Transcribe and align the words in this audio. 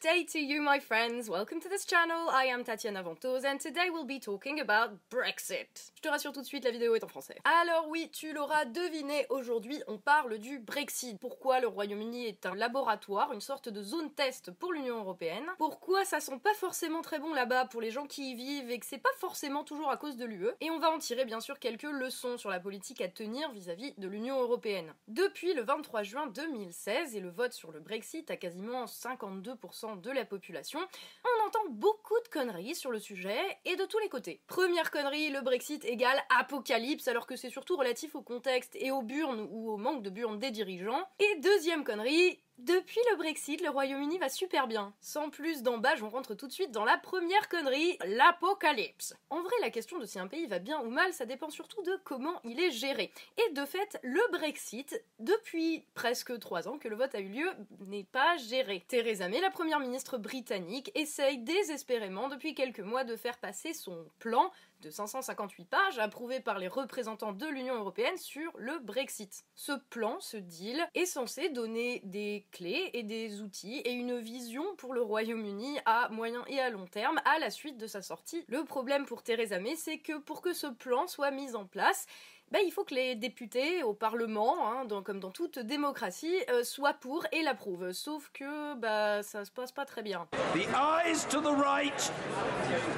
day 0.00 0.24
to 0.24 0.38
you, 0.38 0.62
my 0.62 0.80
friends. 0.80 1.28
Welcome 1.28 1.60
to 1.60 1.68
this 1.68 1.84
channel. 1.84 2.30
I 2.30 2.44
am 2.46 2.64
Tatiana 2.64 3.02
Ventos, 3.02 3.44
and 3.44 3.58
today 3.58 3.90
we'll 3.92 4.06
be 4.06 4.18
talking 4.18 4.58
about 4.58 4.92
Brexit. 5.10 5.92
Je 5.94 6.00
te 6.00 6.08
rassure 6.08 6.32
tout 6.32 6.40
de 6.40 6.46
suite, 6.46 6.64
la 6.64 6.70
vidéo 6.70 6.94
est 6.94 7.04
en 7.04 7.08
français. 7.08 7.36
Alors 7.44 7.86
oui, 7.90 8.08
tu 8.10 8.32
l'auras 8.32 8.64
deviné, 8.64 9.26
aujourd'hui 9.28 9.82
on 9.88 9.98
parle 9.98 10.38
du 10.38 10.58
Brexit. 10.58 11.18
Pourquoi 11.20 11.60
le 11.60 11.66
Royaume-Uni 11.66 12.26
est 12.26 12.46
un 12.46 12.54
laboratoire, 12.54 13.34
une 13.34 13.42
sorte 13.42 13.68
de 13.68 13.82
zone 13.82 14.10
test 14.14 14.50
pour 14.52 14.72
l'Union 14.72 15.00
Européenne? 15.00 15.44
Pourquoi 15.58 16.06
ça 16.06 16.18
sent 16.18 16.40
pas 16.42 16.54
forcément 16.54 17.02
très 17.02 17.18
bon 17.18 17.34
là-bas 17.34 17.66
pour 17.66 17.82
les 17.82 17.90
gens 17.90 18.06
qui 18.06 18.30
y 18.30 18.34
vivent 18.34 18.70
et 18.70 18.78
que 18.78 18.86
c'est 18.86 18.96
pas 18.96 19.10
forcément 19.18 19.64
toujours 19.64 19.90
à 19.90 19.98
cause 19.98 20.16
de 20.16 20.24
l'UE. 20.24 20.48
Et 20.62 20.70
on 20.70 20.78
va 20.78 20.90
en 20.90 20.98
tirer 20.98 21.26
bien 21.26 21.40
sûr 21.40 21.58
quelques 21.58 21.82
leçons 21.82 22.38
sur 22.38 22.48
la 22.48 22.58
politique 22.60 23.02
à 23.02 23.08
tenir 23.08 23.52
vis-à-vis 23.52 23.90
-vis 23.90 24.00
de 24.00 24.08
l'Union 24.08 24.40
Européenne. 24.40 24.94
Depuis 25.08 25.52
le 25.52 25.62
23 25.62 26.04
juin 26.04 26.26
2016 26.28 27.16
et 27.16 27.20
le 27.20 27.28
vote 27.28 27.52
sur 27.52 27.70
le 27.70 27.80
Brexit 27.80 28.30
à 28.30 28.38
quasiment 28.38 28.86
52% 28.86 29.89
de 29.96 30.10
la 30.10 30.24
population, 30.24 30.80
on 31.24 31.46
entend 31.46 31.64
beaucoup 31.70 32.18
de 32.24 32.28
conneries 32.28 32.74
sur 32.74 32.90
le 32.90 32.98
sujet 32.98 33.38
et 33.64 33.76
de 33.76 33.84
tous 33.84 33.98
les 33.98 34.08
côtés. 34.08 34.40
Première 34.46 34.90
connerie, 34.90 35.30
le 35.30 35.40
Brexit 35.40 35.84
égale 35.84 36.20
apocalypse 36.38 37.08
alors 37.08 37.26
que 37.26 37.36
c'est 37.36 37.50
surtout 37.50 37.76
relatif 37.76 38.14
au 38.14 38.22
contexte 38.22 38.76
et 38.76 38.90
aux 38.90 39.02
burnes 39.02 39.46
ou 39.50 39.70
au 39.70 39.76
manque 39.76 40.02
de 40.02 40.10
burnes 40.10 40.38
des 40.38 40.50
dirigeants. 40.50 41.06
Et 41.18 41.40
deuxième 41.40 41.84
connerie, 41.84 42.40
depuis 42.64 43.00
le 43.10 43.16
Brexit, 43.16 43.62
le 43.62 43.70
Royaume-Uni 43.70 44.18
va 44.18 44.28
super 44.28 44.66
bien. 44.66 44.92
Sans 45.00 45.30
plus 45.30 45.62
d'embâche, 45.62 46.02
on 46.02 46.08
rentre 46.10 46.34
tout 46.34 46.46
de 46.46 46.52
suite 46.52 46.72
dans 46.72 46.84
la 46.84 46.98
première 46.98 47.48
connerie, 47.48 47.96
l'apocalypse. 48.04 49.14
En 49.30 49.40
vrai, 49.40 49.54
la 49.60 49.70
question 49.70 49.98
de 49.98 50.04
si 50.04 50.18
un 50.18 50.26
pays 50.26 50.46
va 50.46 50.58
bien 50.58 50.80
ou 50.80 50.90
mal, 50.90 51.12
ça 51.12 51.24
dépend 51.24 51.50
surtout 51.50 51.82
de 51.82 51.98
comment 52.04 52.40
il 52.44 52.60
est 52.60 52.70
géré. 52.70 53.12
Et 53.38 53.52
de 53.52 53.64
fait, 53.64 53.98
le 54.02 54.20
Brexit, 54.32 55.02
depuis 55.18 55.84
presque 55.94 56.38
trois 56.38 56.68
ans 56.68 56.78
que 56.78 56.88
le 56.88 56.96
vote 56.96 57.14
a 57.14 57.20
eu 57.20 57.28
lieu, 57.28 57.50
n'est 57.86 58.04
pas 58.04 58.36
géré. 58.36 58.84
Theresa 58.88 59.28
May, 59.28 59.40
la 59.40 59.50
première 59.50 59.80
ministre 59.80 60.18
britannique, 60.18 60.90
essaye 60.94 61.38
désespérément 61.38 62.28
depuis 62.28 62.54
quelques 62.54 62.80
mois 62.80 63.04
de 63.04 63.16
faire 63.16 63.38
passer 63.38 63.72
son 63.72 64.06
plan 64.18 64.50
de 64.80 64.90
558 64.90 65.64
pages 65.64 65.98
approuvé 65.98 66.40
par 66.40 66.58
les 66.58 66.68
représentants 66.68 67.32
de 67.32 67.46
l'Union 67.46 67.74
européenne 67.74 68.16
sur 68.16 68.52
le 68.56 68.78
Brexit. 68.78 69.44
Ce 69.54 69.72
plan, 69.90 70.18
ce 70.20 70.36
deal, 70.36 70.80
est 70.94 71.06
censé 71.06 71.50
donner 71.50 72.00
des 72.04 72.46
clés 72.52 72.90
et 72.94 73.02
des 73.02 73.40
outils 73.42 73.78
et 73.80 73.92
une 73.92 74.18
vision 74.18 74.64
pour 74.76 74.94
le 74.94 75.02
Royaume-Uni 75.02 75.78
à 75.84 76.08
moyen 76.10 76.44
et 76.46 76.60
à 76.60 76.70
long 76.70 76.86
terme 76.86 77.20
à 77.24 77.38
la 77.38 77.50
suite 77.50 77.78
de 77.78 77.86
sa 77.86 78.02
sortie. 78.02 78.44
Le 78.48 78.64
problème 78.64 79.06
pour 79.06 79.22
Theresa 79.22 79.58
May, 79.58 79.76
c'est 79.76 79.98
que 79.98 80.18
pour 80.18 80.40
que 80.42 80.52
ce 80.52 80.66
plan 80.66 81.06
soit 81.06 81.30
mis 81.30 81.54
en 81.54 81.66
place, 81.66 82.06
bah, 82.50 82.58
il 82.64 82.72
faut 82.72 82.84
que 82.84 82.94
les 82.94 83.14
députés 83.14 83.82
au 83.84 83.94
Parlement, 83.94 84.72
hein, 84.72 84.86
comme 85.04 85.20
dans 85.20 85.30
toute 85.30 85.58
démocratie, 85.58 86.34
euh, 86.50 86.64
soient 86.64 86.94
pour 86.94 87.24
et 87.32 87.42
l'approuvent. 87.42 87.92
Sauf 87.92 88.30
que 88.34 88.74
bah, 88.74 89.22
ça 89.22 89.44
se 89.44 89.50
passe 89.52 89.70
pas 89.70 89.84
très 89.84 90.02
bien. 90.02 90.26
The 90.54 90.66
eyes 90.74 91.26
to 91.30 91.40
the 91.40 91.56
right, 91.56 92.12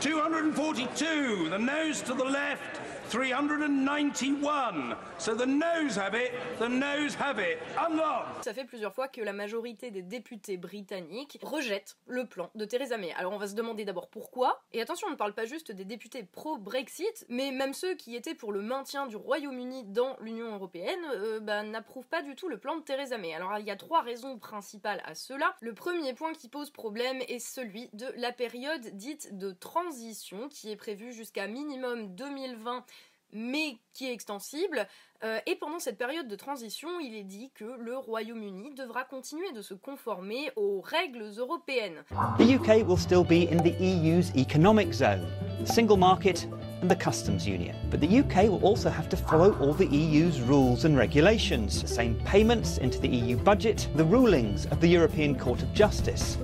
242. 0.01 1.51
The 1.51 1.59
nose 1.59 2.03
to 2.05 2.15
the 2.15 2.25
left, 2.25 2.81
391. 3.13 4.97
So 5.19 5.35
the 5.35 5.45
nose 5.45 5.99
have 5.99 6.15
it, 6.15 6.33
the 6.59 6.67
nose 6.67 7.15
have 7.21 7.39
it. 7.39 7.59
Unlocked. 7.77 8.43
Ça 8.43 8.55
fait 8.55 8.65
plusieurs 8.65 8.95
fois 8.95 9.07
que 9.07 9.21
la 9.21 9.35
majorité 9.35 9.91
des 9.91 10.01
députés 10.01 10.57
britanniques 10.57 11.39
rejettent 11.43 11.99
le 12.07 12.25
plan 12.25 12.49
de 12.55 12.65
Theresa 12.65 12.97
May. 12.97 13.13
Alors 13.13 13.35
on 13.35 13.37
va 13.37 13.49
se 13.49 13.55
demander 13.55 13.85
d'abord 13.85 14.09
pourquoi. 14.09 14.63
Et 14.73 14.81
attention, 14.81 15.09
on 15.09 15.11
ne 15.11 15.17
parle 15.17 15.35
pas 15.35 15.45
juste 15.45 15.73
des 15.73 15.85
députés 15.85 16.23
pro-Brexit, 16.23 17.27
mais 17.29 17.51
même 17.51 17.75
ceux 17.75 17.97
qui 17.97 18.17
étaient 18.17 18.35
pour 18.35 18.51
le 18.51 18.63
maintien 18.63 19.07
du 19.07 19.17
Royaume-Uni 19.17 19.85
dans 19.85 20.17
l'Union 20.23 20.55
européenne 20.55 21.01
euh, 21.15 21.39
bah, 21.39 21.63
n'approuvent 21.65 22.09
pas 22.09 22.23
du 22.23 22.35
tout 22.35 22.49
le 22.49 22.57
plan 22.57 22.77
de 22.77 22.83
Theresa 22.83 23.19
May. 23.19 23.35
Alors 23.35 23.59
il 23.59 23.67
y 23.67 23.71
a 23.71 23.77
trois 23.77 24.01
raisons 24.01 24.39
principales 24.39 25.03
à 25.05 25.15
cela. 25.15 25.55
Le 25.61 25.75
premier 25.75 26.15
point 26.15 26.33
qui 26.33 26.49
pose 26.49 26.71
problème 26.71 27.21
est 27.29 27.41
celui 27.41 27.91
de 27.93 28.07
la 28.17 28.33
période 28.33 28.97
dite 28.97 29.37
de 29.37 29.53
transition 29.53 30.49
qui 30.49 30.71
est 30.71 30.77
prévue 30.77 31.13
jusqu'à 31.13 31.47
minimum 31.47 32.15
2020 32.15 32.87
mais 33.33 33.77
qui 33.93 34.07
est 34.07 34.13
extensible. 34.13 34.87
Euh, 35.25 35.39
et 35.47 35.55
pendant 35.55 35.79
cette 35.79 35.99
période 35.99 36.27
de 36.27 36.37
transition, 36.37 36.89
il 37.01 37.15
est 37.15 37.25
dit 37.25 37.51
que 37.55 37.65
le 37.79 37.97
Royaume-Uni 37.97 38.75
devra 38.75 39.05
continuer 39.05 39.53
de 39.53 39.63
se 39.63 39.75
conformer 39.75 40.51
aux 40.57 40.81
règles 40.81 41.31
européennes. 41.39 42.03
The 42.39 42.57
UK 42.57 42.87
will 42.87 42.99
still 42.99 43.23
be 43.23 43.49
in 43.53 43.59
the 43.63 43.75
EU's 43.81 44.35
economic 44.37 44.93
zone, 44.93 45.27
the 45.65 45.73
single 45.73 45.97
market 45.97 46.49
and 46.83 46.89
the 46.89 46.97
customs 46.97 47.47
union. 47.47 47.77
But 47.91 48.01
the 48.01 48.21
UK 48.21 48.49
will 48.51 48.65
also 48.65 48.91
have 48.91 49.09
to 49.11 49.17
follow 49.17 49.57
all 49.61 49.75
the 49.75 49.87
EU's 49.87 50.41
rules 50.41 50.85
and 50.85 50.97
regulations, 50.97 51.81
the 51.81 51.89
same 51.89 52.17
payments 52.25 52.79
into 52.79 52.99
the 52.99 53.09
EU 53.09 53.37
budget, 53.37 53.89
the 53.95 54.05
rulings 54.05 54.67
of 54.67 54.81
the 54.81 54.89
European 54.89 55.39
Court 55.39 55.63
of 55.63 55.73
Justice 55.73 56.39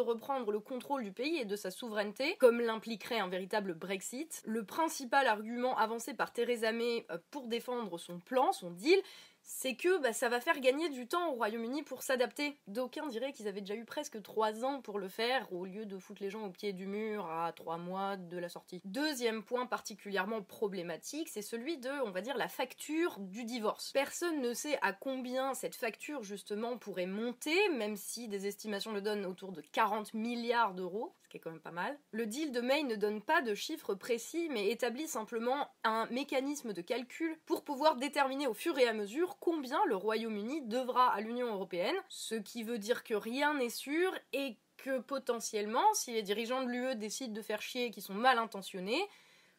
reprendre 0.00 0.50
le 0.52 0.60
contrôle 0.60 1.04
du 1.04 1.12
pays 1.12 1.38
et 1.38 1.44
de 1.44 1.56
sa 1.56 1.70
souveraineté, 1.70 2.36
comme 2.36 2.60
l'impliquerait 2.60 3.18
un 3.18 3.28
véritable 3.28 3.74
Brexit. 3.74 4.42
Le 4.44 4.64
principal 4.64 5.26
argument 5.26 5.76
avancé 5.76 6.14
par 6.14 6.32
Theresa 6.32 6.72
May 6.72 7.06
euh, 7.10 7.18
pour 7.30 7.46
défendre 7.46 7.98
son 7.98 8.18
plan, 8.18 8.52
son 8.52 8.70
deal, 8.70 9.00
c'est 9.42 9.74
que 9.74 9.98
bah, 9.98 10.12
ça 10.12 10.28
va 10.28 10.40
faire 10.40 10.60
gagner 10.60 10.88
du 10.88 11.06
temps 11.06 11.30
au 11.30 11.34
Royaume-Uni 11.34 11.82
pour 11.82 12.02
s'adapter. 12.02 12.58
D'aucuns 12.66 13.06
diraient 13.08 13.32
qu'ils 13.32 13.48
avaient 13.48 13.60
déjà 13.60 13.74
eu 13.74 13.84
presque 13.84 14.20
3 14.22 14.64
ans 14.64 14.80
pour 14.80 14.98
le 14.98 15.08
faire, 15.08 15.52
au 15.52 15.64
lieu 15.64 15.86
de 15.86 15.98
foutre 15.98 16.22
les 16.22 16.30
gens 16.30 16.44
au 16.46 16.50
pied 16.50 16.72
du 16.72 16.86
mur 16.86 17.26
à 17.30 17.52
3 17.52 17.78
mois 17.78 18.16
de 18.16 18.38
la 18.38 18.48
sortie. 18.48 18.80
Deuxième 18.84 19.42
point 19.42 19.66
particulièrement 19.66 20.42
problématique, 20.42 21.28
c'est 21.28 21.42
celui 21.42 21.78
de, 21.78 21.90
on 22.04 22.10
va 22.10 22.20
dire, 22.20 22.36
la 22.36 22.48
facture 22.48 23.18
du 23.18 23.44
divorce. 23.44 23.92
Personne 23.92 24.40
ne 24.40 24.54
sait 24.54 24.78
à 24.82 24.92
combien 24.92 25.54
cette 25.54 25.74
facture 25.74 26.22
justement 26.22 26.78
pourrait 26.78 27.06
monter, 27.06 27.68
même 27.70 27.96
si 27.96 28.28
des 28.28 28.46
estimations 28.46 28.92
le 28.92 29.00
donnent 29.00 29.26
autour 29.26 29.52
de 29.52 29.60
40 29.60 30.14
milliards 30.14 30.74
d'euros 30.74 31.14
qui 31.30 31.38
est 31.38 31.40
quand 31.40 31.50
même 31.50 31.60
pas 31.60 31.70
mal. 31.70 31.98
Le 32.10 32.26
deal 32.26 32.52
de 32.52 32.60
May 32.60 32.82
ne 32.82 32.96
donne 32.96 33.22
pas 33.22 33.40
de 33.40 33.54
chiffres 33.54 33.94
précis, 33.94 34.48
mais 34.50 34.70
établit 34.70 35.08
simplement 35.08 35.70
un 35.84 36.06
mécanisme 36.10 36.72
de 36.72 36.82
calcul 36.82 37.38
pour 37.46 37.64
pouvoir 37.64 37.96
déterminer 37.96 38.46
au 38.46 38.54
fur 38.54 38.78
et 38.78 38.86
à 38.86 38.92
mesure 38.92 39.38
combien 39.38 39.80
le 39.86 39.96
Royaume-Uni 39.96 40.62
devra 40.62 41.12
à 41.12 41.20
l'Union 41.20 41.52
européenne, 41.52 41.96
ce 42.08 42.34
qui 42.34 42.64
veut 42.64 42.78
dire 42.78 43.04
que 43.04 43.14
rien 43.14 43.54
n'est 43.54 43.70
sûr 43.70 44.12
et 44.32 44.58
que 44.76 44.98
potentiellement, 44.98 45.94
si 45.94 46.12
les 46.12 46.22
dirigeants 46.22 46.64
de 46.64 46.70
l'UE 46.70 46.96
décident 46.96 47.32
de 47.32 47.42
faire 47.42 47.62
chier 47.62 47.86
et 47.86 47.90
qui 47.90 48.00
sont 48.00 48.14
mal 48.14 48.38
intentionnés, 48.38 49.02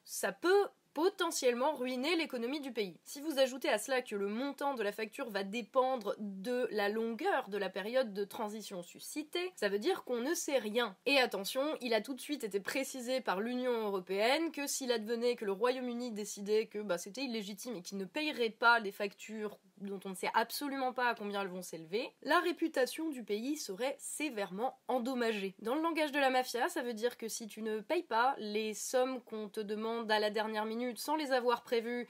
ça 0.04 0.32
peut 0.32 0.68
potentiellement 0.94 1.76
ruiner 1.76 2.16
l'économie 2.16 2.60
du 2.60 2.72
pays. 2.72 2.98
Si 3.04 3.22
vous 3.22 3.40
ajoutez 3.40 3.70
à 3.70 3.78
cela 3.78 4.02
que 4.02 4.16
le 4.16 4.28
montant 4.28 4.76
de 4.76 4.84
la 4.84 4.92
facture 4.92 5.30
va 5.30 5.44
dépendre 5.44 6.16
de 6.20 6.68
la 6.72 6.90
longueur 6.90 7.50
de 7.50 7.58
la 7.58 7.70
période 7.70 8.14
de 8.14 8.24
transition 8.24 8.84
suscitée, 8.84 9.52
ça 9.56 9.70
veut 9.70 9.80
dire 9.80 10.04
qu'on 10.04 10.22
ne 10.22 10.34
sait 10.34 10.58
rien. 10.58 10.96
Et 11.06 11.18
attention, 11.18 11.64
il 11.82 11.94
a 11.94 12.02
tout 12.02 12.14
de 12.14 12.22
suite 12.22 12.44
été 12.44 12.60
précisé 12.60 13.22
par 13.22 13.40
l'Union 13.40 13.88
européenne 13.88 14.52
que 14.52 14.68
s'il 14.68 14.92
advenait 14.92 15.36
que 15.36 15.46
le 15.46 15.52
Royaume-Uni 15.52 16.12
décidait 16.12 16.68
que 16.68 16.80
bah, 16.80 16.98
c'était 16.98 17.24
illégitime 17.24 17.76
et 17.76 17.82
qu'il 17.82 17.98
ne 17.98 18.06
payerait 18.06 18.50
pas 18.50 18.80
les 18.80 18.92
factures 18.92 19.60
dont 19.82 20.00
on 20.06 20.10
ne 20.10 20.16
sait 20.16 20.30
absolument 20.34 20.94
pas 20.94 21.10
à 21.10 21.16
combien 21.16 21.42
elles 21.42 21.48
vont 21.48 21.62
s'élever, 21.62 22.12
la 22.24 22.40
réputation 22.40 23.10
du 23.10 23.24
pays 23.24 23.58
serait 23.58 23.96
sévèrement 24.00 24.80
endommagée. 24.88 25.56
Dans 25.60 25.76
le 25.76 25.82
langage 25.82 26.12
de 26.12 26.20
la 26.20 26.30
mafia, 26.30 26.70
ça 26.70 26.82
veut 26.82 26.94
dire 26.94 27.18
que 27.18 27.28
si 27.28 27.48
tu 27.48 27.62
ne 27.62 27.80
payes 27.80 28.04
pas 28.04 28.36
les 28.38 28.74
sommes 28.74 29.22
qu'on 29.22 29.50
te 29.50 29.60
demande 29.60 30.12
à 30.12 30.20
la 30.20 30.30
dernière 30.30 30.66
minute 30.66 31.00
sans 31.00 31.16
les 31.16 31.32
avoir 31.32 31.64
prévues 31.64 32.08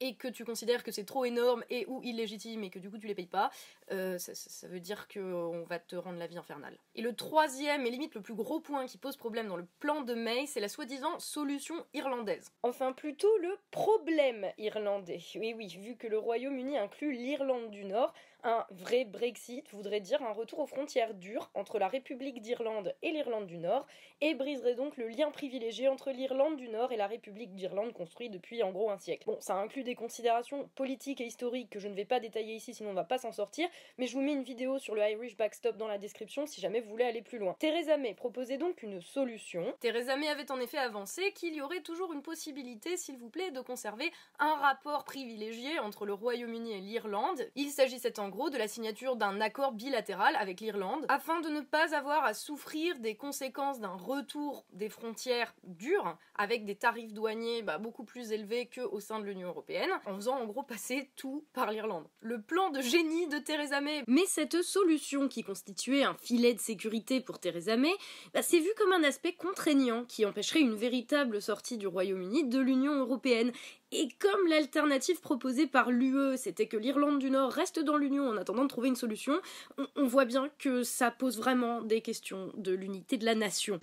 et 0.00 0.14
que 0.16 0.28
tu 0.28 0.44
considères 0.44 0.82
que 0.82 0.92
c'est 0.92 1.04
trop 1.04 1.24
énorme 1.24 1.64
et 1.70 1.86
ou 1.86 2.02
illégitime 2.02 2.64
et 2.64 2.70
que 2.70 2.78
du 2.78 2.90
coup 2.90 2.98
tu 2.98 3.06
les 3.06 3.14
payes 3.14 3.26
pas, 3.26 3.50
euh, 3.92 4.18
ça, 4.18 4.68
veut 4.68 4.80
dire 4.80 5.08
qu'on 5.08 5.64
va 5.68 5.78
te 5.78 5.96
rendre 5.96 6.18
la 6.18 6.26
vie 6.26 6.38
infernale. 6.38 6.76
Et 6.94 7.02
le 7.02 7.14
troisième 7.14 7.86
et 7.86 7.90
limite 7.90 8.14
le 8.14 8.20
plus 8.20 8.34
gros 8.34 8.60
point 8.60 8.86
qui 8.86 8.98
pose 8.98 9.16
problème 9.16 9.48
dans 9.48 9.56
le 9.56 9.66
plan 9.80 10.02
de 10.02 10.14
May, 10.14 10.46
c'est 10.46 10.60
la 10.60 10.68
soi-disant 10.68 11.18
solution 11.18 11.74
irlandaise. 11.94 12.52
Enfin 12.62 12.92
plutôt 12.92 13.36
le 13.38 13.58
problème 13.70 14.46
irlandais. 14.58 15.20
Oui 15.36 15.54
oui, 15.56 15.68
vu 15.68 15.96
que 15.96 16.06
le 16.06 16.18
Royaume-Uni 16.18 16.78
inclut 16.78 17.12
l'Irlande 17.12 17.70
du 17.70 17.84
Nord, 17.84 18.12
un 18.44 18.66
vrai 18.70 19.04
Brexit 19.04 19.68
voudrait 19.72 20.00
dire 20.00 20.22
un 20.22 20.32
retour 20.32 20.60
aux 20.60 20.66
frontières 20.66 21.14
dures 21.14 21.50
entre 21.54 21.78
la 21.78 21.88
République 21.88 22.40
d'Irlande 22.40 22.94
et 23.02 23.10
l'Irlande 23.10 23.46
du 23.46 23.58
Nord, 23.58 23.86
et 24.20 24.34
briserait 24.34 24.74
donc 24.74 24.96
le 24.96 25.08
lien 25.08 25.30
privilégié 25.30 25.88
entre 25.88 26.10
l'Irlande 26.10 26.56
du 26.56 26.68
Nord 26.68 26.92
et 26.92 26.96
la 26.96 27.06
République 27.06 27.54
d'Irlande 27.54 27.92
construit 27.92 28.30
depuis 28.30 28.62
en 28.62 28.70
gros 28.70 28.90
un 28.90 28.98
siècle. 28.98 29.24
Bon, 29.26 29.38
ça 29.40 29.54
inclut 29.56 29.82
des 29.82 29.94
considérations 29.94 30.68
politiques 30.74 31.20
et 31.20 31.26
historiques 31.26 31.70
que 31.70 31.78
je 31.78 31.88
ne 31.88 31.94
vais 31.94 32.04
pas 32.04 32.20
détailler 32.20 32.54
ici 32.54 32.74
sinon 32.74 32.90
on 32.90 32.94
va 32.94 33.04
pas 33.04 33.18
s'en 33.18 33.32
sortir, 33.32 33.68
mais 33.98 34.06
je 34.06 34.14
vous 34.14 34.22
mets 34.22 34.32
une 34.32 34.42
vidéo 34.42 34.78
sur 34.78 34.94
le 34.94 35.02
Irish 35.02 35.36
Backstop 35.36 35.76
dans 35.76 35.88
la 35.88 35.98
description 35.98 36.46
si 36.46 36.60
jamais 36.60 36.80
vous 36.80 36.90
voulez 36.90 37.04
aller 37.04 37.22
plus 37.22 37.38
loin. 37.38 37.56
Theresa 37.58 37.96
May 37.96 38.14
proposait 38.14 38.58
donc 38.58 38.82
une 38.82 39.00
solution. 39.00 39.74
Theresa 39.80 40.16
May 40.16 40.28
avait 40.28 40.50
en 40.52 40.60
effet 40.60 40.78
avancé 40.78 41.32
qu'il 41.32 41.54
y 41.54 41.62
aurait 41.62 41.80
toujours 41.80 42.12
une 42.12 42.22
possibilité, 42.22 42.96
s'il 42.96 43.16
vous 43.16 43.30
plaît, 43.30 43.50
de 43.50 43.60
conserver 43.60 44.12
un 44.38 44.54
rapport 44.56 45.04
privilégié 45.04 45.78
entre 45.78 46.04
le 46.04 46.12
Royaume-Uni 46.12 46.72
et 46.72 46.80
l'Irlande. 46.80 47.48
Il 47.56 47.70
s'agissait 47.70 48.18
en 48.18 48.28
de 48.34 48.58
la 48.58 48.68
signature 48.68 49.16
d'un 49.16 49.40
accord 49.40 49.72
bilatéral 49.72 50.34
avec 50.36 50.60
l'Irlande, 50.60 51.06
afin 51.08 51.40
de 51.40 51.48
ne 51.48 51.60
pas 51.60 51.94
avoir 51.94 52.24
à 52.24 52.34
souffrir 52.34 52.98
des 52.98 53.14
conséquences 53.14 53.78
d'un 53.78 53.94
retour 53.94 54.64
des 54.72 54.88
frontières 54.88 55.54
dures, 55.62 56.18
avec 56.34 56.64
des 56.64 56.74
tarifs 56.74 57.12
douaniers 57.12 57.62
bah, 57.62 57.78
beaucoup 57.78 58.04
plus 58.04 58.32
élevés 58.32 58.68
qu'au 58.68 58.98
sein 58.98 59.20
de 59.20 59.24
l'Union 59.24 59.48
Européenne, 59.48 59.90
en 60.04 60.16
faisant 60.16 60.36
en 60.36 60.46
gros 60.46 60.64
passer 60.64 61.10
tout 61.16 61.44
par 61.52 61.70
l'Irlande. 61.70 62.06
Le 62.20 62.42
plan 62.42 62.70
de 62.70 62.80
génie 62.80 63.28
de 63.28 63.38
Theresa 63.38 63.80
May. 63.80 64.02
Mais 64.08 64.26
cette 64.26 64.62
solution 64.62 65.28
qui 65.28 65.44
constituait 65.44 66.02
un 66.02 66.14
filet 66.14 66.54
de 66.54 66.60
sécurité 66.60 67.20
pour 67.20 67.38
Theresa 67.38 67.76
May, 67.76 67.94
bah, 68.32 68.42
c'est 68.42 68.58
vu 68.58 68.70
comme 68.76 68.92
un 68.92 69.04
aspect 69.04 69.34
contraignant 69.34 70.04
qui 70.04 70.26
empêcherait 70.26 70.60
une 70.60 70.74
véritable 70.74 71.40
sortie 71.40 71.78
du 71.78 71.86
Royaume-Uni 71.86 72.48
de 72.48 72.58
l'Union 72.58 72.94
Européenne 72.94 73.52
et 73.94 74.08
comme 74.18 74.48
l'alternative 74.48 75.20
proposée 75.20 75.66
par 75.66 75.90
l'UE, 75.90 76.36
c'était 76.36 76.66
que 76.66 76.76
l'Irlande 76.76 77.20
du 77.20 77.30
Nord 77.30 77.52
reste 77.52 77.78
dans 77.78 77.96
l'Union 77.96 78.28
en 78.28 78.36
attendant 78.36 78.64
de 78.64 78.68
trouver 78.68 78.88
une 78.88 78.96
solution, 78.96 79.34
on, 79.96 80.06
voit 80.06 80.24
bien 80.24 80.50
que 80.58 80.82
ça 80.82 81.10
pose 81.10 81.38
vraiment 81.38 81.80
des 81.80 82.00
questions 82.00 82.50
de 82.56 82.72
l'unité 82.72 83.16
de 83.16 83.24
la 83.24 83.34
nation. 83.34 83.78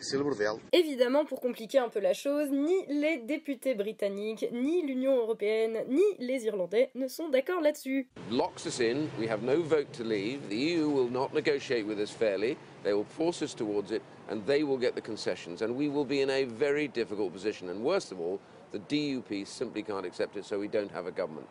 Évidemment, 0.73 1.25
pour 1.25 1.39
compliquer 1.39 1.77
un 1.79 1.89
peu 1.89 1.99
la 1.99 2.13
chose, 2.13 2.49
ni 2.51 2.75
les 2.89 3.17
députés 3.17 3.73
britanniques, 3.73 4.45
ni 4.51 4.81
l'Union 4.85 5.15
européenne, 5.17 5.83
ni 5.87 6.03
les 6.19 6.45
Irlandais 6.45 6.91
ne 6.95 7.07
sont 7.07 7.29
d'accord 7.29 7.61
là-dessus. 7.61 8.07
Locks 8.29 8.65
us 8.65 8.81
in, 8.81 9.07
we 9.19 9.29
have 9.29 9.43
no 9.43 9.61
vote 9.61 9.91
to 9.93 10.03
leave, 10.03 10.39
the 10.49 10.55
EU 10.55 10.89
will 10.89 11.09
not 11.09 11.33
negotiate 11.33 11.85
with 11.85 11.99
us 11.99 12.11
fairly, 12.11 12.57
they 12.83 12.93
will 12.93 13.05
force 13.05 13.41
us 13.41 13.55
towards 13.55 13.91
it, 13.91 14.01
and 14.29 14.41
they 14.45 14.63
will 14.63 14.77
get 14.77 14.93
the 14.95 15.01
concessions, 15.01 15.61
and 15.61 15.75
we 15.75 15.87
will 15.87 16.05
be 16.05 16.21
in 16.21 16.29
a 16.29 16.43
very 16.43 16.87
difficult 16.87 17.31
position, 17.31 17.69
and 17.69 17.81
worst 17.81 18.11
of 18.11 18.19
all, 18.19 18.39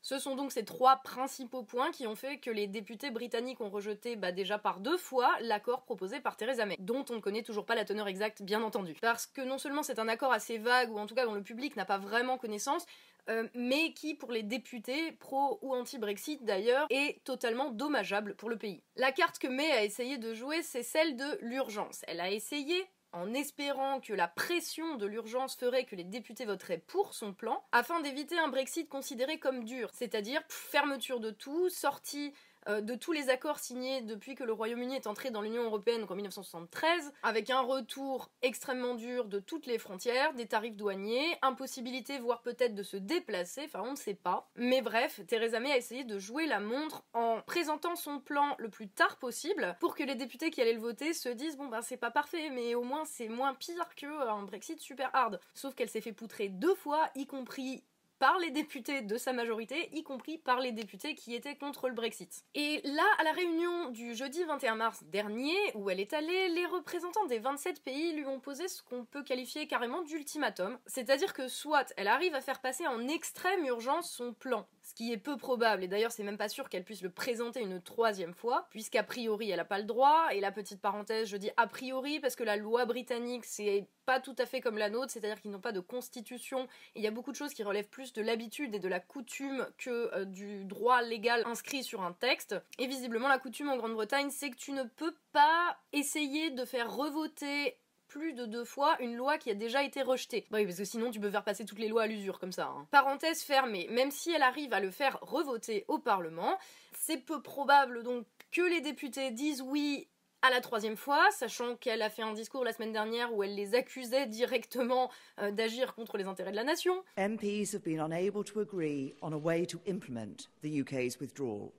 ce 0.03 0.19
sont 0.19 0.37
donc 0.37 0.53
ces 0.53 0.65
trois 0.65 0.97
principaux 0.97 1.63
points 1.63 1.91
qui 1.91 2.07
ont 2.07 2.15
fait 2.15 2.39
que 2.39 2.51
les 2.51 2.67
députés 2.67 3.11
britanniques 3.11 3.61
ont 3.61 3.71
rejeté 3.71 4.17
bah, 4.17 4.33
déjà 4.33 4.59
par 4.59 4.81
deux 4.81 4.97
fois 4.97 5.31
l'accord 5.41 5.83
proposé 5.83 6.21
par 6.21 6.37
Theresa 6.37 6.67
May, 6.67 6.77
dont 6.79 7.05
on 7.11 7.15
ne 7.15 7.21
connaît 7.21 7.43
toujours 7.43 7.67
pas 7.67 7.75
la 7.75 7.85
teneur 7.85 8.09
exacte, 8.09 8.43
bien 8.43 8.63
entendu. 8.63 8.95
Parce 9.01 9.27
que 9.27 9.43
non 9.43 9.59
seulement 9.59 9.83
c'est 9.83 9.99
un 9.99 10.09
accord 10.09 10.33
assez 10.33 10.59
vague, 10.59 10.91
ou 10.91 10.99
en 10.99 11.07
tout 11.07 11.15
cas 11.15 11.27
dont 11.27 11.35
le 11.35 11.43
public 11.43 11.77
n'a 11.77 11.85
pas 11.85 11.99
vraiment 11.99 12.39
connaissance, 12.39 12.87
euh, 13.29 13.49
mais 13.55 13.93
qui, 13.93 14.15
pour 14.15 14.33
les 14.33 14.43
députés, 14.43 15.13
pro 15.13 15.59
ou 15.63 15.75
anti-Brexit 15.75 16.45
d'ailleurs, 16.45 16.87
est 16.91 17.23
totalement 17.25 17.71
dommageable 17.71 18.35
pour 18.35 18.49
le 18.49 18.57
pays. 18.57 18.83
La 18.97 19.13
carte 19.13 19.39
que 19.39 19.49
May 19.49 19.71
a 19.71 19.85
essayé 19.85 20.19
de 20.19 20.35
jouer, 20.35 20.63
c'est 20.63 20.83
celle 20.83 21.17
de 21.17 21.39
l'urgence. 21.43 22.03
Elle 22.09 22.21
a 22.21 22.31
essayé, 22.31 22.87
en 23.13 23.35
espérant 23.35 24.01
que 24.01 24.13
la 24.13 24.29
pression 24.29 24.97
de 24.97 25.07
l'urgence 25.07 25.57
ferait 25.57 25.85
que 25.85 25.97
les 25.97 26.05
députés 26.05 26.45
voteraient 26.45 26.79
pour 26.79 27.15
son 27.15 27.33
plan, 27.33 27.65
afin 27.73 28.01
d'éviter 28.01 28.39
un 28.39 28.49
Brexit 28.49 28.89
considéré 28.89 29.39
comme 29.39 29.65
dur, 29.65 29.91
c'est-à-dire 29.93 30.43
fermeture 30.49 31.21
de 31.21 31.31
tout, 31.31 31.69
sortie 31.69 32.33
euh, 32.69 32.81
de 32.81 32.95
tous 32.95 33.13
les 33.13 33.31
accords 33.31 33.59
signés 33.59 34.03
depuis 34.03 34.35
que 34.35 34.45
le 34.45 34.53
Royaume-Uni 34.53 34.97
est 34.97 35.07
entré 35.07 35.31
dans 35.31 35.43
l'Union 35.43 35.65
européenne 35.65 36.05
en 36.09 36.15
1973, 36.15 37.13
avec 37.23 37.51
un 37.51 37.61
retour 37.61 38.31
extrêmement 38.43 38.95
dur 38.95 39.27
de 39.27 39.39
toutes 39.39 39.67
les 39.67 39.79
frontières, 39.79 40.35
des 40.35 40.47
tarifs 40.47 40.77
douaniers, 40.77 41.37
impossibilité 41.43 42.19
voire 42.19 42.43
peut-être 42.43 42.75
de 42.75 42.83
se 42.83 42.97
déplacer, 42.97 43.63
enfin 43.65 43.83
on 43.85 43.93
ne 43.93 43.97
sait 43.97 44.15
pas. 44.15 44.49
Mais 44.57 44.83
bref, 44.83 45.21
Theresa 45.27 45.61
May 45.61 45.73
a 45.73 45.77
essayé 45.77 46.05
de 46.05 46.19
jouer 46.19 46.47
la 46.47 46.61
montre 46.61 47.03
en 47.15 47.41
présentant 47.47 47.97
son 47.97 48.21
plan 48.21 48.55
le 48.59 48.69
plus 48.69 48.89
tard 48.89 49.17
possible 49.19 49.77
pour 49.81 49.95
que 49.95 50.03
les 50.03 50.15
députés 50.15 50.51
qui 50.51 50.61
allaient 50.61 50.75
le 50.75 50.81
voter 50.81 51.15
se 51.15 51.29
disent 51.29 51.57
bon 51.57 51.69
ben 51.69 51.83
c'est 51.83 51.97
pas 51.97 52.11
parfait 52.11 52.51
mais 52.51 52.75
au 52.75 52.83
moins 52.83 53.05
c'est 53.05 53.29
moins 53.29 53.55
pire 53.55 53.89
qu'un 53.95 54.43
Brexit 54.43 54.81
super 54.81 55.11
hard. 55.15 55.41
Sauf 55.55 55.75
qu'elle 55.75 55.89
s'est 55.89 56.01
fait 56.01 56.13
poutrer 56.13 56.49
deux 56.49 56.75
fois, 56.75 57.11
y 57.15 57.27
compris 57.27 57.83
par 58.21 58.39
les 58.39 58.51
députés 58.51 59.01
de 59.01 59.17
sa 59.17 59.33
majorité, 59.33 59.89
y 59.93 60.05
compris 60.05 60.37
par 60.37 60.61
les 60.61 60.73
députés 60.73 61.15
qui 61.15 61.35
étaient 61.35 61.57
contre 61.57 61.89
le 61.89 61.95
Brexit. 61.95 62.45
Et 62.55 62.83
là, 62.85 63.03
à 63.19 63.25
la 63.25 63.33
réunion 63.33 63.89
du 63.89 64.15
jeudi 64.15 64.45
21 64.45 64.75
mars 64.75 65.03
dernier, 65.05 65.57
où 65.75 65.89
elle 65.89 66.01
est 66.01 66.13
allée, 66.13 66.51
les 66.51 66.67
représentants 66.67 67.25
des 67.25 67.39
27 67.39 67.83
pays 67.83 68.13
lui 68.13 68.27
ont 68.27 68.39
posé 68.39 68.69
ce 68.69 68.83
qu'on 68.83 69.07
peut 69.07 69.25
qualifier 69.25 69.67
carrément 69.67 70.03
d'ultimatum, 70.03 70.79
c'est-à-dire 70.87 71.33
que 71.33 71.49
soit 71.49 71.95
elle 71.97 72.09
arrive 72.09 72.35
à 72.35 72.43
faire 72.43 72.61
passer 72.61 72.87
en 72.87 73.09
extrême 73.09 73.65
urgence 73.65 74.13
son 74.13 74.35
plan, 74.35 74.69
ce 74.91 74.95
qui 74.95 75.13
est 75.13 75.17
peu 75.17 75.37
probable, 75.37 75.85
et 75.85 75.89
d'ailleurs 75.89 76.11
c'est 76.11 76.25
même 76.25 76.37
pas 76.37 76.49
sûr 76.49 76.69
qu'elle 76.69 76.85
puisse 76.85 77.03
le 77.03 77.11
présenter 77.11 77.61
une 77.61 77.81
troisième 77.81 78.35
fois, 78.35 78.67
puisqu'a 78.71 79.05
priori 79.05 79.51
elle 79.51 79.61
a 79.61 79.65
pas 79.65 79.79
le 79.79 79.85
droit, 79.85 80.29
et 80.33 80.41
la 80.41 80.51
petite 80.51 80.81
parenthèse, 80.81 81.29
je 81.29 81.37
dis 81.37 81.51
a 81.57 81.69
priori 81.69 82.19
parce 82.19 82.35
que 82.35 82.43
la 82.43 82.57
loi 82.57 82.85
britannique 82.87 83.45
c'est 83.45 83.87
pas 84.05 84.19
tout 84.19 84.35
à 84.39 84.47
fait 84.47 84.61
comme 84.61 84.77
la 84.77 84.91
nôtre, 84.91 85.13
c'est-à-dire 85.13 85.41
qu'ils 85.41 85.53
n'ont 85.53 85.61
pas 85.61 85.71
de 85.71 85.79
constitution, 85.79 86.67
il 86.97 87.03
y 87.03 87.07
a 87.07 87.13
beaucoup 87.13 87.31
de 87.31 87.37
choses 87.37 87.55
qui 87.55 87.63
relèvent 87.63 87.89
plus 87.89 88.13
de 88.13 88.23
l'habitude 88.23 88.75
et 88.75 88.81
de 88.81 88.89
la 88.89 88.99
coutume 88.99 89.65
que 89.79 90.11
euh, 90.13 90.25
du 90.25 90.65
droit 90.65 91.03
légal 91.03 91.45
inscrit 91.47 91.85
sur 91.85 92.03
un 92.03 92.13
texte. 92.13 92.57
Et 92.79 92.89
visiblement, 92.89 93.29
la 93.29 93.39
coutume 93.39 93.69
en 93.69 93.77
Grande-Bretagne, 93.77 94.31
c'est 94.31 94.51
que 94.51 94.57
tu 94.57 94.73
ne 94.73 94.83
peux 94.83 95.15
pas 95.33 95.79
essayer 95.93 96.51
de 96.51 96.65
faire 96.65 96.93
revoter 96.93 97.77
plus 98.11 98.35
de 98.35 98.45
deux 98.45 98.65
fois 98.65 98.97
une 99.01 99.15
loi 99.15 99.39
qui 99.39 99.51
a 99.51 99.55
déjà 99.55 99.83
été 99.85 100.03
rejetée. 100.03 100.45
Bah 100.51 100.59
oui, 100.59 100.67
parce 100.67 100.79
que 100.79 100.85
sinon 100.85 101.11
tu 101.11 101.21
peux 101.21 101.31
faire 101.31 101.45
passer 101.45 101.65
toutes 101.65 101.79
les 101.79 101.89
lois 101.89 102.03
à 102.03 102.07
l'usure 102.07 102.39
comme 102.41 102.53
ça. 102.53 102.67
Hein. 102.67 102.87
Parenthèse 102.91 103.43
fermée, 103.43 103.87
même 103.91 104.11
si 104.11 104.33
elle 104.33 104.43
arrive 104.43 104.73
à 104.75 104.81
le 104.81 104.91
faire 104.91 105.19
revoter 105.23 105.85
au 105.89 105.99
Parlement, 105.99 106.59
c'est 106.99 107.19
peu 107.19 107.41
probable 107.41 108.03
donc 108.03 108.27
que 108.51 108.63
les 108.63 108.81
députés 108.81 109.31
disent 109.31 109.63
oui 109.63 110.09
à 110.43 110.51
la 110.51 110.61
troisième 110.61 110.97
fois, 110.97 111.31
sachant 111.31 111.77
qu'elle 111.77 112.03
a 112.03 112.11
fait 112.11 112.23
un 112.23 112.33
discours 112.33 112.65
la 112.65 112.73
semaine 112.73 112.93
dernière 112.93 113.33
où 113.35 113.43
elle 113.43 113.55
les 113.55 113.75
accusait 113.75 114.27
directement 114.27 115.11
euh, 115.39 115.51
d'agir 115.51 115.95
contre 115.95 116.17
les 116.17 116.25
intérêts 116.25 116.51
de 116.51 116.57
la 116.57 116.65
nation. 116.65 117.05
MPs 117.17 117.75
have 117.75 117.83
been 117.85 118.01
unable 118.01 118.43
to 118.43 118.61
agree 118.61 119.15
on 119.23 119.33
a 119.33 119.37
way 119.37 119.67
to 119.67 119.79
implement 119.87 120.49
the 120.63 120.81
UK's 120.81 121.21
withdrawal. 121.21 121.73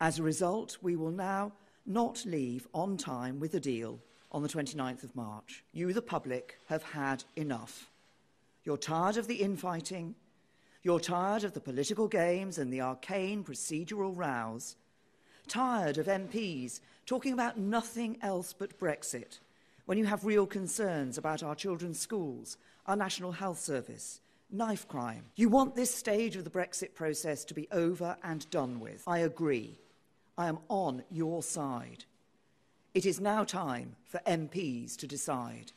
As 0.00 0.20
a 0.20 0.22
result, 0.22 0.78
we 0.82 0.96
will 0.96 1.12
now 1.12 1.52
not 1.86 2.24
leave 2.26 2.68
on 2.74 2.96
time 2.96 3.38
with 3.40 3.54
a 3.54 3.60
deal 3.60 4.00
on 4.30 4.42
the 4.42 4.48
29th 4.48 5.04
of 5.04 5.16
March. 5.16 5.64
You, 5.72 5.92
the 5.92 6.02
public, 6.02 6.58
have 6.66 6.82
had 6.82 7.24
enough. 7.36 7.90
You're 8.64 8.76
tired 8.76 9.16
of 9.16 9.26
the 9.26 9.36
infighting. 9.36 10.14
You're 10.82 11.00
tired 11.00 11.44
of 11.44 11.54
the 11.54 11.60
political 11.60 12.08
games 12.08 12.58
and 12.58 12.72
the 12.72 12.80
arcane 12.80 13.44
procedural 13.44 14.16
rows. 14.16 14.76
Tired 15.46 15.98
of 15.98 16.06
MPs 16.06 16.80
talking 17.06 17.32
about 17.32 17.58
nothing 17.58 18.18
else 18.20 18.52
but 18.52 18.78
Brexit 18.78 19.38
when 19.88 19.96
you 19.96 20.04
have 20.04 20.26
real 20.26 20.46
concerns 20.46 21.16
about 21.16 21.42
our 21.42 21.54
children's 21.54 21.98
schools, 21.98 22.58
our 22.84 22.94
National 22.94 23.32
Health 23.32 23.58
Service, 23.58 24.20
knife 24.50 24.86
crime. 24.86 25.24
You 25.34 25.48
want 25.48 25.74
this 25.74 25.94
stage 25.94 26.36
of 26.36 26.44
the 26.44 26.50
Brexit 26.50 26.94
process 26.94 27.42
to 27.46 27.54
be 27.54 27.66
over 27.72 28.14
and 28.22 28.48
done 28.50 28.80
with. 28.80 29.02
I 29.06 29.20
agree. 29.20 29.78
I 30.36 30.48
am 30.48 30.58
on 30.68 31.04
your 31.10 31.42
side. 31.42 32.04
It 32.98 33.06
is 33.06 33.20
now 33.20 33.44
time 33.44 33.94
for 34.04 34.20
MPs 34.26 34.96
to 34.96 35.06
decide. 35.06 35.70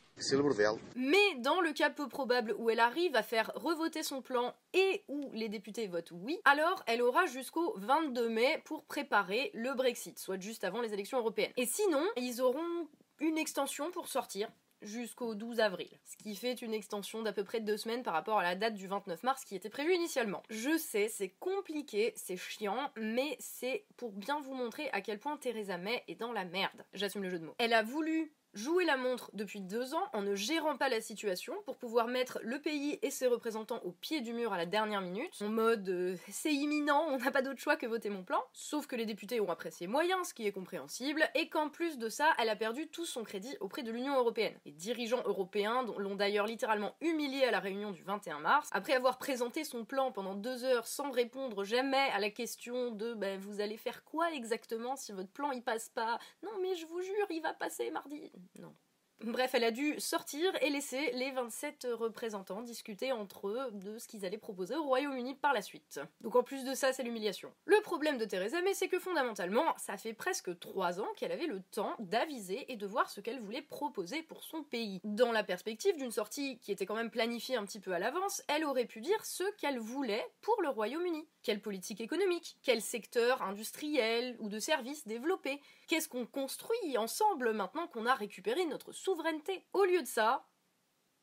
Mais 0.96 1.34
dans 1.38 1.60
le 1.60 1.72
cas 1.72 1.88
peu 1.88 2.08
probable 2.08 2.52
où 2.58 2.68
elle 2.68 2.80
arrive 2.80 3.14
à 3.14 3.22
faire 3.22 3.52
revoter 3.54 4.02
son 4.02 4.22
plan 4.22 4.52
et 4.74 5.04
où 5.06 5.30
les 5.32 5.48
députés 5.48 5.86
votent 5.86 6.10
oui, 6.10 6.40
alors 6.44 6.82
elle 6.88 7.00
aura 7.00 7.26
jusqu'au 7.26 7.74
22 7.76 8.28
mai 8.28 8.60
pour 8.64 8.82
préparer 8.86 9.52
le 9.54 9.72
Brexit, 9.72 10.18
soit 10.18 10.40
juste 10.40 10.64
avant 10.64 10.80
les 10.80 10.92
élections 10.92 11.18
européennes. 11.18 11.52
Et 11.56 11.64
sinon, 11.64 12.04
ils 12.16 12.42
auront 12.42 12.88
une 13.20 13.38
extension 13.38 13.92
pour 13.92 14.08
sortir 14.08 14.48
jusqu'au 14.82 15.34
12 15.34 15.60
avril, 15.60 15.88
ce 16.04 16.16
qui 16.16 16.34
fait 16.34 16.54
une 16.54 16.74
extension 16.74 17.22
d'à 17.22 17.32
peu 17.32 17.44
près 17.44 17.60
deux 17.60 17.76
semaines 17.76 18.02
par 18.02 18.14
rapport 18.14 18.38
à 18.38 18.42
la 18.42 18.54
date 18.54 18.74
du 18.74 18.86
29 18.86 19.22
mars 19.22 19.44
qui 19.44 19.54
était 19.54 19.70
prévue 19.70 19.94
initialement. 19.94 20.42
Je 20.50 20.76
sais, 20.76 21.08
c'est 21.08 21.30
compliqué, 21.30 22.12
c'est 22.16 22.36
chiant, 22.36 22.90
mais 22.96 23.36
c'est 23.38 23.84
pour 23.96 24.12
bien 24.12 24.40
vous 24.40 24.54
montrer 24.54 24.90
à 24.92 25.00
quel 25.00 25.18
point 25.18 25.36
Theresa 25.36 25.78
May 25.78 26.02
est 26.08 26.16
dans 26.16 26.32
la 26.32 26.44
merde. 26.44 26.84
J'assume 26.94 27.22
le 27.22 27.30
jeu 27.30 27.38
de 27.38 27.44
mots. 27.44 27.54
Elle 27.58 27.72
a 27.72 27.82
voulu 27.82 28.32
jouer 28.54 28.84
la 28.84 28.96
montre 28.96 29.30
depuis 29.32 29.60
deux 29.60 29.94
ans 29.94 30.08
en 30.12 30.22
ne 30.22 30.34
gérant 30.34 30.76
pas 30.76 30.88
la 30.88 31.00
situation 31.00 31.54
pour 31.64 31.76
pouvoir 31.76 32.06
mettre 32.06 32.38
le 32.42 32.60
pays 32.60 32.98
et 33.02 33.10
ses 33.10 33.26
représentants 33.26 33.80
au 33.84 33.92
pied 33.92 34.20
du 34.20 34.32
mur 34.32 34.52
à 34.52 34.56
la 34.56 34.66
dernière 34.66 35.00
minute, 35.00 35.40
en 35.40 35.48
mode 35.48 35.88
euh, 35.88 36.16
c'est 36.28 36.52
imminent, 36.52 37.06
on 37.08 37.18
n'a 37.18 37.30
pas 37.30 37.42
d'autre 37.42 37.60
choix 37.60 37.76
que 37.76 37.86
voter 37.86 38.10
mon 38.10 38.22
plan. 38.22 38.42
Sauf 38.52 38.86
que 38.86 38.96
les 38.96 39.06
députés 39.06 39.40
ont 39.40 39.50
apprécié 39.50 39.86
moyen, 39.86 40.22
ce 40.24 40.34
qui 40.34 40.46
est 40.46 40.52
compréhensible, 40.52 41.28
et 41.34 41.48
qu'en 41.48 41.68
plus 41.68 41.98
de 41.98 42.08
ça, 42.08 42.32
elle 42.38 42.48
a 42.48 42.56
perdu 42.56 42.88
tout 42.88 43.06
son 43.06 43.24
crédit 43.24 43.56
auprès 43.60 43.82
de 43.82 43.90
l'Union 43.90 44.16
européenne. 44.16 44.54
Les 44.66 44.72
dirigeants 44.72 45.22
européens 45.24 45.84
l'ont 45.98 46.16
d'ailleurs 46.16 46.46
littéralement 46.46 46.94
humilié 47.00 47.44
à 47.44 47.50
la 47.50 47.60
réunion 47.60 47.90
du 47.90 48.02
21 48.02 48.40
mars, 48.40 48.68
après 48.72 48.92
avoir 48.92 49.18
présenté 49.18 49.64
son 49.64 49.84
plan 49.84 50.12
pendant 50.12 50.34
deux 50.34 50.64
heures 50.64 50.86
sans 50.86 51.10
répondre 51.10 51.64
jamais 51.64 52.10
à 52.12 52.18
la 52.18 52.30
question 52.30 52.90
de 52.90 53.14
ben, 53.14 53.38
vous 53.38 53.60
allez 53.60 53.76
faire 53.76 54.04
quoi 54.04 54.32
exactement 54.32 54.96
si 54.96 55.12
votre 55.12 55.30
plan 55.30 55.52
y 55.52 55.60
passe 55.60 55.88
pas? 55.88 56.18
Non 56.42 56.50
mais 56.60 56.74
je 56.74 56.86
vous 56.86 57.00
jure, 57.00 57.26
il 57.30 57.40
va 57.40 57.52
passer 57.54 57.90
mardi 57.90 58.30
Bref, 59.24 59.54
elle 59.54 59.62
a 59.62 59.70
dû 59.70 60.00
sortir 60.00 60.52
et 60.62 60.70
laisser 60.70 61.12
les 61.12 61.30
27 61.30 61.86
représentants 61.92 62.60
discuter 62.60 63.12
entre 63.12 63.48
eux 63.48 63.70
de 63.72 63.96
ce 63.98 64.08
qu'ils 64.08 64.26
allaient 64.26 64.36
proposer 64.36 64.74
au 64.74 64.82
Royaume-Uni 64.82 65.36
par 65.36 65.52
la 65.52 65.62
suite. 65.62 66.00
Donc 66.22 66.34
en 66.34 66.42
plus 66.42 66.64
de 66.64 66.74
ça, 66.74 66.92
c'est 66.92 67.04
l'humiliation. 67.04 67.52
Le 67.64 67.80
problème 67.82 68.18
de 68.18 68.24
Theresa 68.24 68.60
May, 68.62 68.74
c'est 68.74 68.88
que 68.88 68.98
fondamentalement, 68.98 69.76
ça 69.78 69.96
fait 69.96 70.12
presque 70.12 70.58
3 70.58 71.00
ans 71.00 71.06
qu'elle 71.16 71.30
avait 71.30 71.46
le 71.46 71.62
temps 71.70 71.94
d'aviser 72.00 72.70
et 72.72 72.76
de 72.76 72.86
voir 72.86 73.10
ce 73.10 73.20
qu'elle 73.20 73.38
voulait 73.38 73.62
proposer 73.62 74.22
pour 74.22 74.42
son 74.42 74.64
pays. 74.64 75.00
Dans 75.04 75.30
la 75.30 75.44
perspective 75.44 75.96
d'une 75.96 76.10
sortie 76.10 76.58
qui 76.58 76.72
était 76.72 76.86
quand 76.86 76.96
même 76.96 77.10
planifiée 77.10 77.56
un 77.56 77.64
petit 77.64 77.80
peu 77.80 77.92
à 77.92 78.00
l'avance, 78.00 78.42
elle 78.48 78.64
aurait 78.64 78.86
pu 78.86 79.00
dire 79.00 79.24
ce 79.24 79.44
qu'elle 79.56 79.78
voulait 79.78 80.26
pour 80.40 80.60
le 80.62 80.68
Royaume-Uni. 80.68 81.28
Quelle 81.44 81.62
politique 81.62 82.00
économique 82.00 82.56
Quel 82.62 82.82
secteur 82.82 83.40
industriel 83.42 84.36
ou 84.40 84.48
de 84.48 84.58
services 84.58 85.06
développer 85.06 85.60
Qu'est-ce 85.92 86.08
qu'on 86.08 86.24
construit 86.24 86.96
ensemble 86.96 87.52
maintenant 87.52 87.86
qu'on 87.86 88.06
a 88.06 88.14
récupéré 88.14 88.64
notre 88.64 88.92
souveraineté? 88.92 89.66
Au 89.74 89.84
lieu 89.84 90.00
de 90.00 90.06
ça, 90.06 90.48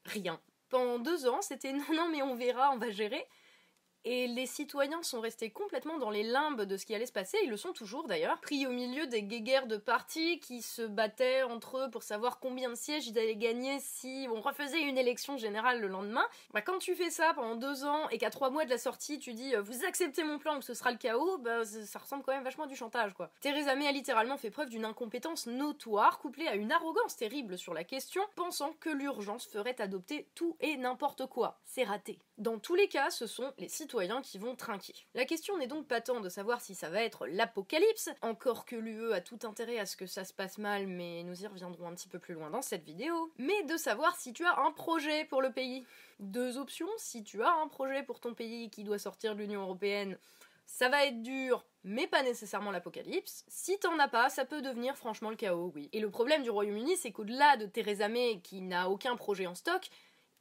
rien. 0.06 0.40
Pendant 0.70 1.00
deux 1.00 1.26
ans, 1.28 1.42
c'était 1.42 1.74
non, 1.74 1.92
non, 1.92 2.08
mais 2.12 2.22
on 2.22 2.36
verra, 2.36 2.70
on 2.70 2.78
va 2.78 2.92
gérer. 2.92 3.28
Et 4.06 4.28
les 4.28 4.46
citoyens 4.46 5.04
sont 5.04 5.20
restés 5.20 5.50
complètement 5.50 5.98
dans 5.98 6.10
les 6.10 6.24
limbes 6.24 6.62
de 6.62 6.78
ce 6.78 6.86
qui 6.86 6.96
allait 6.96 7.06
se 7.06 7.12
passer, 7.12 7.38
ils 7.44 7.50
le 7.50 7.58
sont 7.58 7.74
toujours 7.74 8.08
d'ailleurs, 8.08 8.40
pris 8.40 8.66
au 8.66 8.72
milieu 8.72 9.08
des 9.08 9.24
guéguerres 9.24 9.68
de 9.68 9.76
partis 9.76 10.40
qui 10.40 10.62
se 10.62 10.84
battaient 10.84 11.44
entre 11.44 11.80
eux 11.80 11.90
pour 11.92 12.04
savoir 12.04 12.40
combien 12.40 12.70
de 12.70 12.76
sièges 12.76 13.08
ils 13.08 13.20
allaient 13.20 13.36
gagner 13.36 13.78
si 13.82 14.28
on 14.34 14.40
refaisait 14.40 14.82
une 14.82 14.98
élection 14.98 15.36
générale 15.36 15.82
le 15.82 15.88
lendemain. 15.88 16.26
Bah, 16.54 16.62
quand 16.62 16.80
tu 16.80 16.96
fais 16.96 17.10
ça 17.10 17.34
pendant 17.34 17.56
deux 17.56 17.84
ans 17.84 18.08
et 18.10 18.18
qu'à 18.18 18.30
trois 18.30 18.50
mois 18.50 18.64
de 18.64 18.70
la 18.70 18.78
sortie 18.78 19.20
tu 19.20 19.34
dis 19.34 19.54
euh, 19.54 19.62
vous 19.62 19.84
acceptez 19.84 20.24
mon 20.24 20.40
plan 20.40 20.58
ou 20.58 20.62
ce 20.62 20.74
sera 20.74 20.92
le 20.92 20.98
chaos, 20.98 21.38
bah, 21.38 21.66
ça 21.66 22.00
ressemble 22.00 22.24
quand 22.24 22.34
même 22.34 22.44
vachement 22.44 22.64
à 22.64 22.68
du 22.68 22.78
chantage 22.78 23.14
quoi. 23.14 23.30
Theresa 23.42 23.76
May 23.76 23.88
a 23.88 23.92
littéralement 23.92 24.38
fait 24.38 24.50
preuve 24.50 24.70
d'une 24.70 24.86
incompétence 24.86 25.46
notoire 25.46 26.20
couplée 26.20 26.48
à 26.48 26.56
une 26.56 26.72
arrogance 26.72 27.18
terrible 27.18 27.58
sur 27.58 27.74
la 27.74 27.84
question, 27.84 28.22
pensant 28.36 28.72
que 28.80 28.90
l'urgence 28.90 29.46
ferait 29.46 29.82
adopter 29.82 30.30
tout 30.36 30.56
et 30.62 30.78
n'importe 30.78 31.26
quoi. 31.26 31.60
C'est 31.66 31.84
raté. 31.84 32.18
Dans 32.38 32.58
tous 32.58 32.76
les 32.76 32.88
cas, 32.88 33.10
ce 33.10 33.28
sont 33.28 33.52
les 33.58 33.68
citoyens 33.68 33.89
qui 34.24 34.38
vont 34.38 34.56
trinquer. 34.56 34.94
La 35.16 35.26
question 35.26 35.58
n'est 35.58 35.68
donc 35.68 35.88
pas 35.88 36.00
tant 36.00 36.20
de 36.20 36.30
savoir 36.30 36.62
si 36.62 36.76
ça 36.76 36.90
va 36.90 37.02
être 37.02 37.26
l'apocalypse, 37.26 38.10
encore 38.22 38.66
que 38.66 38.76
l'UE 38.76 39.14
a 39.14 39.22
tout 39.22 39.40
intérêt 39.44 39.80
à 39.80 39.86
ce 39.86 39.98
que 39.98 40.06
ça 40.06 40.26
se 40.26 40.34
passe 40.34 40.60
mal, 40.60 40.86
mais 40.86 41.24
nous 41.24 41.44
y 41.44 41.48
reviendrons 41.48 41.88
un 41.88 41.96
petit 41.96 42.08
peu 42.08 42.20
plus 42.20 42.36
loin 42.36 42.52
dans 42.52 42.62
cette 42.62 42.84
vidéo, 42.84 43.32
mais 43.40 43.64
de 43.64 43.78
savoir 43.78 44.16
si 44.16 44.32
tu 44.32 44.46
as 44.46 44.60
un 44.60 44.72
projet 44.72 45.26
pour 45.26 45.42
le 45.42 45.52
pays. 45.52 45.86
Deux 46.20 46.58
options, 46.58 46.90
si 46.98 47.24
tu 47.24 47.42
as 47.42 47.52
un 47.52 47.68
projet 47.68 48.04
pour 48.04 48.20
ton 48.20 48.34
pays 48.34 48.70
qui 48.70 48.84
doit 48.84 49.00
sortir 49.00 49.34
de 49.34 49.40
l'Union 49.40 49.62
Européenne, 49.62 50.18
ça 50.68 50.88
va 50.88 51.06
être 51.06 51.24
dur, 51.24 51.66
mais 51.84 52.06
pas 52.06 52.22
nécessairement 52.22 52.70
l'apocalypse. 52.70 53.44
Si 53.48 53.80
t'en 53.80 53.98
as 53.98 54.08
pas, 54.08 54.30
ça 54.30 54.46
peut 54.46 54.62
devenir 54.62 54.96
franchement 54.96 55.32
le 55.32 55.36
chaos, 55.36 55.72
oui. 55.74 55.90
Et 55.94 56.00
le 56.00 56.12
problème 56.12 56.44
du 56.44 56.52
Royaume-Uni, 56.52 56.96
c'est 56.96 57.12
qu'au-delà 57.12 57.58
de 57.58 57.66
Theresa 57.66 58.08
May 58.08 58.40
qui 58.44 58.62
n'a 58.62 58.88
aucun 58.88 59.16
projet 59.16 59.48
en 59.48 59.56
stock, 59.56 59.90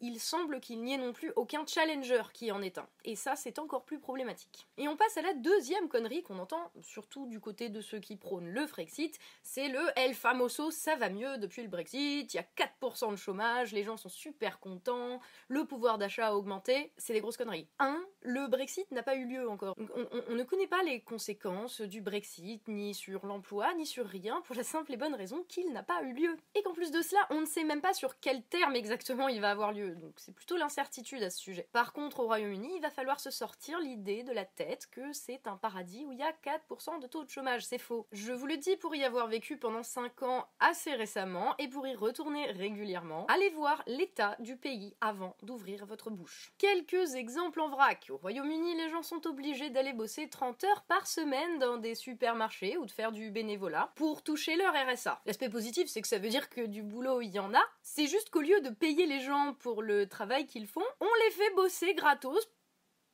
il 0.00 0.20
semble 0.20 0.60
qu'il 0.60 0.82
n'y 0.82 0.94
ait 0.94 0.98
non 0.98 1.12
plus 1.12 1.32
aucun 1.36 1.66
challenger 1.66 2.22
qui 2.32 2.52
en 2.52 2.62
est 2.62 2.78
un. 2.78 2.88
Et 3.04 3.16
ça, 3.16 3.36
c'est 3.36 3.58
encore 3.58 3.84
plus 3.84 3.98
problématique. 3.98 4.66
Et 4.76 4.88
on 4.88 4.96
passe 4.96 5.16
à 5.16 5.22
la 5.22 5.34
deuxième 5.34 5.88
connerie 5.88 6.22
qu'on 6.22 6.38
entend, 6.38 6.70
surtout 6.80 7.26
du 7.26 7.40
côté 7.40 7.68
de 7.68 7.80
ceux 7.80 7.98
qui 7.98 8.16
prônent 8.16 8.48
le 8.48 8.66
Frexit, 8.66 9.18
c'est 9.42 9.68
le 9.68 9.80
El 9.96 10.14
Famoso, 10.14 10.70
ça 10.70 10.96
va 10.96 11.08
mieux 11.08 11.38
depuis 11.38 11.62
le 11.62 11.68
Brexit, 11.68 12.32
il 12.32 12.36
y 12.36 12.40
a 12.40 12.66
4% 12.82 13.10
de 13.10 13.16
chômage, 13.16 13.72
les 13.72 13.82
gens 13.82 13.96
sont 13.96 14.08
super 14.08 14.60
contents, 14.60 15.20
le 15.48 15.64
pouvoir 15.64 15.98
d'achat 15.98 16.28
a 16.28 16.34
augmenté, 16.34 16.92
c'est 16.96 17.12
des 17.12 17.20
grosses 17.20 17.36
conneries. 17.36 17.68
1. 17.78 18.00
Le 18.22 18.46
Brexit 18.46 18.90
n'a 18.92 19.02
pas 19.02 19.16
eu 19.16 19.26
lieu 19.26 19.48
encore. 19.48 19.74
On, 19.78 20.06
on, 20.28 20.34
ne 20.34 20.42
connaît 20.42 20.66
pas 20.66 20.82
les 20.82 21.00
conséquences 21.00 21.80
du 21.80 22.00
Brexit, 22.00 22.66
ni 22.68 22.94
sur 22.94 23.26
l'emploi, 23.26 23.74
ni 23.74 23.86
sur 23.86 24.06
rien, 24.06 24.40
pour 24.42 24.54
la 24.54 24.64
simple 24.64 24.92
et 24.92 24.96
bonne 24.96 25.14
raison 25.14 25.44
qu'il 25.48 25.72
n'a 25.72 25.82
pas 25.82 26.02
eu 26.02 26.12
lieu. 26.12 26.36
Et 26.54 26.62
qu'en 26.62 26.72
plus 26.72 26.90
de 26.90 27.02
cela, 27.02 27.26
on 27.30 27.40
ne 27.40 27.46
sait 27.46 27.64
même 27.64 27.80
pas 27.80 27.94
sur 27.94 28.20
quel 28.20 28.42
terme 28.42 28.76
exactement 28.76 29.28
il 29.28 29.40
va 29.40 29.50
avoir 29.50 29.72
lieu 29.72 29.87
donc 29.94 30.14
c'est 30.16 30.34
plutôt 30.34 30.56
l'incertitude 30.56 31.22
à 31.22 31.30
ce 31.30 31.38
sujet. 31.38 31.68
Par 31.72 31.92
contre, 31.92 32.20
au 32.20 32.26
Royaume-Uni, 32.26 32.76
il 32.76 32.80
va 32.80 32.90
falloir 32.90 33.20
se 33.20 33.30
sortir 33.30 33.80
l'idée 33.80 34.22
de 34.22 34.32
la 34.32 34.44
tête 34.44 34.88
que 34.90 35.12
c'est 35.12 35.46
un 35.46 35.56
paradis 35.56 36.04
où 36.04 36.12
il 36.12 36.18
y 36.18 36.22
a 36.22 36.32
4% 36.44 37.00
de 37.00 37.06
taux 37.06 37.24
de 37.24 37.30
chômage, 37.30 37.64
c'est 37.64 37.78
faux. 37.78 38.06
Je 38.12 38.32
vous 38.32 38.46
le 38.46 38.56
dis 38.56 38.76
pour 38.76 38.94
y 38.94 39.04
avoir 39.04 39.26
vécu 39.26 39.56
pendant 39.56 39.82
5 39.82 40.22
ans 40.22 40.46
assez 40.60 40.94
récemment 40.94 41.54
et 41.58 41.68
pour 41.68 41.86
y 41.86 41.94
retourner 41.94 42.50
régulièrement, 42.50 43.26
allez 43.26 43.50
voir 43.50 43.82
l'état 43.86 44.36
du 44.38 44.56
pays 44.56 44.94
avant 45.00 45.36
d'ouvrir 45.42 45.86
votre 45.86 46.10
bouche. 46.10 46.52
Quelques 46.58 47.14
exemples 47.14 47.60
en 47.60 47.68
vrac. 47.68 48.06
Au 48.10 48.16
Royaume-Uni, 48.16 48.76
les 48.76 48.88
gens 48.88 49.02
sont 49.02 49.26
obligés 49.26 49.70
d'aller 49.70 49.92
bosser 49.92 50.28
30 50.28 50.64
heures 50.64 50.82
par 50.82 51.06
semaine 51.06 51.58
dans 51.58 51.76
des 51.76 51.94
supermarchés 51.94 52.76
ou 52.76 52.86
de 52.86 52.90
faire 52.90 53.12
du 53.12 53.30
bénévolat 53.30 53.92
pour 53.94 54.22
toucher 54.22 54.56
leur 54.56 54.74
RSA. 54.74 55.20
L'aspect 55.26 55.48
positif, 55.48 55.88
c'est 55.88 56.02
que 56.02 56.08
ça 56.08 56.18
veut 56.18 56.28
dire 56.28 56.48
que 56.50 56.66
du 56.66 56.82
boulot, 56.82 57.20
il 57.20 57.30
y 57.30 57.38
en 57.38 57.54
a. 57.54 57.62
C'est 57.82 58.06
juste 58.06 58.30
qu'au 58.30 58.40
lieu 58.40 58.60
de 58.60 58.70
payer 58.70 59.06
les 59.06 59.20
gens 59.20 59.54
pour 59.60 59.77
le 59.82 60.08
travail 60.08 60.46
qu'ils 60.46 60.66
font, 60.66 60.84
on 61.00 61.14
les 61.24 61.30
fait 61.32 61.54
bosser 61.54 61.94
gratos, 61.94 62.48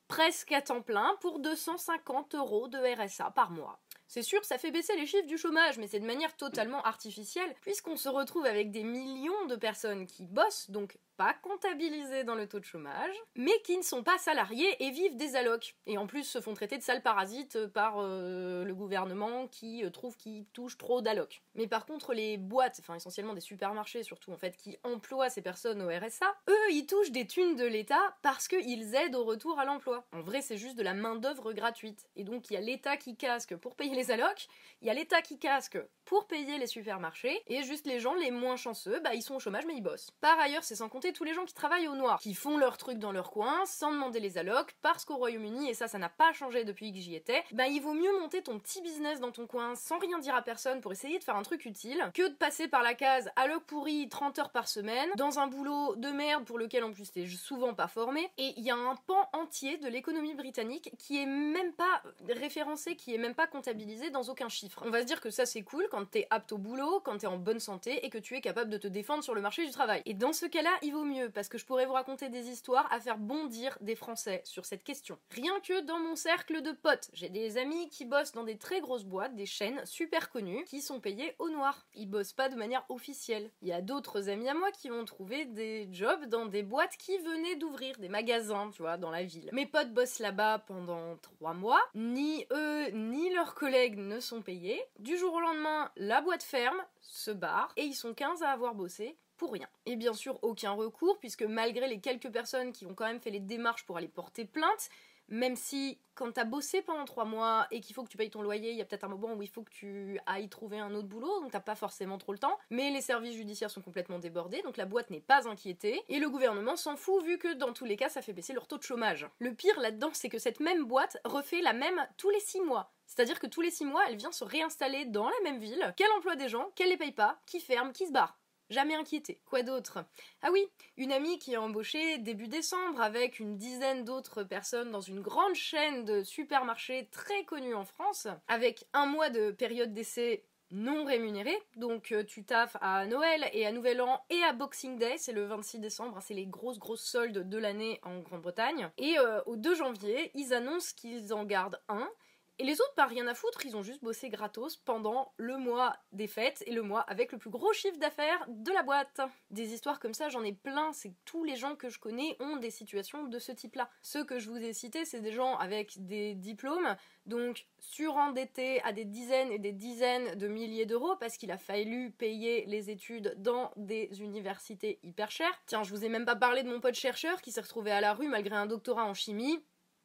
presque 0.09 0.53
à 0.53 0.63
temps 0.63 0.83
plein, 0.83 1.17
pour 1.21 1.39
250 1.41 2.35
euros 2.35 2.69
de 2.69 2.79
RSA 2.79 3.31
par 3.31 3.51
mois. 3.51 3.81
C'est 4.07 4.23
sûr, 4.23 4.45
ça 4.45 4.59
fait 4.59 4.71
baisser 4.71 4.97
les 4.97 5.07
chiffres 5.07 5.27
du 5.27 5.39
chômage, 5.39 5.79
mais 5.79 5.89
c'est 5.89 6.01
de 6.01 6.07
manière 6.07 6.37
totalement 6.37 6.83
artificielle, 6.83 7.55
puisqu'on 7.63 7.97
se 7.97 8.09
retrouve 8.09 8.45
avec 8.45 8.71
des 8.71 8.85
millions 8.85 9.47
de 9.47 9.57
personnes 9.57 10.07
qui 10.07 10.27
bossent, 10.27 10.71
donc 10.71 10.99
pas 11.17 11.35
comptabilisés 11.43 12.25
dans 12.25 12.35
le 12.35 12.49
taux 12.49 12.61
de 12.61 12.65
chômage, 12.65 13.15
mais 13.37 13.59
qui 13.65 13.77
ne 13.77 13.83
sont 13.83 14.03
pas 14.03 14.19
salariés 14.19 14.83
et 14.85 14.91
vivent 14.91 15.17
des 15.17 15.37
allocs. 15.37 15.77
Et 15.87 15.99
en 15.99 16.07
plus 16.07 16.25
se 16.25 16.41
font 16.41 16.55
traiter 16.55 16.79
de 16.79 16.83
sales 16.83 17.03
parasites 17.03 17.67
par 17.69 17.97
euh, 17.99 18.65
le 18.65 18.75
gouvernement 18.75 19.47
qui 19.49 19.85
euh, 19.85 19.91
trouve 19.91 20.17
qu'ils 20.17 20.47
touchent 20.47 20.79
trop 20.79 21.01
d'allocs. 21.01 21.43
Mais 21.55 21.67
par 21.67 21.87
contre, 21.87 22.15
les 22.15 22.37
boîtes, 22.37 22.79
enfin 22.81 22.95
essentiellement 22.95 23.35
des 23.35 23.41
supermarchés 23.41 24.03
surtout 24.03 24.33
en 24.33 24.37
fait, 24.37 24.57
qui 24.57 24.77
emploient 24.83 25.31
ces 25.31 25.43
personnes 25.43 25.83
au 25.83 25.89
RSA, 25.89 26.35
eux, 26.49 26.73
ils 26.73 26.87
touchent 26.87 27.13
des 27.13 27.27
thunes 27.27 27.57
de 27.57 27.65
l'État 27.65 28.17
parce 28.23 28.49
qu'ils 28.49 28.95
aident 28.95 29.17
au 29.17 29.25
retour 29.25 29.59
à 29.59 29.65
l'emploi. 29.65 30.07
En 30.13 30.21
vrai, 30.21 30.43
c'est 30.43 30.57
juste 30.57 30.77
de 30.77 30.83
la 30.83 30.95
main-d'œuvre 30.95 31.53
gratuite. 31.53 32.07
Et 32.17 32.25
donc, 32.25 32.51
il 32.51 32.55
y 32.55 32.57
a 32.57 32.61
l'État 32.61 32.97
qui 32.97 33.17
casque 33.17 33.57
pour 33.57 33.77
payer 33.77 33.95
les 33.95 34.11
allocs, 34.11 34.49
il 34.81 34.89
y 34.89 34.91
a 34.91 34.95
l'État 34.95 35.23
qui 35.23 35.39
casque 35.39 35.79
pour 36.05 36.27
payer 36.27 36.59
les 36.59 36.67
supermarchés, 36.67 37.43
et 37.47 37.63
juste 37.63 37.87
les 37.87 38.01
gens 38.01 38.15
les 38.15 38.31
moins 38.31 38.57
chanceux, 38.57 39.01
bah 39.01 39.15
ils 39.15 39.23
sont 39.23 39.37
au 39.37 39.41
chômage 39.41 39.65
mais 39.67 39.75
ils 39.75 39.83
bossent. 39.83 40.11
Par 40.21 40.39
ailleurs, 40.39 40.65
c'est 40.65 40.77
sans 40.77 40.89
compter 40.89 41.04
tous 41.13 41.25
les 41.25 41.35
gens 41.35 41.45
qui 41.45 41.55
travaillent 41.55 41.89
au 41.89 41.95
noir, 41.95 42.19
qui 42.21 42.35
font 42.35 42.57
leur 42.57 42.77
truc 42.77 42.99
dans 42.99 43.13
leur 43.13 43.31
coin, 43.31 43.65
sans 43.67 43.93
demander 43.93 44.21
les 44.21 44.39
allocs, 44.39 44.75
parce 44.83 45.05
qu'au 45.05 45.17
Royaume-Uni, 45.17 45.71
et 45.71 45.75
ça, 45.75 45.89
ça 45.89 45.99
n'a 45.99 46.09
pas 46.09 46.33
changé 46.33 46.65
depuis 46.65 46.93
que 46.93 46.99
j'y 46.99 47.15
étais, 47.15 47.43
bah 47.53 47.67
il 47.67 47.81
vaut 47.81 47.95
mieux 47.95 48.19
monter 48.21 48.43
ton 48.43 48.59
petit 48.59 48.81
business 48.83 49.21
dans 49.21 49.33
ton 49.33 49.47
coin 49.47 49.75
sans 49.75 49.99
rien 49.99 50.19
dire 50.19 50.35
à 50.35 50.43
personne 50.43 50.81
pour 50.81 50.93
essayer 50.93 51.19
de 51.19 51.25
faire 51.25 51.37
un 51.37 51.43
truc 51.43 51.65
utile, 51.65 52.11
que 52.15 52.29
de 52.29 52.35
passer 52.35 52.69
par 52.69 52.83
la 52.83 52.95
case 52.95 53.31
alloc 53.37 53.65
pourri 53.65 54.09
30 54.09 54.39
heures 54.39 54.51
par 54.51 54.69
semaine, 54.69 55.11
dans 55.17 55.39
un 55.39 55.47
boulot 55.47 55.95
de 55.97 56.09
merde 56.09 56.45
pour 56.45 56.59
lequel 56.59 56.85
en 56.85 56.93
plus 56.93 57.11
t'es 57.13 57.27
souvent 57.27 57.75
pas 57.75 57.89
formé, 57.89 58.31
et 58.39 58.55
il 58.57 58.65
y 58.65 58.71
a 58.71 58.77
un 58.77 58.97
pan 58.97 59.29
entier 59.33 59.79
de 59.79 59.89
l'économie 59.89 60.35
britannique 60.35 60.91
qui 60.99 61.21
est 61.21 61.27
même 61.27 61.73
pas 61.73 62.03
référencé, 62.29 62.97
qui 62.97 63.15
est 63.15 63.19
même 63.19 63.35
pas 63.35 63.47
comptabilisé 63.47 64.11
dans 64.11 64.23
aucun 64.23 64.49
chiffre. 64.49 64.83
On 64.85 64.91
va 64.91 65.01
se 65.01 65.07
dire 65.07 65.21
que 65.21 65.31
ça 65.31 65.47
c'est 65.47 65.63
cool 65.63 65.89
quand 65.91 66.09
t'es 66.11 66.27
apte 66.31 66.53
au 66.53 66.59
boulot, 66.59 67.01
quand 67.01 67.19
t'es 67.19 67.27
en 67.27 67.37
bonne 67.37 67.61
santé 67.61 68.05
et 68.05 68.11
que 68.11 68.19
tu 68.19 68.35
es 68.37 68.41
capable 68.41 68.71
de 68.71 68.79
te 68.79 68.89
défendre 68.89 69.23
sur 69.23 69.35
le 69.35 69.41
marché 69.41 69.65
du 69.65 69.71
travail. 69.71 70.03
Et 70.07 70.15
dans 70.15 70.33
ce 70.33 70.47
cas-là, 70.47 70.71
il 70.83 70.93
vaut 70.95 71.05
mieux 71.05 71.29
parce 71.29 71.49
que 71.49 71.59
je 71.59 71.67
pourrais 71.67 71.87
vous 71.87 71.93
raconter 71.93 72.29
des 72.29 72.49
histoires 72.49 72.91
à 72.93 73.01
faire 73.01 73.19
bondir 73.19 73.77
des 73.81 73.97
Français 73.97 74.43
sur 74.45 74.65
cette 74.65 74.85
question. 74.85 75.19
Rien 75.31 75.59
que 75.61 75.81
dans 75.81 75.99
mon 75.99 76.15
cercle 76.15 76.63
de 76.63 76.71
potes, 76.71 77.11
j'ai 77.13 77.29
des 77.29 77.59
amis 77.59 77.89
qui 77.89 78.05
bossent 78.05 78.33
dans 78.33 78.45
des 78.45 78.57
très 78.57 78.81
grosses 78.81 79.05
boîtes, 79.05 79.35
des 79.35 79.45
chaînes 79.45 79.85
super 79.85 80.31
connues, 80.31 80.65
qui 80.65 80.81
sont 80.81 81.01
payés 81.01 81.35
au 81.41 81.51
noir. 81.51 81.87
Ils 81.95 82.07
bossent 82.07 82.33
pas 82.33 82.49
de 82.49 82.55
manière 82.55 82.85
officielle. 82.89 83.51
Il 83.61 83.69
y 83.69 83.73
a 83.73 83.83
d'autres 83.83 84.29
amis 84.29 84.49
à 84.49 84.55
moi 84.55 84.71
qui 84.71 84.91
ont 84.91 85.05
trouvé 85.05 85.47
des 85.47 85.89
jobs 85.91 86.27
dans 86.27 86.47
des 86.47 86.63
boîtes 86.63 86.97
qui 86.97 87.19
venaient 87.19 87.57
d'ouvrir, 87.57 87.99
des 87.99 88.09
magasins, 88.09 88.71
tu 88.71 88.83
vois, 88.83 88.97
dans 88.97 89.11
la 89.11 89.25
ville. 89.25 89.51
Mes 89.53 89.67
potes 89.67 89.93
bossent 89.93 90.21
là-bas 90.21 90.61
pendant 90.61 91.17
trois 91.17 91.55
mois, 91.55 91.81
ni 91.95 92.47
eux 92.53 92.91
ni 92.93 93.33
leurs 93.35 93.57
collègues 93.57 93.99
ne 93.99 94.21
sont 94.21 94.43
payés. 94.43 94.81
Du 95.01 95.17
jour 95.19 95.35
au 95.35 95.41
lendemain, 95.41 95.91
la 95.97 96.21
boîte 96.21 96.45
ferme, 96.45 96.81
se 97.01 97.33
barre, 97.33 97.73
et 97.77 97.83
ils 97.83 97.95
sont 97.95 98.15
15 98.15 98.43
à 98.43 98.51
avoir 98.51 98.75
bossé 98.75 99.17
rien. 99.51 99.69
Et 99.87 99.97
bien 99.97 100.13
sûr, 100.13 100.39
aucun 100.43 100.73
recours, 100.73 101.19
puisque 101.19 101.43
malgré 101.43 101.89
les 101.89 102.01
quelques 102.01 102.31
personnes 102.31 102.73
qui 102.73 102.87
ont 102.87 102.95
quand 102.95 103.07
même 103.07 103.21
fait 103.21 103.31
les 103.31 103.41
démarches 103.41 103.85
pour 103.85 103.97
aller 103.97 104.09
porter 104.09 104.45
plainte, 104.45 104.91
même 105.29 105.57
si 105.57 105.99
quand 106.15 106.33
t'as 106.33 106.45
bossé 106.45 106.83
pendant 106.83 107.05
trois 107.05 107.25
mois 107.25 107.67
et 107.71 107.81
qu'il 107.81 107.95
faut 107.95 108.05
que 108.05 108.09
tu 108.09 108.17
payes 108.17 108.31
ton 108.31 108.43
loyer, 108.43 108.71
il 108.71 108.77
y 108.77 108.83
a 108.83 108.85
peut-être 108.85 109.05
un 109.05 109.09
moment 109.09 109.33
où 109.33 109.43
il 109.43 109.49
faut 109.49 109.63
que 109.63 109.71
tu 109.71 110.21
ailles 110.27 110.49
trouver 110.49 110.79
un 110.79 110.95
autre 110.95 111.09
boulot, 111.09 111.41
donc 111.41 111.51
t'as 111.51 111.61
pas 111.61 111.75
forcément 111.75 112.19
trop 112.19 112.33
le 112.33 112.39
temps. 112.39 112.59
Mais 112.71 112.91
les 112.91 113.01
services 113.01 113.35
judiciaires 113.35 113.71
sont 113.71 113.81
complètement 113.81 114.19
débordés, 114.19 114.63
donc 114.63 114.77
la 114.77 114.85
boîte 114.85 115.11
n'est 115.11 115.21
pas 115.21 115.49
inquiétée. 115.49 116.03
Et 116.09 116.19
le 116.19 116.29
gouvernement 116.29 116.77
s'en 116.77 116.97
fout 116.97 117.25
vu 117.25 117.39
que 117.39 117.55
dans 117.55 117.73
tous 117.73 117.85
les 117.85 117.97
cas 117.97 118.09
ça 118.09 118.23
fait 118.23 118.33
baisser 118.33 118.53
leur 118.53 118.67
taux 118.67 118.79
de 118.79 118.83
chômage. 118.83 119.27
Le 119.39 119.55
pire 119.55 119.81
là-dedans, 119.81 120.11
c'est 120.13 120.29
que 120.29 120.39
cette 120.39 120.61
même 120.61 120.85
boîte 120.85 121.17
refait 121.25 121.63
la 121.63 121.73
même 121.73 122.07
tous 122.17 122.31
les 122.31 122.41
six 122.41 122.61
mois. 122.61 122.93
C'est-à-dire 123.07 123.41
que 123.41 123.47
tous 123.47 123.61
les 123.61 123.71
six 123.71 123.85
mois, 123.85 124.05
elle 124.09 124.17
vient 124.17 124.33
se 124.33 124.45
réinstaller 124.45 125.05
dans 125.05 125.29
la 125.29 125.41
même 125.43 125.59
ville, 125.59 125.95
qu'elle 125.97 126.13
emploie 126.13 126.37
des 126.37 126.49
gens, 126.49 126.71
qu'elle 126.75 126.89
les 126.89 126.97
paye 126.97 127.13
pas, 127.13 127.39
qui 127.47 127.61
ferme, 127.61 127.93
qui 127.93 128.07
se 128.07 128.13
barre. 128.13 128.39
Jamais 128.71 128.95
inquiété. 128.95 129.41
Quoi 129.45 129.63
d'autre? 129.63 130.05
Ah 130.43 130.51
oui, 130.51 130.67
une 130.97 131.13
amie 131.13 131.39
qui 131.39 131.55
a 131.55 131.61
embauché 131.61 132.19
début 132.19 132.49
décembre 132.49 133.01
avec 133.01 133.39
une 133.39 133.57
dizaine 133.57 134.05
d'autres 134.05 134.43
personnes 134.43 134.91
dans 134.91 135.01
une 135.01 135.21
grande 135.21 135.55
chaîne 135.55 136.05
de 136.05 136.23
supermarchés 136.23 137.09
très 137.11 137.45
connue 137.45 137.75
en 137.75 137.85
France, 137.85 138.27
avec 138.49 138.87
un 138.93 139.07
mois 139.07 139.31
de 139.31 139.51
période 139.51 139.93
d'essai 139.93 140.45
non 140.71 141.05
rémunérés. 141.05 141.59
Donc 141.77 142.13
euh, 142.13 142.25
tu 142.25 142.45
taffes 142.45 142.77
à 142.81 143.07
Noël 143.07 143.49
et 143.53 143.67
à 143.67 143.73
Nouvel 143.73 144.01
An 144.01 144.21
et 144.31 144.43
à 144.43 144.53
Boxing 144.53 144.99
Day, 144.99 145.17
c'est 145.19 145.33
le 145.33 145.45
26 145.45 145.79
décembre, 145.79 146.17
hein, 146.17 146.21
c'est 146.21 146.35
les 146.35 146.47
grosses 146.47 146.79
grosses 146.79 147.05
soldes 147.05 147.49
de 147.49 147.59
l'année 147.59 148.01
en 148.03 148.19
Grande-Bretagne. 148.21 148.91
Et 148.99 149.19
euh, 149.19 149.41
au 149.47 149.57
2 149.57 149.75
janvier, 149.75 150.31
ils 150.35 150.53
annoncent 150.53 150.93
qu'ils 150.97 151.33
en 151.33 151.45
gardent 151.45 151.81
un 151.89 152.09
et 152.59 152.65
les 152.65 152.81
autres, 152.81 152.95
pas 152.95 153.07
rien 153.07 153.27
à 153.27 153.35
foutre, 153.35 153.67
ils 153.67 153.77
ont 153.77 153.83
juste 153.83 154.03
bossé 154.05 154.29
gratos 154.29 154.77
pendant 154.77 155.33
le 155.37 155.57
mois 155.57 155.97
des 156.13 156.29
fêtes 156.29 156.63
et 156.67 156.73
le 156.73 156.83
mois 156.83 157.01
avec 157.01 157.33
le 157.33 157.39
plus 157.39 157.51
gros 157.51 157.73
chiffre 157.73 157.99
d'affaires 157.99 158.45
de 158.49 158.71
la 158.71 158.85
boîte. 158.85 159.21
Des 159.51 159.73
histoires 159.73 159.99
comme 159.99 160.15
ça, 160.15 160.29
j'en 160.29 160.45
ai 160.45 160.53
plein, 160.53 160.93
c'est 160.93 161.15
tous 161.25 161.43
les 161.43 161.57
gens 161.57 161.75
que 161.75 161.89
je 161.89 161.99
connais 161.99 162.37
ont 162.39 162.57
des 162.57 162.71
situations 162.71 163.25
de 163.25 163.39
ce 163.41 163.51
type-là. 163.51 163.91
Ceux 164.03 164.25
que 164.25 164.39
je 164.39 164.51
vous 164.51 164.59
ai 164.59 164.73
cités, 164.73 165.05
c'est 165.05 165.21
des 165.21 165.33
gens 165.33 165.57
avec 165.57 166.07
des 166.07 166.35
diplômes, 166.35 166.97
donc 167.27 167.67
surendettés 167.81 168.81
à 168.83 168.93
des 168.93 169.05
dizaines 169.05 169.51
et 169.51 169.59
des 169.59 169.73
dizaines 169.73 170.37
de 170.37 170.47
milliers 170.47 170.87
d'euros 170.87 171.17
parce 171.17 171.37
qu'il 171.37 171.51
a 171.51 171.59
fallu 171.59 172.13
payer 172.13 172.67
les 172.67 172.89
études 172.89 173.35
dans 173.39 173.73
des 173.75 174.09
universités 174.21 175.01
hyper 175.03 175.33
chères. 175.33 175.61
Tiens, 175.67 175.83
je 175.83 175.91
vous 175.91 176.05
ai 176.05 176.09
même 176.09 176.25
pas 176.25 176.37
parlé 176.37 176.63
de 176.63 176.69
mon 176.69 176.81
pote 176.81 176.95
chercheur 176.95 177.43
qui 177.43 177.51
s'est 177.51 177.63
retrouvé 177.63 177.91
à 177.91 178.01
la 178.01 178.15
rue 178.15 178.29
malgré 178.29 178.55
un 178.55 178.67
doctorat 178.67 179.07
en 179.07 179.15
chimie 179.15 179.59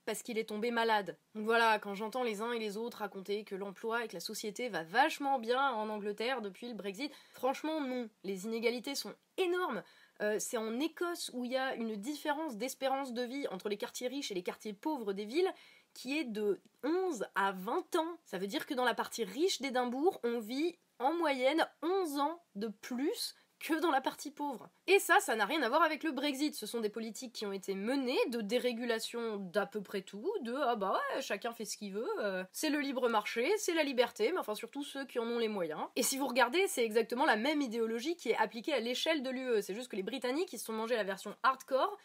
parce 0.10 0.24
qu'il 0.24 0.40
est 0.40 0.50
tombé 0.50 0.72
malade. 0.72 1.16
Donc 1.36 1.46
voilà, 1.46 1.78
quand 1.78 1.94
j'entends 1.94 2.24
les 2.24 2.42
uns 2.42 2.52
et 2.52 2.58
les 2.58 2.78
autres 2.78 2.98
raconter 2.98 3.44
que 3.44 3.54
l'emploi 3.54 4.04
et 4.04 4.08
que 4.08 4.16
la 4.16 4.20
société 4.20 4.68
va 4.68 4.82
vachement 4.82 5.38
bien 5.38 5.70
en 5.74 5.88
Angleterre 5.88 6.42
depuis 6.42 6.68
le 6.68 6.74
Brexit, 6.74 7.12
franchement 7.32 7.80
non, 7.80 8.10
les 8.24 8.46
inégalités 8.46 8.96
sont 8.96 9.14
énormes. 9.38 9.84
Euh, 10.24 10.38
c'est 10.40 10.58
en 10.58 10.80
Écosse 10.80 11.30
où 11.36 11.46
il 11.46 11.52
y 11.52 11.58
a 11.58 11.76
une 11.76 11.96
différence 11.96 12.58
d'espérance 12.58 13.14
de 13.14 13.22
vie 13.22 13.48
entre 13.50 13.70
les 13.70 13.78
quartiers 13.78 14.08
riches 14.08 14.32
et 14.32 14.34
les 14.34 14.42
quartiers 14.42 14.74
pauvres 14.74 15.14
des 15.14 15.26
villes 15.26 15.54
qui 15.94 16.18
est 16.18 16.26
de 16.26 16.60
11 16.84 17.28
à 17.36 17.52
20 17.52 17.96
ans. 17.98 18.18
Ça 18.26 18.40
veut 18.40 18.48
dire 18.48 18.66
que 18.66 18.74
dans 18.74 18.86
la 18.86 18.96
partie 18.96 19.26
riche 19.26 19.62
d'Édimbourg, 19.62 20.20
on 20.24 20.40
vit 20.40 20.76
en 20.98 21.14
moyenne 21.14 21.68
11 21.84 22.18
ans 22.18 22.42
de 22.56 22.68
plus 22.68 23.36
que 23.60 23.80
dans 23.80 23.92
la 23.92 24.02
partie 24.02 24.32
pauvre. 24.32 24.70
Et 24.88 25.00
ça, 25.00 25.20
ça 25.20 25.36
n'a 25.36 25.46
rien 25.46 25.62
à 25.62 25.70
voir 25.70 25.84
avec 25.84 26.04
le 26.04 26.12
Brexit. 26.12 26.56
Ce 26.56 26.66
sont 26.66 26.80
des 26.80 26.90
politiques 26.90 27.34
qui 27.34 27.46
ont 27.46 27.52
été 27.52 27.76
menées 27.76 28.18
de 28.30 28.42
dérégulation 28.42 29.38
d'à 29.38 29.66
peu 29.66 29.82
près 29.82 30.02
tout, 30.02 30.32
de 30.42 30.56
ah 30.56 30.76
bah 30.76 30.94
ouais, 30.94 31.22
chacun 31.22 31.54
fait 31.54 31.66
ce 31.66 31.78
qu'il 31.78 31.94
veut, 31.94 32.10
euh, 32.20 32.44
c'est 32.52 32.70
le 32.70 32.80
libre 32.80 33.10
marché, 33.10 33.52
c'est 33.58 33.74
la 33.74 33.84
liberté, 33.84 34.32
mais 34.32 34.40
enfin 34.40 34.56
surtout 34.56 34.84
ceux 34.84 35.06
qui 35.06 35.20
en 35.20 35.28
ont 35.28 35.40
les 35.40 35.48
moyens. 35.48 35.82
Et 35.96 36.04
si 36.04 36.18
vous 36.18 36.28
regardez, 36.28 36.68
c'est 36.68 36.84
exactement 36.84 37.26
la 37.26 37.36
même 37.36 37.62
idéologie 37.62 38.16
qui 38.16 38.30
est 38.30 38.38
appliquée 38.38 38.74
à 38.74 38.80
l'échelle 38.80 39.24
de 39.24 39.30
l'UE. 39.30 39.62
C'est 39.62 39.76
juste 39.76 39.90
que 39.90 39.96
les 39.96 40.04
Britanniques, 40.04 40.54
ils 40.54 40.60
se 40.60 40.66
sont 40.66 40.74
mangés 40.74 40.96
la 40.96 41.04
version 41.04 41.36
hardcore 41.44 41.98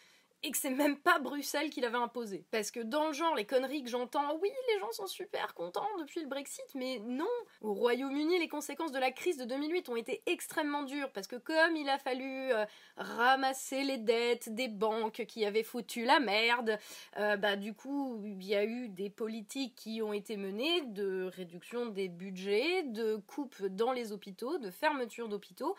et 0.45 0.51
que 0.51 0.57
c'est 0.57 0.69
même 0.69 0.97
pas 0.97 1.17
Bruxelles 1.17 1.71
qui 1.71 1.81
l'avait 1.81 1.97
imposé. 1.97 2.45
Parce 2.51 2.69
que 2.69 2.79
dans 2.79 3.07
le 3.07 3.13
genre, 3.13 3.33
les 3.35 3.45
conneries 3.45 3.83
que 3.83 3.89
j'entends, 3.89 4.37
oui, 4.41 4.51
les 4.71 4.79
gens 4.79 4.91
sont 4.91 5.07
super 5.07 5.55
contents 5.55 5.87
depuis 5.99 6.21
le 6.21 6.27
Brexit, 6.27 6.65
mais 6.75 6.99
non. 7.03 7.25
Au 7.61 7.73
Royaume-Uni, 7.73 8.37
les 8.37 8.47
conséquences 8.47 8.91
de 8.91 8.99
la 8.99 9.11
crise 9.11 9.37
de 9.37 9.45
2008 9.45 9.89
ont 9.89 9.95
été 9.95 10.21
extrêmement 10.27 10.83
dures, 10.83 11.11
parce 11.11 11.25
que 11.25 11.35
comme 11.35 11.75
il 11.75 11.89
a 11.89 11.97
fallu 11.97 12.51
euh, 12.51 12.65
ramasser 12.95 13.83
les 13.83 13.97
dettes 13.97 14.53
des 14.53 14.67
banques 14.67 15.25
qui 15.27 15.45
avaient 15.45 15.63
foutu 15.63 16.05
la 16.05 16.19
merde, 16.19 16.77
euh, 17.17 17.37
bah 17.37 17.55
du 17.55 17.73
coup, 17.73 18.21
il 18.23 18.45
y 18.45 18.53
a 18.53 18.63
eu 18.63 18.89
des 18.89 19.09
politiques 19.09 19.73
qui 19.75 20.03
ont 20.03 20.13
été 20.13 20.37
menées 20.37 20.81
de 20.81 21.23
réduction 21.35 21.87
des 21.87 22.07
budgets, 22.07 22.83
de 22.83 23.15
coupes 23.27 23.65
dans 23.65 23.91
les 23.91 24.11
hôpitaux, 24.11 24.59
de 24.59 24.69
fermeture 24.69 25.27
d'hôpitaux, 25.27 25.75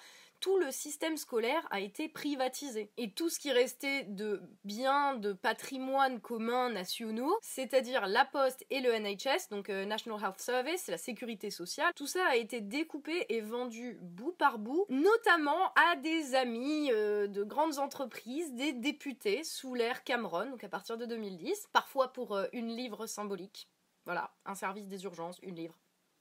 tout 0.47 0.61
le 0.61 0.71
système 0.71 1.17
scolaire 1.17 1.67
a 1.73 1.81
été 1.81 2.09
privatisé. 2.09 2.93
Et 2.99 3.11
tout 3.11 3.29
ce 3.29 3.41
qui 3.41 3.51
restait 3.51 4.05
de 4.05 4.41
biens, 4.63 5.17
de 5.17 5.33
patrimoine 5.33 6.21
commun 6.21 6.71
nationaux, 6.71 7.37
c'est-à-dire 7.43 8.07
la 8.07 8.25
poste 8.25 8.65
et 8.71 8.79
le 8.79 8.97
NHS, 8.97 9.49
donc 9.51 9.71
euh, 9.71 9.85
National 9.85 10.23
Health 10.23 10.39
Service, 10.39 10.87
la 10.87 10.99
sécurité 10.99 11.51
sociale, 11.51 11.93
tout 11.97 12.07
ça 12.07 12.25
a 12.29 12.37
été 12.37 12.61
découpé 12.61 13.27
et 13.29 13.41
vendu 13.41 13.99
bout 14.01 14.37
par 14.39 14.61
bout, 14.61 14.87
notamment 14.89 15.73
à 15.75 15.97
des 15.97 16.37
amis 16.37 16.93
euh, 16.93 17.27
de 17.27 17.43
grandes 17.43 17.81
entreprises, 17.81 18.55
des 18.55 18.73
députés 18.73 19.43
sous 19.43 19.75
l'ère 19.75 20.05
Cameron, 20.05 20.51
donc 20.51 20.63
à 20.63 20.69
partir 20.69 20.97
de 20.97 21.07
2010, 21.07 21.71
parfois 21.73 22.13
pour 22.13 22.37
euh, 22.37 22.47
une 22.53 22.69
livre 22.69 23.07
symbolique. 23.07 23.69
Voilà, 24.05 24.31
un 24.45 24.55
service 24.55 24.87
des 24.87 25.03
urgences, 25.03 25.41
une 25.43 25.57
livre. 25.57 25.77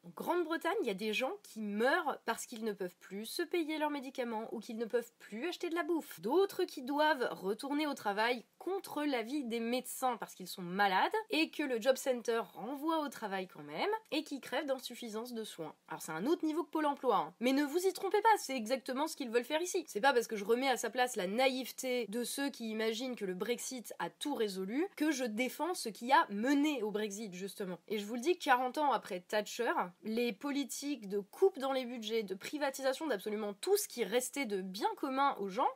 En 0.05 0.11
Grande-Bretagne, 0.15 0.75
il 0.81 0.87
y 0.87 0.91
a 0.91 0.93
des 0.93 1.13
gens 1.13 1.31
qui 1.41 1.59
meurent 1.59 2.19
parce 2.25 2.45
qu'ils 2.45 2.63
ne 2.63 2.73
peuvent 2.73 2.95
plus 2.99 3.25
se 3.25 3.41
payer 3.41 3.79
leurs 3.79 3.89
médicaments 3.89 4.47
ou 4.53 4.59
qu'ils 4.59 4.77
ne 4.77 4.85
peuvent 4.85 5.11
plus 5.17 5.47
acheter 5.47 5.71
de 5.71 5.75
la 5.75 5.81
bouffe. 5.81 6.21
D'autres 6.21 6.63
qui 6.63 6.83
doivent 6.83 7.27
retourner 7.31 7.87
au 7.87 7.95
travail 7.95 8.45
contre 8.65 9.03
l'avis 9.03 9.43
des 9.43 9.59
médecins 9.59 10.17
parce 10.17 10.33
qu'ils 10.33 10.47
sont 10.47 10.63
malades 10.63 11.13
et 11.29 11.51
que 11.51 11.61
le 11.61 11.79
job 11.79 11.97
center 11.97 12.41
renvoie 12.55 13.01
au 13.01 13.09
travail 13.09 13.47
quand 13.47 13.61
même 13.61 13.89
et 14.11 14.23
qui 14.23 14.41
crèvent 14.41 14.65
d'insuffisance 14.65 15.33
de 15.33 15.43
soins. 15.43 15.75
Alors 15.87 16.01
c'est 16.01 16.11
un 16.11 16.25
autre 16.25 16.43
niveau 16.43 16.63
que 16.63 16.71
Pôle 16.71 16.87
emploi, 16.87 17.17
hein. 17.17 17.33
mais 17.39 17.53
ne 17.53 17.63
vous 17.63 17.85
y 17.85 17.93
trompez 17.93 18.21
pas, 18.21 18.37
c'est 18.39 18.55
exactement 18.55 19.07
ce 19.07 19.15
qu'ils 19.15 19.29
veulent 19.29 19.43
faire 19.43 19.61
ici. 19.61 19.85
C'est 19.87 20.01
pas 20.01 20.13
parce 20.13 20.25
que 20.25 20.35
je 20.35 20.43
remets 20.43 20.67
à 20.67 20.77
sa 20.77 20.89
place 20.89 21.15
la 21.15 21.27
naïveté 21.27 22.07
de 22.09 22.23
ceux 22.23 22.49
qui 22.49 22.71
imaginent 22.71 23.15
que 23.15 23.23
le 23.23 23.35
Brexit 23.35 23.93
a 23.99 24.09
tout 24.09 24.33
résolu 24.33 24.87
que 24.97 25.11
je 25.11 25.25
défends 25.25 25.75
ce 25.75 25.89
qui 25.89 26.11
a 26.11 26.25
mené 26.29 26.81
au 26.81 26.89
Brexit 26.89 27.35
justement. 27.35 27.77
Et 27.87 27.99
je 27.99 28.05
vous 28.05 28.15
le 28.15 28.21
dis, 28.21 28.35
40 28.35 28.79
ans 28.79 28.91
après 28.91 29.19
Thatcher, 29.19 29.73
les 30.03 30.33
politiques 30.33 31.07
de 31.07 31.19
coupe 31.19 31.59
dans 31.59 31.71
les 31.71 31.85
budgets, 31.85 32.23
de 32.23 32.33
privatisation 32.33 33.05
d'absolument 33.05 33.53
tout 33.53 33.77
ce 33.77 33.87
qui 33.87 34.03
restait 34.03 34.45
de 34.45 34.61
bien 34.61 34.89
commun 34.97 35.35
aux 35.39 35.49
gens, 35.49 35.69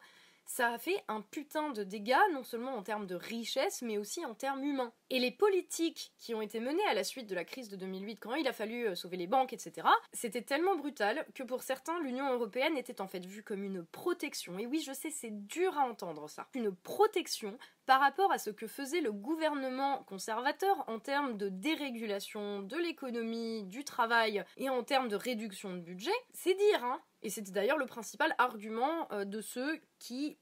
ça 0.50 0.72
a 0.72 0.80
fait 0.80 1.04
un 1.08 1.22
putain 1.22 1.70
de 1.70 1.84
dégâts, 1.84 2.18
non 2.34 2.44
seulement 2.44 2.76
en 2.76 2.82
termes 2.82 3.06
de 3.06 3.14
richesse, 3.14 3.84
mais 3.84 4.00
aussi 4.00 4.26
en 4.26 4.34
termes 4.34 4.64
humains. 4.64 4.92
Et 5.12 5.20
les 5.20 5.30
politiques 5.30 6.12
qui 6.18 6.34
ont 6.34 6.42
été 6.42 6.60
menées 6.60 6.86
à 6.90 6.96
la 6.96 7.04
suite 7.04 7.28
de 7.28 7.36
la 7.36 7.46
crise 7.46 7.70
de 7.70 7.76
2008, 7.76 8.16
quand 8.16 8.34
il 8.34 8.48
a 8.48 8.52
fallu 8.52 8.88
euh, 8.88 8.96
sauver 8.96 9.16
les 9.16 9.28
banques, 9.28 9.54
etc., 9.54 9.88
c'était 10.12 10.42
tellement 10.42 10.76
brutal 10.76 11.24
que 11.36 11.44
pour 11.44 11.62
certains, 11.62 12.00
l'Union 12.00 12.34
européenne 12.34 12.78
était 12.78 13.00
en 13.00 13.08
fait 13.08 13.24
vue 13.24 13.44
comme 13.44 13.64
une 13.64 13.86
protection. 13.86 14.58
Et 14.58 14.66
oui, 14.66 14.82
je 14.84 14.92
sais, 14.92 15.12
c'est 15.12 15.46
dur 15.46 15.78
à 15.78 15.88
entendre 15.88 16.28
ça. 16.28 16.48
Une 16.56 16.76
protection 16.76 17.56
par 17.90 18.02
rapport 18.02 18.32
à 18.32 18.38
ce 18.38 18.52
que 18.52 18.68
faisait 18.68 19.02
le 19.02 19.12
gouvernement 19.12 20.04
conservateur 20.04 20.84
en 20.86 21.00
termes 21.00 21.38
de 21.38 21.50
dérégulation 21.50 22.62
de 22.62 22.78
l'économie, 22.78 23.64
du 23.64 23.84
travail 23.84 24.44
et 24.58 24.70
en 24.70 24.84
termes 24.84 25.08
de 25.08 25.16
réduction 25.16 25.74
de 25.74 25.80
budget, 25.80 26.12
c'est 26.32 26.54
dire, 26.54 26.84
hein 26.84 27.02
et 27.24 27.32
c'était 27.32 27.50
d'ailleurs 27.50 27.80
le 27.80 27.88
principal 27.88 28.36
argument 28.38 29.12
euh, 29.12 29.26
de 29.26 29.42
ceux 29.42 29.82
qui 29.98 30.38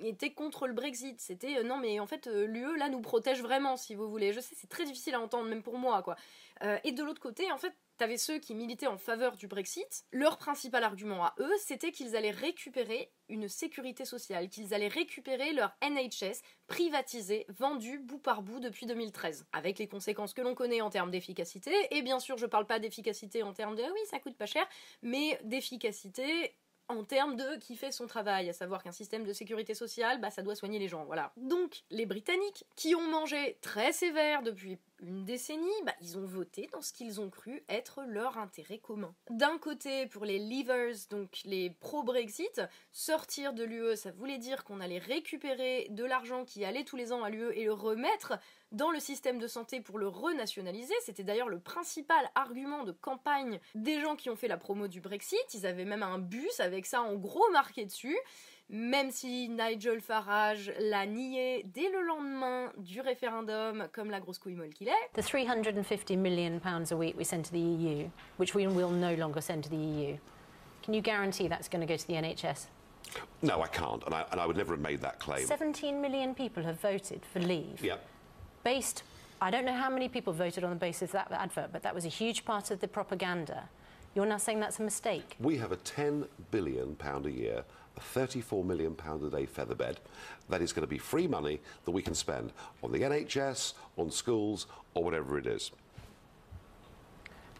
étaient 0.00 0.32
contre 0.32 0.66
le 0.66 0.72
Brexit. 0.72 1.20
C'était 1.20 1.58
euh, 1.58 1.62
non 1.62 1.76
mais 1.76 2.00
en 2.00 2.06
fait 2.06 2.26
euh, 2.26 2.46
l'UE 2.46 2.78
là 2.78 2.88
nous 2.88 3.02
protège 3.02 3.42
vraiment 3.42 3.76
si 3.76 3.94
vous 3.94 4.08
voulez. 4.08 4.32
Je 4.32 4.40
sais 4.40 4.54
c'est 4.56 4.70
très 4.70 4.86
difficile 4.86 5.14
à 5.14 5.20
entendre 5.20 5.46
même 5.50 5.62
pour 5.62 5.76
moi 5.76 6.02
quoi. 6.02 6.16
et 6.84 6.92
de 6.92 7.02
l'autre 7.02 7.20
côté 7.20 7.52
en 7.52 7.58
fait 7.58 7.74
T'avais 7.98 8.16
ceux 8.16 8.38
qui 8.38 8.54
militaient 8.54 8.86
en 8.86 8.96
faveur 8.96 9.36
du 9.36 9.48
Brexit. 9.48 10.04
Leur 10.12 10.38
principal 10.38 10.84
argument 10.84 11.24
à 11.24 11.34
eux, 11.40 11.52
c'était 11.58 11.90
qu'ils 11.90 12.14
allaient 12.14 12.30
récupérer 12.30 13.10
une 13.28 13.48
sécurité 13.48 14.04
sociale, 14.04 14.48
qu'ils 14.48 14.72
allaient 14.72 14.86
récupérer 14.86 15.52
leur 15.52 15.76
NHS 15.82 16.42
privatisé, 16.68 17.44
vendu 17.48 17.98
bout 17.98 18.20
par 18.20 18.42
bout 18.42 18.60
depuis 18.60 18.86
2013. 18.86 19.46
Avec 19.52 19.80
les 19.80 19.88
conséquences 19.88 20.32
que 20.32 20.42
l'on 20.42 20.54
connaît 20.54 20.80
en 20.80 20.90
termes 20.90 21.10
d'efficacité, 21.10 21.72
et 21.90 22.02
bien 22.02 22.20
sûr 22.20 22.38
je 22.38 22.46
parle 22.46 22.66
pas 22.66 22.78
d'efficacité 22.78 23.42
en 23.42 23.52
termes 23.52 23.74
de 23.74 23.82
ah 23.82 23.90
oui 23.92 24.00
ça 24.08 24.20
coûte 24.20 24.36
pas 24.36 24.46
cher, 24.46 24.64
mais 25.02 25.40
d'efficacité 25.42 26.54
en 26.88 27.04
termes 27.04 27.36
de 27.36 27.56
qui 27.58 27.76
fait 27.76 27.92
son 27.92 28.06
travail, 28.06 28.48
à 28.48 28.52
savoir 28.52 28.82
qu'un 28.82 28.92
système 28.92 29.24
de 29.24 29.32
sécurité 29.32 29.74
sociale, 29.74 30.20
bah 30.20 30.30
ça 30.30 30.42
doit 30.42 30.54
soigner 30.54 30.78
les 30.78 30.88
gens, 30.88 31.04
voilà. 31.04 31.32
Donc 31.36 31.82
les 31.90 32.06
Britanniques, 32.06 32.64
qui 32.76 32.94
ont 32.94 33.08
mangé 33.10 33.58
très 33.60 33.92
sévère 33.92 34.42
depuis 34.42 34.78
une 35.00 35.24
décennie, 35.24 35.68
bah, 35.84 35.92
ils 36.00 36.18
ont 36.18 36.24
voté 36.24 36.68
dans 36.72 36.82
ce 36.82 36.92
qu'ils 36.92 37.20
ont 37.20 37.30
cru 37.30 37.62
être 37.68 38.02
leur 38.06 38.38
intérêt 38.38 38.78
commun. 38.78 39.14
D'un 39.30 39.58
côté, 39.58 40.06
pour 40.06 40.24
les 40.24 40.38
Leavers, 40.38 40.96
donc 41.10 41.40
les 41.44 41.70
pro-Brexit, 41.70 42.62
sortir 42.92 43.52
de 43.52 43.64
l'UE, 43.64 43.96
ça 43.96 44.10
voulait 44.10 44.38
dire 44.38 44.64
qu'on 44.64 44.80
allait 44.80 44.98
récupérer 44.98 45.86
de 45.90 46.04
l'argent 46.04 46.44
qui 46.44 46.64
allait 46.64 46.84
tous 46.84 46.96
les 46.96 47.12
ans 47.12 47.22
à 47.22 47.30
l'UE 47.30 47.52
et 47.54 47.64
le 47.64 47.72
remettre 47.72 48.38
dans 48.72 48.90
le 48.90 49.00
système 49.00 49.38
de 49.38 49.46
santé 49.46 49.80
pour 49.80 49.98
le 49.98 50.08
renationaliser. 50.08 50.94
C'était 51.04 51.24
d'ailleurs 51.24 51.48
le 51.48 51.58
principal 51.58 52.30
argument 52.34 52.84
de 52.84 52.92
campagne 52.92 53.60
des 53.74 54.00
gens 54.00 54.16
qui 54.16 54.30
ont 54.30 54.36
fait 54.36 54.48
la 54.48 54.56
promo 54.56 54.88
du 54.88 55.00
Brexit. 55.00 55.38
Ils 55.54 55.66
avaient 55.66 55.84
même 55.84 56.02
un 56.02 56.18
bus 56.18 56.60
avec 56.60 56.86
ça 56.86 57.02
en 57.02 57.14
gros 57.14 57.48
marqué 57.52 57.84
dessus 57.84 58.18
même 58.70 59.10
si 59.10 59.48
Nigel 59.48 60.00
Farage 60.00 60.72
l'a 60.78 61.06
nié 61.06 61.64
dès 61.72 61.88
le 61.90 62.02
lendemain 62.02 62.70
du 62.76 63.00
référendum 63.00 63.88
comme 63.92 64.10
la 64.10 64.20
grosse 64.20 64.38
couille 64.38 64.54
molle 64.54 64.74
qu'il 64.74 64.88
est. 64.88 64.92
The 65.14 65.24
350 65.24 66.10
million 66.16 66.60
pounds 66.60 66.92
a 66.92 66.96
week 66.96 67.16
we 67.16 67.26
send 67.26 67.44
to 67.44 67.50
the 67.50 67.58
EU, 67.58 68.08
which 68.36 68.54
we 68.54 68.66
will 68.66 68.90
no 68.90 69.14
longer 69.14 69.40
send 69.40 69.62
to 69.64 69.70
the 69.70 69.76
EU. 69.76 70.16
Can 70.82 70.92
you 70.92 71.00
guarantee 71.00 71.48
that's 71.48 71.68
going 71.68 71.80
to 71.80 71.86
go 71.86 71.96
to 71.96 72.06
the 72.06 72.14
NHS? 72.14 72.66
No, 73.42 73.62
I 73.62 73.68
can't, 73.68 74.02
and 74.04 74.14
I, 74.14 74.26
and 74.32 74.40
I 74.40 74.46
would 74.46 74.56
never 74.56 74.74
have 74.74 74.82
made 74.82 75.00
that 75.00 75.18
claim. 75.18 75.46
17 75.46 76.00
million 76.00 76.34
people 76.34 76.62
have 76.64 76.78
voted 76.80 77.22
for 77.32 77.40
leave. 77.40 77.82
Yep. 77.82 78.04
Based, 78.64 79.02
I 79.40 79.50
don't 79.50 79.64
know 79.64 79.76
how 79.76 79.90
many 79.90 80.08
people 80.08 80.32
voted 80.32 80.64
on 80.64 80.70
the 80.70 80.76
basis 80.76 81.10
of 81.14 81.28
that 81.28 81.32
advert, 81.32 81.72
but 81.72 81.82
that 81.82 81.94
was 81.94 82.04
a 82.04 82.08
huge 82.08 82.44
part 82.44 82.70
of 82.70 82.80
the 82.80 82.88
propaganda. 82.88 83.68
You're 84.14 84.26
now 84.26 84.38
saying 84.38 84.60
that's 84.60 84.78
a 84.78 84.82
mistake. 84.82 85.36
We 85.38 85.58
have 85.58 85.72
a 85.72 85.76
10 85.76 86.26
billion 86.50 86.96
pound 86.96 87.26
a 87.26 87.30
year 87.30 87.64
a 87.98 88.00
34 88.00 88.64
million 88.64 88.94
pound 88.94 89.22
a 89.24 89.30
day 89.30 89.44
featherbed 89.44 89.96
that 90.48 90.62
is 90.62 90.72
going 90.72 90.86
to 90.86 90.88
be 90.88 90.98
free 90.98 91.26
money 91.26 91.60
that 91.84 91.90
we 91.90 92.00
can 92.00 92.14
spend 92.14 92.52
on 92.82 92.92
the 92.92 93.00
NHS, 93.00 93.74
on 93.96 94.10
schools, 94.10 94.66
or 94.94 95.02
whatever 95.02 95.36
it 95.36 95.46
is. 95.46 95.72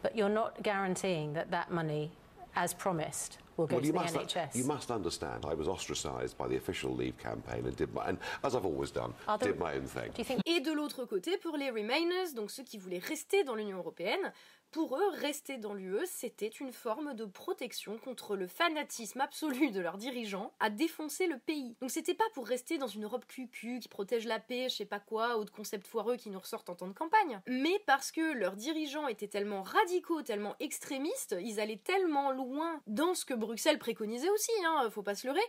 But 0.00 0.16
you're 0.16 0.28
not 0.28 0.62
guaranteeing 0.62 1.32
that 1.34 1.50
that 1.50 1.72
money, 1.72 2.12
as 2.54 2.72
promised, 2.72 3.38
will 3.58 3.66
go 3.66 3.74
Well, 3.76 3.80
to 3.82 3.86
you 3.86 3.92
the 3.92 3.98
must, 3.98 4.14
NHS. 4.14 4.54
you 4.54 4.64
must 4.64 4.90
understand, 4.90 5.44
I 5.44 5.54
was 5.54 5.68
ostracised 5.68 6.38
by 6.38 6.46
the 6.48 6.56
official 6.56 6.94
Leave 6.94 7.18
campaign 7.18 7.66
and 7.66 7.76
did 7.76 7.92
my, 7.92 8.06
and 8.08 8.18
as 8.44 8.54
I've 8.54 8.64
always 8.64 8.90
done, 8.90 9.12
did 9.40 9.58
my 9.58 9.74
own 9.74 9.86
thing. 9.86 10.10
Do 10.14 10.18
you 10.18 10.24
think 10.24 10.40
Et 10.46 10.60
de 10.60 10.72
l'autre 10.72 11.04
côté, 11.04 11.36
pour 11.38 11.56
les 11.56 11.70
Remainers, 11.70 12.32
donc 12.34 12.50
ceux 12.50 12.62
qui 12.62 12.78
voulaient 12.78 12.98
rester 13.06 13.44
dans 13.44 13.54
l'Union 13.54 13.78
Européenne, 13.78 14.32
pour 14.70 14.96
eux, 14.96 15.08
rester 15.14 15.56
dans 15.56 15.74
l'UE, 15.74 16.06
c'était 16.06 16.48
une 16.48 16.72
forme 16.72 17.14
de 17.14 17.24
protection 17.24 17.98
contre 17.98 18.36
le 18.36 18.46
fanatisme 18.46 19.20
absolu 19.20 19.70
de 19.70 19.80
leurs 19.80 19.96
dirigeants 19.96 20.52
à 20.60 20.70
défoncer 20.70 21.26
le 21.26 21.38
pays. 21.38 21.76
Donc 21.80 21.90
c'était 21.90 22.14
pas 22.14 22.24
pour 22.34 22.46
rester 22.46 22.78
dans 22.78 22.86
une 22.86 23.04
Europe 23.04 23.24
QQ 23.26 23.80
qui 23.80 23.88
protège 23.88 24.26
la 24.26 24.40
paix, 24.40 24.68
je 24.68 24.76
sais 24.76 24.84
pas 24.84 25.00
quoi, 25.00 25.38
ou 25.38 25.44
de 25.44 25.50
concepts 25.50 25.86
foireux 25.86 26.16
qui 26.16 26.30
nous 26.30 26.38
ressortent 26.38 26.70
en 26.70 26.74
temps 26.74 26.86
de 26.86 26.92
campagne, 26.92 27.40
mais 27.46 27.82
parce 27.86 28.12
que 28.12 28.34
leurs 28.34 28.56
dirigeants 28.56 29.08
étaient 29.08 29.28
tellement 29.28 29.62
radicaux, 29.62 30.22
tellement 30.22 30.56
extrémistes, 30.60 31.36
ils 31.40 31.60
allaient 31.60 31.80
tellement 31.82 32.30
loin 32.30 32.80
dans 32.86 33.14
ce 33.14 33.24
que 33.24 33.34
Bruxelles 33.34 33.78
préconisait 33.78 34.30
aussi, 34.30 34.52
hein, 34.64 34.88
faut 34.90 35.02
pas 35.02 35.14
se 35.14 35.26
leurrer, 35.26 35.40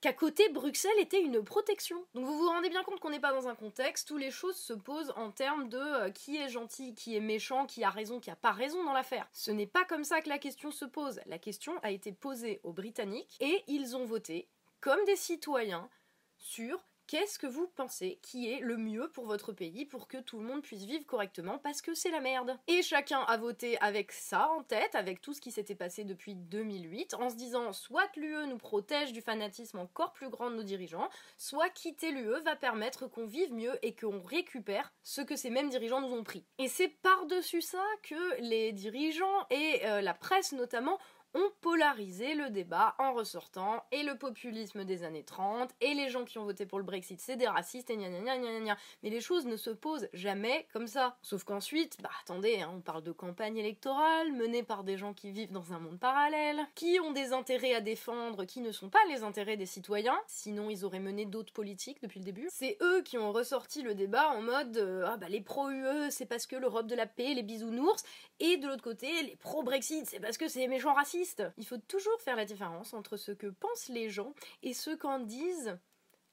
qu'à 0.00 0.12
côté, 0.12 0.48
Bruxelles 0.50 0.98
était 0.98 1.20
une 1.20 1.42
protection. 1.42 2.04
Donc 2.14 2.24
vous 2.24 2.38
vous 2.38 2.48
rendez 2.48 2.68
bien 2.68 2.82
compte 2.82 3.00
qu'on 3.00 3.10
n'est 3.10 3.20
pas 3.20 3.32
dans 3.32 3.48
un 3.48 3.54
contexte 3.54 4.10
où 4.10 4.16
les 4.16 4.30
choses 4.30 4.56
se 4.56 4.72
posent 4.72 5.12
en 5.16 5.30
termes 5.30 5.68
de 5.68 5.78
euh, 5.78 6.10
qui 6.10 6.36
est 6.36 6.48
gentil, 6.48 6.94
qui 6.94 7.16
est 7.16 7.20
méchant, 7.20 7.66
qui 7.66 7.84
a 7.84 7.90
raison, 7.90 8.20
qui 8.20 8.30
a 8.30 8.36
pas 8.36 8.52
raison 8.52 8.84
dans 8.84 8.92
l'affaire. 8.92 9.28
Ce 9.32 9.50
n'est 9.50 9.66
pas 9.66 9.84
comme 9.84 10.04
ça 10.04 10.20
que 10.20 10.28
la 10.28 10.38
question 10.38 10.70
se 10.70 10.84
pose. 10.84 11.20
La 11.26 11.38
question 11.38 11.78
a 11.82 11.90
été 11.90 12.12
posée 12.12 12.60
aux 12.62 12.72
Britanniques 12.72 13.36
et 13.40 13.62
ils 13.66 13.96
ont 13.96 14.04
voté 14.04 14.48
comme 14.80 15.04
des 15.06 15.16
citoyens 15.16 15.88
sur 16.36 16.78
qu'est-ce 17.06 17.38
que 17.38 17.46
vous 17.46 17.66
pensez 17.76 18.18
qui 18.22 18.50
est 18.50 18.60
le 18.60 18.76
mieux 18.76 19.08
pour 19.08 19.26
votre 19.26 19.52
pays 19.52 19.84
pour 19.84 20.08
que 20.08 20.18
tout 20.18 20.38
le 20.38 20.44
monde 20.44 20.62
puisse 20.62 20.84
vivre 20.84 21.06
correctement 21.06 21.58
parce 21.58 21.82
que 21.82 21.94
c'est 21.94 22.10
la 22.10 22.20
merde? 22.20 22.58
Et 22.66 22.82
chacun 22.82 23.20
a 23.20 23.36
voté 23.36 23.78
avec 23.80 24.12
ça 24.12 24.48
en 24.50 24.62
tête, 24.62 24.94
avec 24.94 25.20
tout 25.20 25.32
ce 25.32 25.40
qui 25.40 25.50
s'était 25.50 25.74
passé 25.74 26.04
depuis 26.04 26.34
2008, 26.34 27.14
en 27.14 27.30
se 27.30 27.36
disant 27.36 27.72
soit 27.72 28.08
l'UE 28.16 28.46
nous 28.46 28.58
protège 28.58 29.12
du 29.12 29.20
fanatisme 29.20 29.78
encore 29.78 30.12
plus 30.12 30.28
grand 30.28 30.50
de 30.50 30.56
nos 30.56 30.62
dirigeants, 30.62 31.08
soit 31.38 31.70
quitter 31.70 32.10
l'UE 32.10 32.40
va 32.44 32.56
permettre 32.56 33.06
qu'on 33.06 33.26
vive 33.26 33.52
mieux 33.52 33.78
et 33.82 33.94
qu'on 33.94 34.20
récupère 34.20 34.92
ce 35.02 35.20
que 35.20 35.36
ces 35.36 35.50
mêmes 35.50 35.70
dirigeants 35.70 36.00
nous 36.00 36.14
ont 36.14 36.24
pris. 36.24 36.44
Et 36.58 36.68
c'est 36.68 36.88
par-dessus 36.88 37.62
ça 37.62 37.84
que 38.02 38.40
les 38.40 38.72
dirigeants 38.72 39.46
et 39.50 39.86
euh, 39.86 40.00
la 40.00 40.14
presse 40.14 40.52
notamment 40.52 40.98
ont 41.34 41.50
polarisé 41.60 42.34
le 42.34 42.50
débat 42.50 42.94
en 42.98 43.12
ressortant 43.12 43.84
et 43.92 44.02
le 44.02 44.16
populisme 44.16 44.84
des 44.84 45.02
années 45.02 45.24
30 45.24 45.70
et 45.80 45.94
les 45.94 46.08
gens 46.08 46.24
qui 46.24 46.38
ont 46.38 46.44
voté 46.44 46.66
pour 46.66 46.78
le 46.78 46.84
Brexit 46.84 47.20
c'est 47.20 47.36
des 47.36 47.46
racistes 47.46 47.90
et 47.90 47.96
gna 47.96 48.08
gna 48.08 48.38
gna 48.38 48.60
gna 48.60 48.76
mais 49.02 49.10
les 49.10 49.20
choses 49.20 49.46
ne 49.46 49.56
se 49.56 49.70
posent 49.70 50.08
jamais 50.12 50.66
comme 50.72 50.86
ça. 50.86 51.16
Sauf 51.22 51.44
qu'ensuite 51.44 51.98
bah 52.02 52.10
attendez 52.22 52.60
hein, 52.60 52.70
on 52.74 52.80
parle 52.80 53.02
de 53.02 53.12
campagne 53.12 53.56
électorale 53.56 54.32
menée 54.32 54.62
par 54.62 54.84
des 54.84 54.96
gens 54.96 55.14
qui 55.14 55.30
vivent 55.30 55.52
dans 55.52 55.72
un 55.72 55.78
monde 55.78 55.98
parallèle 55.98 56.60
qui 56.74 56.98
ont 57.00 57.12
des 57.12 57.32
intérêts 57.32 57.74
à 57.74 57.80
défendre 57.80 58.44
qui 58.44 58.60
ne 58.60 58.72
sont 58.72 58.88
pas 58.88 59.04
les 59.08 59.22
intérêts 59.22 59.56
des 59.56 59.66
citoyens. 59.66 60.18
Sinon 60.26 60.70
ils 60.70 60.84
auraient 60.84 61.00
mené 61.00 61.26
d'autres 61.26 61.52
politiques 61.52 62.00
depuis 62.02 62.20
le 62.20 62.24
début. 62.24 62.48
C'est 62.50 62.78
eux 62.80 63.02
qui 63.02 63.18
ont 63.18 63.32
ressorti 63.32 63.82
le 63.82 63.94
débat 63.94 64.28
en 64.30 64.42
mode 64.42 64.76
euh, 64.76 65.06
ah 65.06 65.16
bah 65.16 65.28
les 65.28 65.40
pro 65.40 65.70
UE 65.70 66.10
c'est 66.10 66.26
parce 66.26 66.46
que 66.46 66.56
l'Europe 66.56 66.86
de 66.86 66.94
la 66.94 67.06
paix 67.06 67.34
les 67.34 67.42
bisounours 67.42 68.04
et 68.40 68.56
de 68.56 68.66
l'autre 68.66 68.82
côté, 68.82 69.22
les 69.22 69.36
pro-Brexit, 69.36 70.06
c'est 70.06 70.18
parce 70.18 70.36
que 70.36 70.48
c'est 70.48 70.60
des 70.60 70.68
méchants 70.68 70.92
racistes. 70.92 71.23
Il 71.56 71.66
faut 71.66 71.78
toujours 71.78 72.20
faire 72.20 72.36
la 72.36 72.44
différence 72.44 72.94
entre 72.94 73.16
ce 73.16 73.32
que 73.32 73.46
pensent 73.46 73.88
les 73.88 74.10
gens 74.10 74.34
et 74.62 74.74
ce 74.74 74.90
qu'en 74.90 75.20
disent 75.20 75.78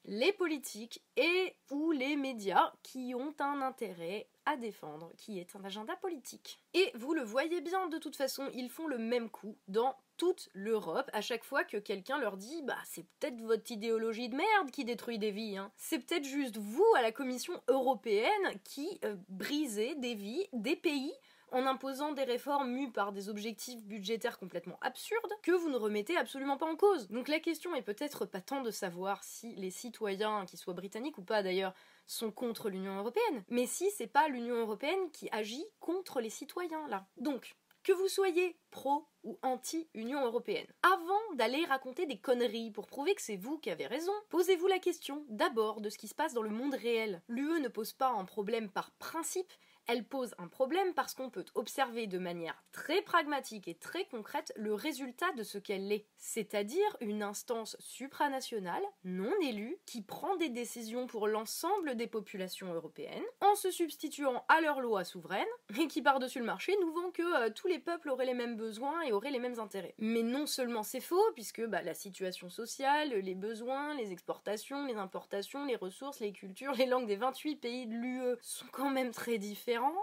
les 0.04 0.32
politiques 0.32 1.02
et 1.16 1.54
ou 1.70 1.92
les 1.92 2.16
médias 2.16 2.72
qui 2.82 3.14
ont 3.14 3.34
un 3.38 3.62
intérêt 3.62 4.28
à 4.44 4.56
défendre, 4.56 5.12
qui 5.16 5.38
est 5.38 5.54
un 5.54 5.64
agenda 5.64 5.94
politique. 5.96 6.60
Et 6.74 6.90
vous 6.94 7.14
le 7.14 7.22
voyez 7.22 7.60
bien, 7.60 7.88
de 7.88 7.98
toute 7.98 8.16
façon, 8.16 8.50
ils 8.54 8.68
font 8.68 8.88
le 8.88 8.98
même 8.98 9.30
coup 9.30 9.56
dans 9.68 9.96
toute 10.16 10.50
l'Europe 10.52 11.10
à 11.12 11.20
chaque 11.20 11.44
fois 11.44 11.64
que 11.64 11.76
quelqu'un 11.76 12.18
leur 12.18 12.36
dit 12.36 12.62
bah 12.62 12.78
c'est 12.84 13.04
peut-être 13.18 13.40
votre 13.40 13.70
idéologie 13.72 14.28
de 14.28 14.36
merde 14.36 14.70
qui 14.70 14.84
détruit 14.84 15.18
des 15.18 15.30
vies 15.30 15.56
hein. 15.56 15.72
c'est 15.76 15.98
peut-être 15.98 16.26
juste 16.26 16.58
vous 16.58 16.86
à 16.96 17.02
la 17.02 17.10
Commission 17.12 17.54
européenne 17.66 18.30
qui 18.62 19.00
euh, 19.04 19.16
brisez 19.28 19.94
des 19.96 20.14
vies 20.14 20.46
des 20.52 20.76
pays 20.76 21.12
en 21.52 21.66
imposant 21.66 22.12
des 22.12 22.24
réformes 22.24 22.72
mues 22.72 22.90
par 22.90 23.12
des 23.12 23.28
objectifs 23.28 23.84
budgétaires 23.84 24.38
complètement 24.38 24.78
absurdes 24.80 25.32
que 25.42 25.52
vous 25.52 25.68
ne 25.68 25.76
remettez 25.76 26.16
absolument 26.16 26.56
pas 26.56 26.70
en 26.70 26.76
cause. 26.76 27.08
Donc 27.08 27.28
la 27.28 27.40
question 27.40 27.74
est 27.74 27.82
peut-être 27.82 28.24
pas 28.24 28.40
tant 28.40 28.62
de 28.62 28.70
savoir 28.70 29.22
si 29.22 29.54
les 29.54 29.70
citoyens, 29.70 30.46
qu'ils 30.46 30.58
soient 30.58 30.74
britanniques 30.74 31.18
ou 31.18 31.22
pas 31.22 31.42
d'ailleurs, 31.42 31.74
sont 32.06 32.32
contre 32.32 32.68
l'Union 32.68 32.98
européenne, 32.98 33.44
mais 33.48 33.66
si 33.66 33.90
c'est 33.90 34.06
pas 34.06 34.28
l'Union 34.28 34.56
européenne 34.56 35.10
qui 35.12 35.28
agit 35.30 35.64
contre 35.78 36.20
les 36.20 36.30
citoyens 36.30 36.88
là. 36.88 37.06
Donc, 37.16 37.54
que 37.82 37.92
vous 37.92 38.08
soyez 38.08 38.56
pro 38.70 39.08
ou 39.24 39.38
anti-Union 39.42 40.24
européenne. 40.24 40.66
Avant 40.82 41.34
d'aller 41.34 41.64
raconter 41.64 42.06
des 42.06 42.18
conneries 42.18 42.70
pour 42.70 42.86
prouver 42.86 43.14
que 43.14 43.22
c'est 43.22 43.36
vous 43.36 43.58
qui 43.58 43.70
avez 43.70 43.86
raison, 43.86 44.12
posez-vous 44.30 44.66
la 44.66 44.78
question 44.78 45.24
d'abord 45.28 45.80
de 45.80 45.90
ce 45.90 45.98
qui 45.98 46.08
se 46.08 46.14
passe 46.14 46.34
dans 46.34 46.42
le 46.42 46.50
monde 46.50 46.74
réel. 46.74 47.22
L'UE 47.28 47.60
ne 47.60 47.68
pose 47.68 47.92
pas 47.92 48.10
un 48.10 48.24
problème 48.24 48.70
par 48.70 48.92
principe, 48.92 49.52
elle 49.92 50.04
pose 50.04 50.34
un 50.38 50.48
problème 50.48 50.94
parce 50.94 51.14
qu'on 51.14 51.28
peut 51.28 51.44
observer 51.54 52.06
de 52.06 52.18
manière 52.18 52.64
très 52.72 53.02
pragmatique 53.02 53.68
et 53.68 53.74
très 53.74 54.06
concrète 54.06 54.50
le 54.56 54.72
résultat 54.72 55.30
de 55.32 55.42
ce 55.42 55.58
qu'elle 55.58 55.92
est, 55.92 56.06
c'est-à-dire 56.16 56.96
une 57.02 57.22
instance 57.22 57.76
supranationale, 57.78 58.82
non 59.04 59.32
élue, 59.42 59.76
qui 59.84 60.00
prend 60.00 60.36
des 60.36 60.48
décisions 60.48 61.06
pour 61.06 61.28
l'ensemble 61.28 61.94
des 61.94 62.06
populations 62.06 62.72
européennes, 62.72 63.22
en 63.42 63.54
se 63.54 63.70
substituant 63.70 64.46
à 64.48 64.62
leurs 64.62 64.80
lois 64.80 65.04
souveraines, 65.04 65.44
et 65.78 65.88
qui 65.88 66.00
par-dessus 66.00 66.38
le 66.38 66.46
marché 66.46 66.74
nous 66.80 66.92
vend 66.94 67.10
que 67.10 67.46
euh, 67.46 67.50
tous 67.50 67.68
les 67.68 67.78
peuples 67.78 68.08
auraient 68.08 68.24
les 68.24 68.32
mêmes 68.32 68.56
besoins 68.56 69.02
et 69.02 69.12
auraient 69.12 69.30
les 69.30 69.40
mêmes 69.40 69.60
intérêts. 69.60 69.94
Mais 69.98 70.22
non 70.22 70.46
seulement 70.46 70.84
c'est 70.84 71.00
faux, 71.00 71.22
puisque 71.34 71.66
bah, 71.66 71.82
la 71.82 71.94
situation 71.94 72.48
sociale, 72.48 73.10
les 73.10 73.34
besoins, 73.34 73.94
les 73.94 74.10
exportations, 74.10 74.86
les 74.86 74.96
importations, 74.96 75.66
les 75.66 75.76
ressources, 75.76 76.20
les 76.20 76.32
cultures, 76.32 76.72
les 76.72 76.86
langues 76.86 77.06
des 77.06 77.16
28 77.16 77.56
pays 77.56 77.86
de 77.86 77.92
l'UE 77.92 78.36
sont 78.40 78.66
quand 78.72 78.90
même 78.90 79.10
très 79.10 79.36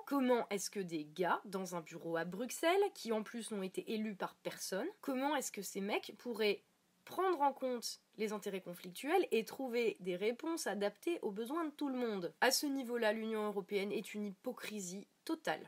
Comment 0.05 0.47
est-ce 0.49 0.69
que 0.69 0.79
des 0.79 1.05
gars 1.05 1.41
dans 1.45 1.75
un 1.75 1.81
bureau 1.81 2.17
à 2.17 2.25
Bruxelles, 2.25 2.81
qui 2.93 3.11
en 3.11 3.23
plus 3.23 3.51
n'ont 3.51 3.63
été 3.63 3.93
élus 3.93 4.15
par 4.15 4.35
personne, 4.35 4.87
comment 5.01 5.35
est-ce 5.35 5.51
que 5.51 5.61
ces 5.61 5.81
mecs 5.81 6.15
pourraient 6.17 6.63
prendre 7.05 7.41
en 7.41 7.53
compte 7.53 7.99
les 8.17 8.33
intérêts 8.33 8.61
conflictuels 8.61 9.27
et 9.31 9.45
trouver 9.45 9.97
des 9.99 10.15
réponses 10.15 10.67
adaptées 10.67 11.19
aux 11.21 11.31
besoins 11.31 11.65
de 11.65 11.71
tout 11.71 11.89
le 11.89 11.97
monde? 11.97 12.33
À 12.41 12.51
ce 12.51 12.65
niveau-là, 12.65 13.13
l'Union 13.13 13.45
européenne 13.45 13.91
est 13.91 14.13
une 14.13 14.25
hypocrisie 14.25 15.07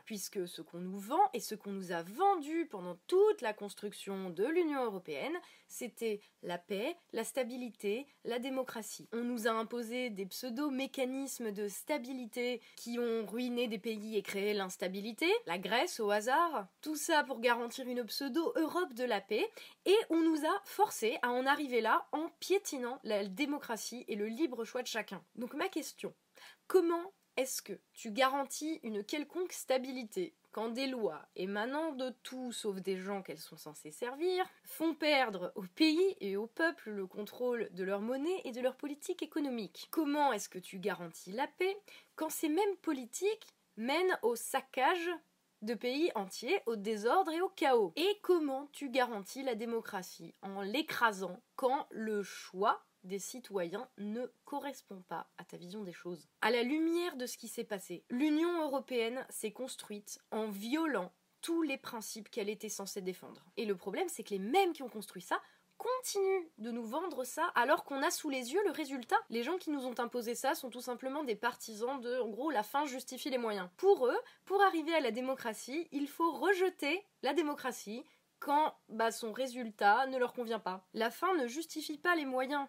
puisque 0.04 0.46
ce 0.48 0.62
qu'on 0.62 0.78
nous 0.78 0.98
vend 0.98 1.30
et 1.32 1.40
ce 1.40 1.54
qu'on 1.54 1.72
nous 1.72 1.92
a 1.92 2.02
vendu 2.02 2.66
pendant 2.70 2.96
toute 3.06 3.40
la 3.40 3.52
construction 3.52 4.30
de 4.30 4.44
l'Union 4.44 4.84
européenne, 4.84 5.36
c'était 5.68 6.20
la 6.42 6.58
paix, 6.58 6.96
la 7.12 7.24
stabilité, 7.24 8.06
la 8.24 8.38
démocratie. 8.38 9.08
On 9.12 9.22
nous 9.22 9.46
a 9.46 9.52
imposé 9.52 10.10
des 10.10 10.26
pseudo-mécanismes 10.26 11.52
de 11.52 11.68
stabilité 11.68 12.60
qui 12.76 12.98
ont 12.98 13.26
ruiné 13.26 13.68
des 13.68 13.78
pays 13.78 14.16
et 14.16 14.22
créé 14.22 14.52
l'instabilité, 14.54 15.30
la 15.46 15.58
Grèce 15.58 16.00
au 16.00 16.10
hasard, 16.10 16.66
tout 16.80 16.96
ça 16.96 17.24
pour 17.24 17.40
garantir 17.40 17.86
une 17.86 18.04
pseudo-Europe 18.04 18.94
de 18.94 19.04
la 19.04 19.20
paix, 19.20 19.48
et 19.86 19.96
on 20.10 20.20
nous 20.20 20.44
a 20.44 20.60
forcé 20.64 21.18
à 21.22 21.30
en 21.30 21.46
arriver 21.46 21.80
là 21.80 22.06
en 22.12 22.28
piétinant 22.40 22.98
la 23.04 23.24
démocratie 23.26 24.04
et 24.08 24.16
le 24.16 24.26
libre 24.26 24.64
choix 24.64 24.82
de 24.82 24.88
chacun. 24.88 25.22
Donc 25.36 25.54
ma 25.54 25.68
question, 25.68 26.12
comment 26.66 27.12
est-ce 27.36 27.62
que 27.62 27.78
tu 27.94 28.10
garantis 28.10 28.80
une 28.82 29.04
quelconque 29.04 29.52
stabilité 29.52 30.34
quand 30.50 30.68
des 30.68 30.86
lois 30.86 31.26
émanant 31.34 31.92
de 31.92 32.10
tout 32.22 32.52
sauf 32.52 32.76
des 32.80 32.98
gens 32.98 33.22
qu'elles 33.22 33.38
sont 33.38 33.56
censées 33.56 33.90
servir 33.90 34.44
font 34.64 34.94
perdre 34.94 35.50
au 35.54 35.62
pays 35.62 36.16
et 36.20 36.36
au 36.36 36.46
peuple 36.46 36.90
le 36.90 37.06
contrôle 37.06 37.70
de 37.72 37.84
leur 37.84 38.00
monnaie 38.00 38.42
et 38.44 38.52
de 38.52 38.60
leur 38.60 38.76
politique 38.76 39.22
économique? 39.22 39.88
Comment 39.90 40.32
est-ce 40.32 40.50
que 40.50 40.58
tu 40.58 40.78
garantis 40.78 41.32
la 41.32 41.46
paix 41.46 41.76
quand 42.16 42.30
ces 42.30 42.50
mêmes 42.50 42.76
politiques 42.82 43.46
mènent 43.76 44.18
au 44.22 44.36
saccage 44.36 45.10
de 45.62 45.74
pays 45.74 46.12
entiers, 46.14 46.60
au 46.66 46.76
désordre 46.76 47.32
et 47.32 47.40
au 47.40 47.48
chaos? 47.48 47.92
Et 47.96 48.18
comment 48.22 48.68
tu 48.72 48.90
garantis 48.90 49.42
la 49.42 49.54
démocratie 49.54 50.34
en 50.42 50.60
l'écrasant 50.60 51.40
quand 51.56 51.86
le 51.90 52.22
choix 52.22 52.84
des 53.04 53.18
citoyens 53.18 53.88
ne 53.98 54.26
correspond 54.44 55.02
pas 55.08 55.28
à 55.38 55.44
ta 55.44 55.56
vision 55.56 55.82
des 55.82 55.92
choses. 55.92 56.28
À 56.40 56.50
la 56.50 56.62
lumière 56.62 57.16
de 57.16 57.26
ce 57.26 57.38
qui 57.38 57.48
s'est 57.48 57.64
passé, 57.64 58.04
l'Union 58.10 58.62
européenne 58.62 59.24
s'est 59.30 59.52
construite 59.52 60.20
en 60.30 60.48
violant 60.48 61.12
tous 61.40 61.62
les 61.62 61.78
principes 61.78 62.30
qu'elle 62.30 62.48
était 62.48 62.68
censée 62.68 63.00
défendre. 63.00 63.44
Et 63.56 63.66
le 63.66 63.76
problème, 63.76 64.08
c'est 64.08 64.22
que 64.22 64.30
les 64.30 64.38
mêmes 64.38 64.72
qui 64.72 64.82
ont 64.82 64.88
construit 64.88 65.22
ça 65.22 65.40
continuent 65.76 66.46
de 66.58 66.70
nous 66.70 66.84
vendre 66.84 67.24
ça 67.24 67.46
alors 67.56 67.84
qu'on 67.84 68.02
a 68.02 68.10
sous 68.10 68.30
les 68.30 68.52
yeux 68.52 68.62
le 68.64 68.70
résultat. 68.70 69.16
Les 69.30 69.42
gens 69.42 69.58
qui 69.58 69.70
nous 69.70 69.84
ont 69.84 69.98
imposé 69.98 70.36
ça 70.36 70.54
sont 70.54 70.70
tout 70.70 70.80
simplement 70.80 71.24
des 71.24 71.34
partisans 71.34 72.00
de, 72.00 72.20
en 72.20 72.28
gros, 72.28 72.50
la 72.50 72.62
fin 72.62 72.86
justifie 72.86 73.30
les 73.30 73.38
moyens. 73.38 73.68
Pour 73.76 74.06
eux, 74.06 74.18
pour 74.44 74.62
arriver 74.62 74.94
à 74.94 75.00
la 75.00 75.10
démocratie, 75.10 75.88
il 75.90 76.06
faut 76.06 76.30
rejeter 76.30 77.04
la 77.22 77.34
démocratie 77.34 78.04
quand 78.38 78.74
bah, 78.88 79.10
son 79.10 79.32
résultat 79.32 80.06
ne 80.06 80.18
leur 80.18 80.32
convient 80.32 80.60
pas. 80.60 80.86
La 80.94 81.10
fin 81.10 81.34
ne 81.34 81.46
justifie 81.46 81.98
pas 81.98 82.14
les 82.14 82.26
moyens. 82.26 82.66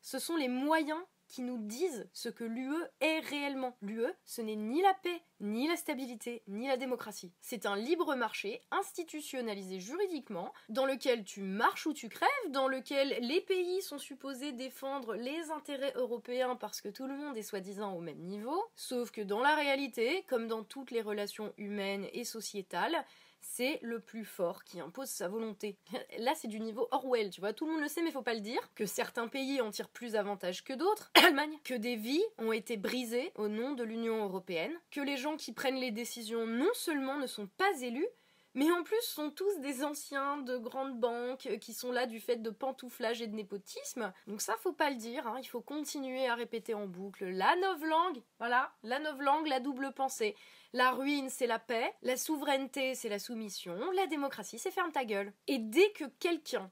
Ce 0.00 0.18
sont 0.18 0.36
les 0.36 0.48
moyens 0.48 1.00
qui 1.30 1.42
nous 1.42 1.58
disent 1.58 2.08
ce 2.12 2.28
que 2.28 2.44
l'UE 2.44 2.84
est 3.00 3.20
réellement. 3.20 3.76
L'UE, 3.80 4.12
ce 4.24 4.42
n'est 4.42 4.56
ni 4.56 4.82
la 4.82 4.94
paix, 4.94 5.22
ni 5.38 5.68
la 5.68 5.76
stabilité, 5.76 6.42
ni 6.48 6.66
la 6.66 6.76
démocratie. 6.76 7.32
C'est 7.40 7.66
un 7.66 7.76
libre 7.76 8.16
marché 8.16 8.60
institutionnalisé 8.72 9.78
juridiquement, 9.78 10.52
dans 10.68 10.86
lequel 10.86 11.24
tu 11.24 11.42
marches 11.42 11.86
ou 11.86 11.92
tu 11.92 12.08
crèves, 12.08 12.28
dans 12.48 12.66
lequel 12.66 13.16
les 13.20 13.40
pays 13.40 13.80
sont 13.80 13.98
supposés 13.98 14.52
défendre 14.52 15.14
les 15.14 15.50
intérêts 15.52 15.92
européens 15.94 16.56
parce 16.56 16.80
que 16.80 16.88
tout 16.88 17.06
le 17.06 17.16
monde 17.16 17.36
est 17.36 17.42
soi-disant 17.42 17.94
au 17.94 18.00
même 18.00 18.18
niveau, 18.18 18.64
sauf 18.74 19.12
que 19.12 19.20
dans 19.20 19.40
la 19.40 19.54
réalité, 19.54 20.24
comme 20.28 20.48
dans 20.48 20.64
toutes 20.64 20.90
les 20.90 21.02
relations 21.02 21.54
humaines 21.58 22.08
et 22.12 22.24
sociétales, 22.24 23.04
c'est 23.40 23.78
le 23.82 24.00
plus 24.00 24.24
fort 24.24 24.64
qui 24.64 24.80
impose 24.80 25.08
sa 25.08 25.28
volonté. 25.28 25.76
Là, 26.18 26.34
c'est 26.34 26.48
du 26.48 26.60
niveau 26.60 26.88
Orwell, 26.90 27.30
tu 27.30 27.40
vois, 27.40 27.52
tout 27.52 27.66
le 27.66 27.72
monde 27.72 27.82
le 27.82 27.88
sait, 27.88 28.02
mais 28.02 28.10
faut 28.10 28.22
pas 28.22 28.34
le 28.34 28.40
dire, 28.40 28.60
que 28.74 28.86
certains 28.86 29.28
pays 29.28 29.60
en 29.60 29.70
tirent 29.70 29.88
plus 29.88 30.16
avantage 30.16 30.64
que 30.64 30.72
d'autres, 30.72 31.10
Allemagne, 31.24 31.58
que 31.64 31.74
des 31.74 31.96
vies 31.96 32.24
ont 32.38 32.52
été 32.52 32.76
brisées 32.76 33.32
au 33.36 33.48
nom 33.48 33.72
de 33.72 33.84
l'Union 33.84 34.24
européenne, 34.24 34.72
que 34.90 35.00
les 35.00 35.16
gens 35.16 35.36
qui 35.36 35.52
prennent 35.52 35.80
les 35.80 35.90
décisions 35.90 36.46
non 36.46 36.70
seulement 36.74 37.18
ne 37.18 37.26
sont 37.26 37.48
pas 37.56 37.80
élus, 37.80 38.08
mais 38.54 38.70
en 38.72 38.82
plus 38.82 39.00
sont 39.02 39.30
tous 39.30 39.60
des 39.60 39.84
anciens 39.84 40.38
de 40.38 40.56
grandes 40.56 40.98
banques 40.98 41.48
qui 41.60 41.72
sont 41.72 41.92
là 41.92 42.06
du 42.06 42.20
fait 42.20 42.36
de 42.36 42.50
pantouflage 42.50 43.22
et 43.22 43.28
de 43.28 43.36
népotisme. 43.36 44.12
Donc 44.26 44.40
ça 44.40 44.56
faut 44.58 44.72
pas 44.72 44.90
le 44.90 44.96
dire, 44.96 45.26
hein. 45.26 45.36
il 45.40 45.46
faut 45.46 45.60
continuer 45.60 46.26
à 46.26 46.34
répéter 46.34 46.74
en 46.74 46.86
boucle 46.86 47.26
la 47.26 47.54
novlangue, 47.56 48.22
voilà, 48.38 48.72
la 48.82 48.98
novlangue, 48.98 49.46
la 49.46 49.60
double 49.60 49.92
pensée. 49.92 50.34
La 50.72 50.92
ruine, 50.92 51.30
c'est 51.30 51.48
la 51.48 51.58
paix, 51.58 51.92
la 52.02 52.16
souveraineté, 52.16 52.94
c'est 52.94 53.08
la 53.08 53.18
soumission, 53.18 53.76
la 53.90 54.06
démocratie, 54.06 54.58
c'est 54.58 54.70
ferme 54.70 54.92
ta 54.92 55.04
gueule. 55.04 55.32
Et 55.48 55.58
dès 55.58 55.90
que 55.92 56.04
quelqu'un, 56.20 56.70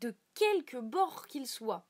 de 0.00 0.14
quelque 0.34 0.76
bord 0.78 1.26
qu'il 1.28 1.46
soit, 1.46 1.86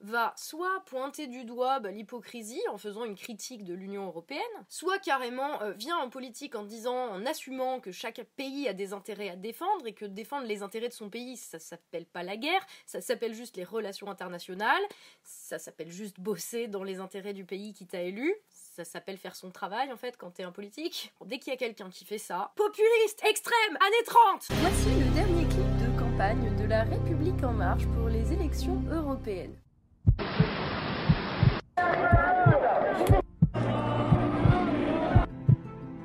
va 0.00 0.34
soit 0.36 0.82
pointer 0.84 1.26
du 1.26 1.44
doigt 1.44 1.80
bah, 1.80 1.90
l'hypocrisie 1.90 2.60
en 2.70 2.76
faisant 2.76 3.04
une 3.04 3.14
critique 3.14 3.64
de 3.64 3.72
l'Union 3.72 4.06
européenne, 4.06 4.42
soit 4.68 4.98
carrément 4.98 5.62
euh, 5.62 5.72
vient 5.72 5.96
en 5.96 6.10
politique 6.10 6.54
en 6.54 6.64
disant, 6.64 6.94
en 6.94 7.24
assumant 7.24 7.80
que 7.80 7.90
chaque 7.90 8.22
pays 8.36 8.68
a 8.68 8.74
des 8.74 8.92
intérêts 8.92 9.30
à 9.30 9.36
défendre 9.36 9.86
et 9.86 9.94
que 9.94 10.04
défendre 10.04 10.46
les 10.46 10.62
intérêts 10.62 10.88
de 10.88 10.94
son 10.94 11.08
pays, 11.08 11.38
ça 11.38 11.58
s'appelle 11.58 12.04
pas 12.04 12.22
la 12.22 12.36
guerre, 12.36 12.66
ça 12.84 13.00
s'appelle 13.00 13.32
juste 13.32 13.56
les 13.56 13.64
relations 13.64 14.10
internationales, 14.10 14.82
ça 15.22 15.58
s'appelle 15.58 15.90
juste 15.90 16.20
bosser 16.20 16.68
dans 16.68 16.84
les 16.84 17.00
intérêts 17.00 17.32
du 17.32 17.46
pays 17.46 17.72
qui 17.72 17.86
t'a 17.86 18.02
élu, 18.02 18.34
ça 18.74 18.84
s'appelle 18.84 19.18
faire 19.18 19.36
son 19.36 19.50
travail 19.50 19.92
en 19.92 19.96
fait 19.96 20.16
quand 20.16 20.30
t'es 20.30 20.42
un 20.42 20.50
politique. 20.50 21.12
Dès 21.24 21.38
qu'il 21.38 21.52
y 21.52 21.54
a 21.54 21.56
quelqu'un 21.56 21.90
qui 21.90 22.04
fait 22.04 22.18
ça, 22.18 22.52
populiste, 22.56 23.22
extrême, 23.28 23.76
années 23.76 24.04
30 24.04 24.48
Voici 24.50 25.00
le 25.00 25.14
dernier 25.14 25.44
clip 25.44 25.76
de 25.78 25.98
campagne 25.98 26.56
de 26.56 26.64
la 26.64 26.82
République 26.82 27.42
en 27.44 27.52
marche 27.52 27.86
pour 27.86 28.08
les 28.08 28.32
élections 28.32 28.82
européennes. 28.90 29.54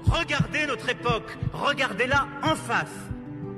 Regardez 0.06 0.68
notre 0.68 0.90
époque, 0.90 1.38
regardez-la 1.54 2.28
en 2.44 2.56
face, 2.56 2.88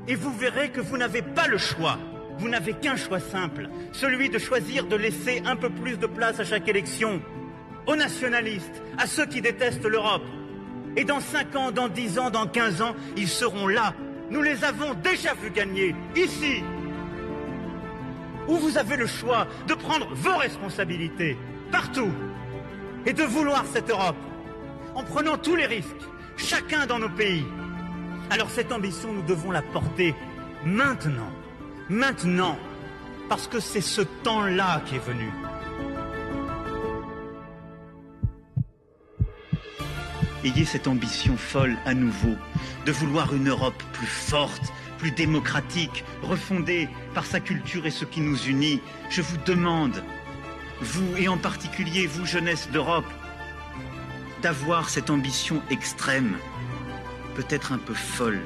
et 0.07 0.15
vous 0.15 0.31
verrez 0.37 0.71
que 0.71 0.79
vous 0.79 0.97
n'avez 0.97 1.21
pas 1.21 1.47
le 1.47 1.57
choix. 1.57 1.97
Vous 2.37 2.47
n'avez 2.47 2.73
qu'un 2.73 2.95
choix 2.95 3.19
simple, 3.19 3.69
celui 3.91 4.29
de 4.29 4.39
choisir 4.39 4.87
de 4.87 4.95
laisser 4.95 5.43
un 5.45 5.57
peu 5.57 5.69
plus 5.69 5.97
de 5.97 6.07
place 6.07 6.39
à 6.39 6.45
chaque 6.45 6.67
élection 6.67 7.21
aux 7.87 7.95
nationalistes, 7.95 8.81
à 8.97 9.07
ceux 9.07 9.25
qui 9.25 9.41
détestent 9.41 9.85
l'Europe. 9.85 10.23
Et 10.95 11.03
dans 11.03 11.19
5 11.19 11.55
ans, 11.55 11.71
dans 11.71 11.87
10 11.87 12.19
ans, 12.19 12.29
dans 12.29 12.47
15 12.47 12.81
ans, 12.81 12.95
ils 13.15 13.29
seront 13.29 13.67
là. 13.67 13.93
Nous 14.29 14.41
les 14.41 14.63
avons 14.63 14.93
déjà 14.93 15.33
vus 15.33 15.51
gagner, 15.51 15.95
ici. 16.15 16.63
Où 18.47 18.57
vous 18.57 18.77
avez 18.77 18.97
le 18.97 19.07
choix 19.07 19.47
de 19.67 19.73
prendre 19.73 20.07
vos 20.13 20.37
responsabilités, 20.37 21.37
partout, 21.71 22.11
et 23.05 23.13
de 23.13 23.23
vouloir 23.23 23.65
cette 23.71 23.89
Europe, 23.89 24.17
en 24.95 25.03
prenant 25.03 25.37
tous 25.37 25.55
les 25.55 25.65
risques, 25.65 25.87
chacun 26.37 26.85
dans 26.85 26.99
nos 26.99 27.09
pays. 27.09 27.45
Alors 28.29 28.49
cette 28.49 28.71
ambition, 28.71 29.11
nous 29.13 29.23
devons 29.23 29.51
la 29.51 29.61
porter 29.61 30.15
maintenant, 30.65 31.31
maintenant, 31.89 32.57
parce 33.29 33.47
que 33.47 33.59
c'est 33.59 33.81
ce 33.81 34.01
temps-là 34.01 34.81
qui 34.85 34.95
est 34.95 35.05
venu. 35.05 35.31
Ayez 40.43 40.65
cette 40.65 40.87
ambition 40.87 41.37
folle 41.37 41.77
à 41.85 41.93
nouveau 41.93 42.35
de 42.85 42.91
vouloir 42.91 43.33
une 43.35 43.49
Europe 43.49 43.83
plus 43.93 44.07
forte, 44.07 44.73
plus 44.97 45.11
démocratique, 45.11 46.03
refondée 46.23 46.89
par 47.13 47.25
sa 47.25 47.39
culture 47.39 47.85
et 47.85 47.91
ce 47.91 48.05
qui 48.05 48.21
nous 48.21 48.37
unit. 48.45 48.81
Je 49.11 49.21
vous 49.21 49.37
demande, 49.45 50.03
vous 50.81 51.15
et 51.17 51.27
en 51.27 51.37
particulier 51.37 52.07
vous, 52.07 52.25
jeunesse 52.25 52.69
d'Europe, 52.71 53.05
d'avoir 54.41 54.89
cette 54.89 55.11
ambition 55.11 55.61
extrême, 55.69 56.35
peut-être 57.35 57.71
un 57.71 57.77
peu 57.77 57.93
folle. 57.93 58.41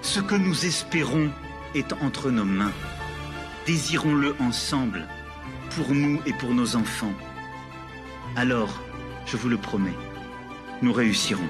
Ce 0.00 0.20
que 0.20 0.34
nous 0.34 0.64
espérons 0.64 1.30
est 1.74 1.92
entre 1.94 2.30
nos 2.30 2.46
mains. 2.46 2.72
Désirons-le 3.66 4.34
ensemble, 4.40 5.06
pour 5.76 5.94
nous 5.94 6.20
et 6.24 6.32
pour 6.32 6.54
nos 6.54 6.74
enfants. 6.74 7.12
Alors, 8.34 8.80
je 9.26 9.36
vous 9.36 9.48
le 9.50 9.58
promets, 9.58 9.96
nous 10.82 10.92
réussirons. 10.92 11.48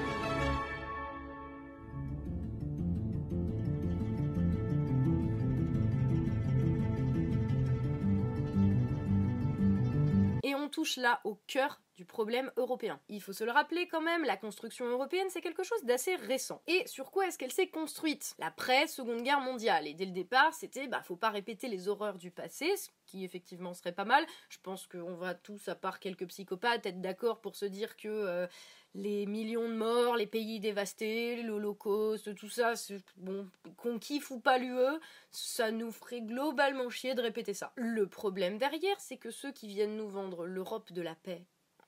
Et 10.43 10.53
on 10.55 10.69
touche 10.69 10.97
là 10.97 11.19
au 11.23 11.39
cœur 11.47 11.81
du 11.95 12.05
problème 12.05 12.51
européen. 12.57 12.99
Il 13.07 13.21
faut 13.21 13.33
se 13.33 13.43
le 13.43 13.51
rappeler 13.51 13.87
quand 13.87 14.01
même, 14.01 14.23
la 14.23 14.37
construction 14.37 14.85
européenne 14.85 15.27
c'est 15.29 15.41
quelque 15.41 15.63
chose 15.63 15.83
d'assez 15.83 16.15
récent. 16.15 16.61
Et 16.67 16.85
sur 16.87 17.11
quoi 17.11 17.27
est-ce 17.27 17.37
qu'elle 17.37 17.51
s'est 17.51 17.69
construite? 17.69 18.35
L'après-seconde 18.39 19.23
guerre 19.23 19.39
mondiale. 19.39 19.87
Et 19.87 19.93
dès 19.93 20.05
le 20.05 20.11
départ, 20.11 20.53
c'était 20.53 20.87
bah 20.87 21.01
faut 21.03 21.15
pas 21.15 21.29
répéter 21.29 21.67
les 21.67 21.87
horreurs 21.87 22.17
du 22.17 22.31
passé, 22.31 22.71
effectivement 23.21 23.73
serait 23.73 23.91
pas 23.91 24.05
mal. 24.05 24.25
Je 24.49 24.57
pense 24.63 24.87
qu'on 24.87 25.15
va 25.15 25.33
tous, 25.33 25.67
à 25.67 25.75
part 25.75 25.99
quelques 25.99 26.27
psychopathes, 26.27 26.85
être 26.85 27.01
d'accord 27.01 27.41
pour 27.41 27.55
se 27.55 27.65
dire 27.65 27.95
que 27.97 28.07
euh, 28.07 28.47
les 28.95 29.25
millions 29.25 29.67
de 29.67 29.75
morts, 29.75 30.15
les 30.15 30.27
pays 30.27 30.59
dévastés, 30.59 31.41
l'Holocauste, 31.41 32.35
tout 32.35 32.49
ça, 32.49 32.73
bon, 33.17 33.47
qu'on 33.77 33.99
kiffe 33.99 34.31
ou 34.31 34.39
pas 34.39 34.57
l'UE, 34.57 34.99
ça 35.31 35.71
nous 35.71 35.91
ferait 35.91 36.21
globalement 36.21 36.89
chier 36.89 37.15
de 37.15 37.21
répéter 37.21 37.53
ça. 37.53 37.73
Le 37.75 38.07
problème 38.07 38.57
derrière, 38.57 38.99
c'est 38.99 39.17
que 39.17 39.31
ceux 39.31 39.51
qui 39.51 39.67
viennent 39.67 39.97
nous 39.97 40.09
vendre 40.09 40.45
l'Europe 40.45 40.91
de 40.91 41.01
la 41.01 41.15
paix, 41.15 41.43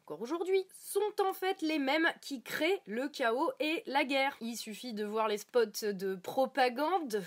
encore 0.05 0.21
aujourd'hui, 0.21 0.67
sont 0.79 0.99
en 1.27 1.33
fait 1.33 1.63
les 1.63 1.79
mêmes 1.79 2.07
qui 2.21 2.43
créent 2.43 2.79
le 2.85 3.09
chaos 3.09 3.51
et 3.59 3.81
la 3.87 4.03
guerre. 4.03 4.37
Il 4.39 4.55
suffit 4.55 4.93
de 4.93 5.03
voir 5.03 5.27
les 5.27 5.39
spots 5.39 5.91
de 5.93 6.13
propagande. 6.13 7.23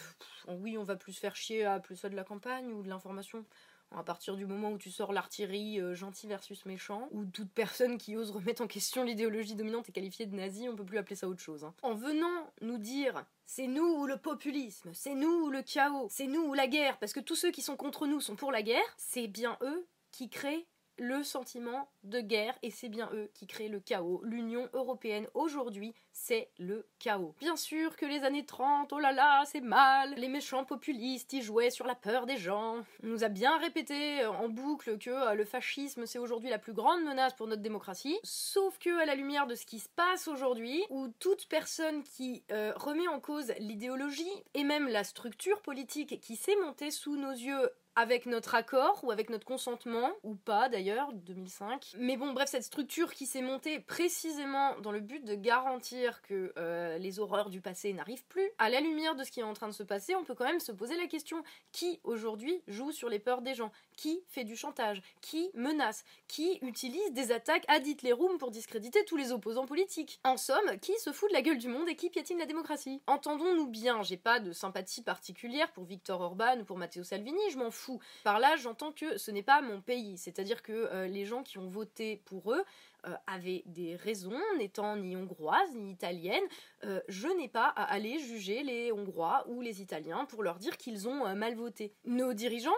oui, 0.46 0.78
on 0.78 0.84
va 0.84 0.94
plus 0.94 1.18
faire 1.18 1.34
chier 1.34 1.64
à 1.64 1.80
plus 1.80 1.96
ça 1.96 2.08
de 2.08 2.14
la 2.14 2.22
campagne 2.22 2.70
ou 2.70 2.84
de 2.84 2.88
l'information 2.88 3.44
à 3.90 4.02
partir 4.02 4.36
du 4.36 4.46
moment 4.46 4.70
où 4.70 4.78
tu 4.78 4.90
sors 4.90 5.12
l'artillerie 5.12 5.80
euh, 5.80 5.94
gentil 5.94 6.26
versus 6.26 6.64
méchant, 6.66 7.08
ou 7.10 7.24
toute 7.24 7.50
personne 7.50 7.98
qui 7.98 8.16
ose 8.16 8.30
remettre 8.30 8.62
en 8.62 8.66
question 8.66 9.04
l'idéologie 9.04 9.54
dominante 9.54 9.88
est 9.88 9.92
qualifiée 9.92 10.26
de 10.26 10.36
nazi, 10.36 10.68
on 10.68 10.76
peut 10.76 10.84
plus 10.84 10.98
appeler 10.98 11.16
ça 11.16 11.28
autre 11.28 11.40
chose. 11.40 11.64
Hein. 11.64 11.74
En 11.82 11.94
venant 11.94 12.52
nous 12.60 12.78
dire 12.78 13.24
c'est 13.44 13.66
nous 13.66 13.86
ou 13.86 14.06
le 14.06 14.18
populisme, 14.18 14.90
c'est 14.92 15.14
nous 15.14 15.46
ou 15.46 15.50
le 15.50 15.62
chaos, 15.62 16.08
c'est 16.10 16.26
nous 16.26 16.42
ou 16.42 16.54
la 16.54 16.66
guerre, 16.66 16.98
parce 16.98 17.12
que 17.12 17.20
tous 17.20 17.36
ceux 17.36 17.50
qui 17.50 17.62
sont 17.62 17.76
contre 17.76 18.06
nous 18.06 18.20
sont 18.20 18.36
pour 18.36 18.52
la 18.52 18.62
guerre, 18.62 18.94
c'est 18.96 19.26
bien 19.26 19.56
eux 19.62 19.86
qui 20.10 20.28
créent 20.28 20.66
le 20.98 21.22
sentiment 21.22 21.88
de 22.04 22.20
guerre 22.20 22.58
et 22.62 22.70
c'est 22.70 22.88
bien 22.88 23.10
eux 23.12 23.30
qui 23.34 23.46
créent 23.46 23.68
le 23.68 23.80
chaos. 23.80 24.20
L'Union 24.24 24.68
européenne 24.72 25.26
aujourd'hui, 25.34 25.94
c'est 26.12 26.50
le 26.58 26.86
chaos. 26.98 27.34
Bien 27.40 27.56
sûr 27.56 27.96
que 27.96 28.06
les 28.06 28.24
années 28.24 28.44
30, 28.44 28.92
oh 28.92 28.98
là 28.98 29.12
là, 29.12 29.44
c'est 29.46 29.60
mal. 29.60 30.14
Les 30.16 30.28
méchants 30.28 30.64
populistes, 30.64 31.32
ils 31.32 31.42
jouaient 31.42 31.70
sur 31.70 31.86
la 31.86 31.94
peur 31.94 32.26
des 32.26 32.36
gens. 32.36 32.76
On 33.02 33.06
nous 33.06 33.24
a 33.24 33.28
bien 33.28 33.56
répété 33.58 34.24
en 34.26 34.48
boucle 34.48 34.98
que 34.98 35.10
euh, 35.10 35.34
le 35.34 35.44
fascisme, 35.44 36.06
c'est 36.06 36.18
aujourd'hui 36.18 36.50
la 36.50 36.58
plus 36.58 36.72
grande 36.72 37.02
menace 37.04 37.34
pour 37.34 37.46
notre 37.46 37.62
démocratie. 37.62 38.18
Sauf 38.24 38.78
que 38.78 39.00
à 39.00 39.06
la 39.06 39.14
lumière 39.14 39.46
de 39.46 39.54
ce 39.54 39.66
qui 39.66 39.78
se 39.78 39.88
passe 39.88 40.28
aujourd'hui, 40.28 40.82
où 40.90 41.08
toute 41.18 41.46
personne 41.48 42.02
qui 42.02 42.42
euh, 42.50 42.72
remet 42.76 43.08
en 43.08 43.20
cause 43.20 43.52
l'idéologie 43.58 44.26
et 44.54 44.64
même 44.64 44.88
la 44.88 45.04
structure 45.04 45.60
politique 45.62 46.20
qui 46.20 46.36
s'est 46.36 46.56
montée 46.56 46.90
sous 46.90 47.16
nos 47.16 47.32
yeux 47.32 47.70
avec 47.98 48.26
notre 48.26 48.54
accord 48.54 49.00
ou 49.02 49.10
avec 49.10 49.28
notre 49.28 49.44
consentement, 49.44 50.12
ou 50.22 50.36
pas 50.36 50.68
d'ailleurs, 50.68 51.12
2005. 51.12 51.94
Mais 51.98 52.16
bon, 52.16 52.32
bref, 52.32 52.48
cette 52.48 52.62
structure 52.62 53.12
qui 53.12 53.26
s'est 53.26 53.42
montée 53.42 53.80
précisément 53.80 54.78
dans 54.78 54.92
le 54.92 55.00
but 55.00 55.24
de 55.24 55.34
garantir 55.34 56.22
que 56.22 56.52
euh, 56.58 56.96
les 56.98 57.18
horreurs 57.18 57.50
du 57.50 57.60
passé 57.60 57.92
n'arrivent 57.92 58.24
plus, 58.26 58.48
à 58.58 58.70
la 58.70 58.80
lumière 58.80 59.16
de 59.16 59.24
ce 59.24 59.32
qui 59.32 59.40
est 59.40 59.42
en 59.42 59.52
train 59.52 59.66
de 59.66 59.72
se 59.72 59.82
passer, 59.82 60.14
on 60.14 60.22
peut 60.22 60.36
quand 60.36 60.44
même 60.44 60.60
se 60.60 60.70
poser 60.70 60.96
la 60.96 61.08
question 61.08 61.42
qui 61.72 61.98
aujourd'hui 62.04 62.62
joue 62.68 62.92
sur 62.92 63.08
les 63.08 63.18
peurs 63.18 63.42
des 63.42 63.54
gens? 63.54 63.72
Qui 63.98 64.22
fait 64.28 64.44
du 64.44 64.56
chantage, 64.56 65.02
qui 65.20 65.50
menace, 65.54 66.04
qui 66.28 66.60
utilise 66.62 67.12
des 67.12 67.32
attaques 67.32 67.64
ad 67.66 67.84
Hitlerum 67.84 68.38
pour 68.38 68.52
discréditer 68.52 69.04
tous 69.04 69.16
les 69.16 69.32
opposants 69.32 69.66
politiques. 69.66 70.20
En 70.22 70.36
somme, 70.36 70.78
qui 70.80 70.96
se 71.00 71.12
fout 71.12 71.28
de 71.28 71.34
la 71.34 71.42
gueule 71.42 71.58
du 71.58 71.66
monde 71.66 71.88
et 71.88 71.96
qui 71.96 72.08
piétine 72.08 72.38
la 72.38 72.46
démocratie? 72.46 73.02
Entendons-nous 73.08 73.66
bien, 73.66 74.04
j'ai 74.04 74.16
pas 74.16 74.38
de 74.38 74.52
sympathie 74.52 75.02
particulière 75.02 75.72
pour 75.72 75.84
Victor 75.84 76.20
Orban 76.20 76.60
ou 76.60 76.64
pour 76.64 76.78
Matteo 76.78 77.02
Salvini, 77.02 77.40
je 77.50 77.58
m'en 77.58 77.72
fous. 77.72 78.00
Par 78.22 78.38
là, 78.38 78.56
j'entends 78.56 78.92
que 78.92 79.18
ce 79.18 79.32
n'est 79.32 79.42
pas 79.42 79.60
mon 79.62 79.80
pays, 79.80 80.16
c'est-à-dire 80.16 80.62
que 80.62 80.72
euh, 80.72 81.08
les 81.08 81.26
gens 81.26 81.42
qui 81.42 81.58
ont 81.58 81.68
voté 81.68 82.22
pour 82.24 82.52
eux 82.52 82.64
euh, 83.08 83.14
avaient 83.26 83.64
des 83.66 83.96
raisons, 83.96 84.40
n'étant 84.58 84.96
ni 84.96 85.16
hongroise 85.16 85.74
ni 85.74 85.90
italienne, 85.90 86.44
euh, 86.84 87.00
je 87.08 87.26
n'ai 87.26 87.48
pas 87.48 87.66
à 87.66 87.82
aller 87.82 88.20
juger 88.20 88.62
les 88.62 88.92
Hongrois 88.92 89.44
ou 89.48 89.60
les 89.60 89.82
Italiens 89.82 90.24
pour 90.26 90.44
leur 90.44 90.60
dire 90.60 90.76
qu'ils 90.76 91.08
ont 91.08 91.34
mal 91.34 91.56
voté. 91.56 91.92
Nos 92.04 92.32
dirigeants 92.32 92.70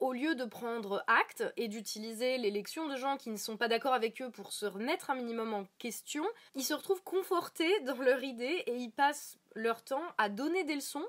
au 0.00 0.12
lieu 0.12 0.34
de 0.34 0.44
prendre 0.44 1.04
acte 1.06 1.44
et 1.56 1.68
d'utiliser 1.68 2.38
l'élection 2.38 2.88
de 2.88 2.96
gens 2.96 3.16
qui 3.16 3.30
ne 3.30 3.36
sont 3.36 3.56
pas 3.56 3.68
d'accord 3.68 3.94
avec 3.94 4.20
eux 4.22 4.30
pour 4.30 4.52
se 4.52 4.66
remettre 4.66 5.10
un 5.10 5.14
minimum 5.14 5.54
en 5.54 5.66
question, 5.78 6.24
ils 6.54 6.64
se 6.64 6.74
retrouvent 6.74 7.02
confortés 7.02 7.80
dans 7.80 7.96
leur 7.96 8.22
idée 8.22 8.62
et 8.66 8.76
ils 8.76 8.90
passent 8.90 9.38
leur 9.54 9.82
temps 9.82 10.04
à 10.18 10.28
donner 10.28 10.64
des 10.64 10.74
leçons 10.74 11.06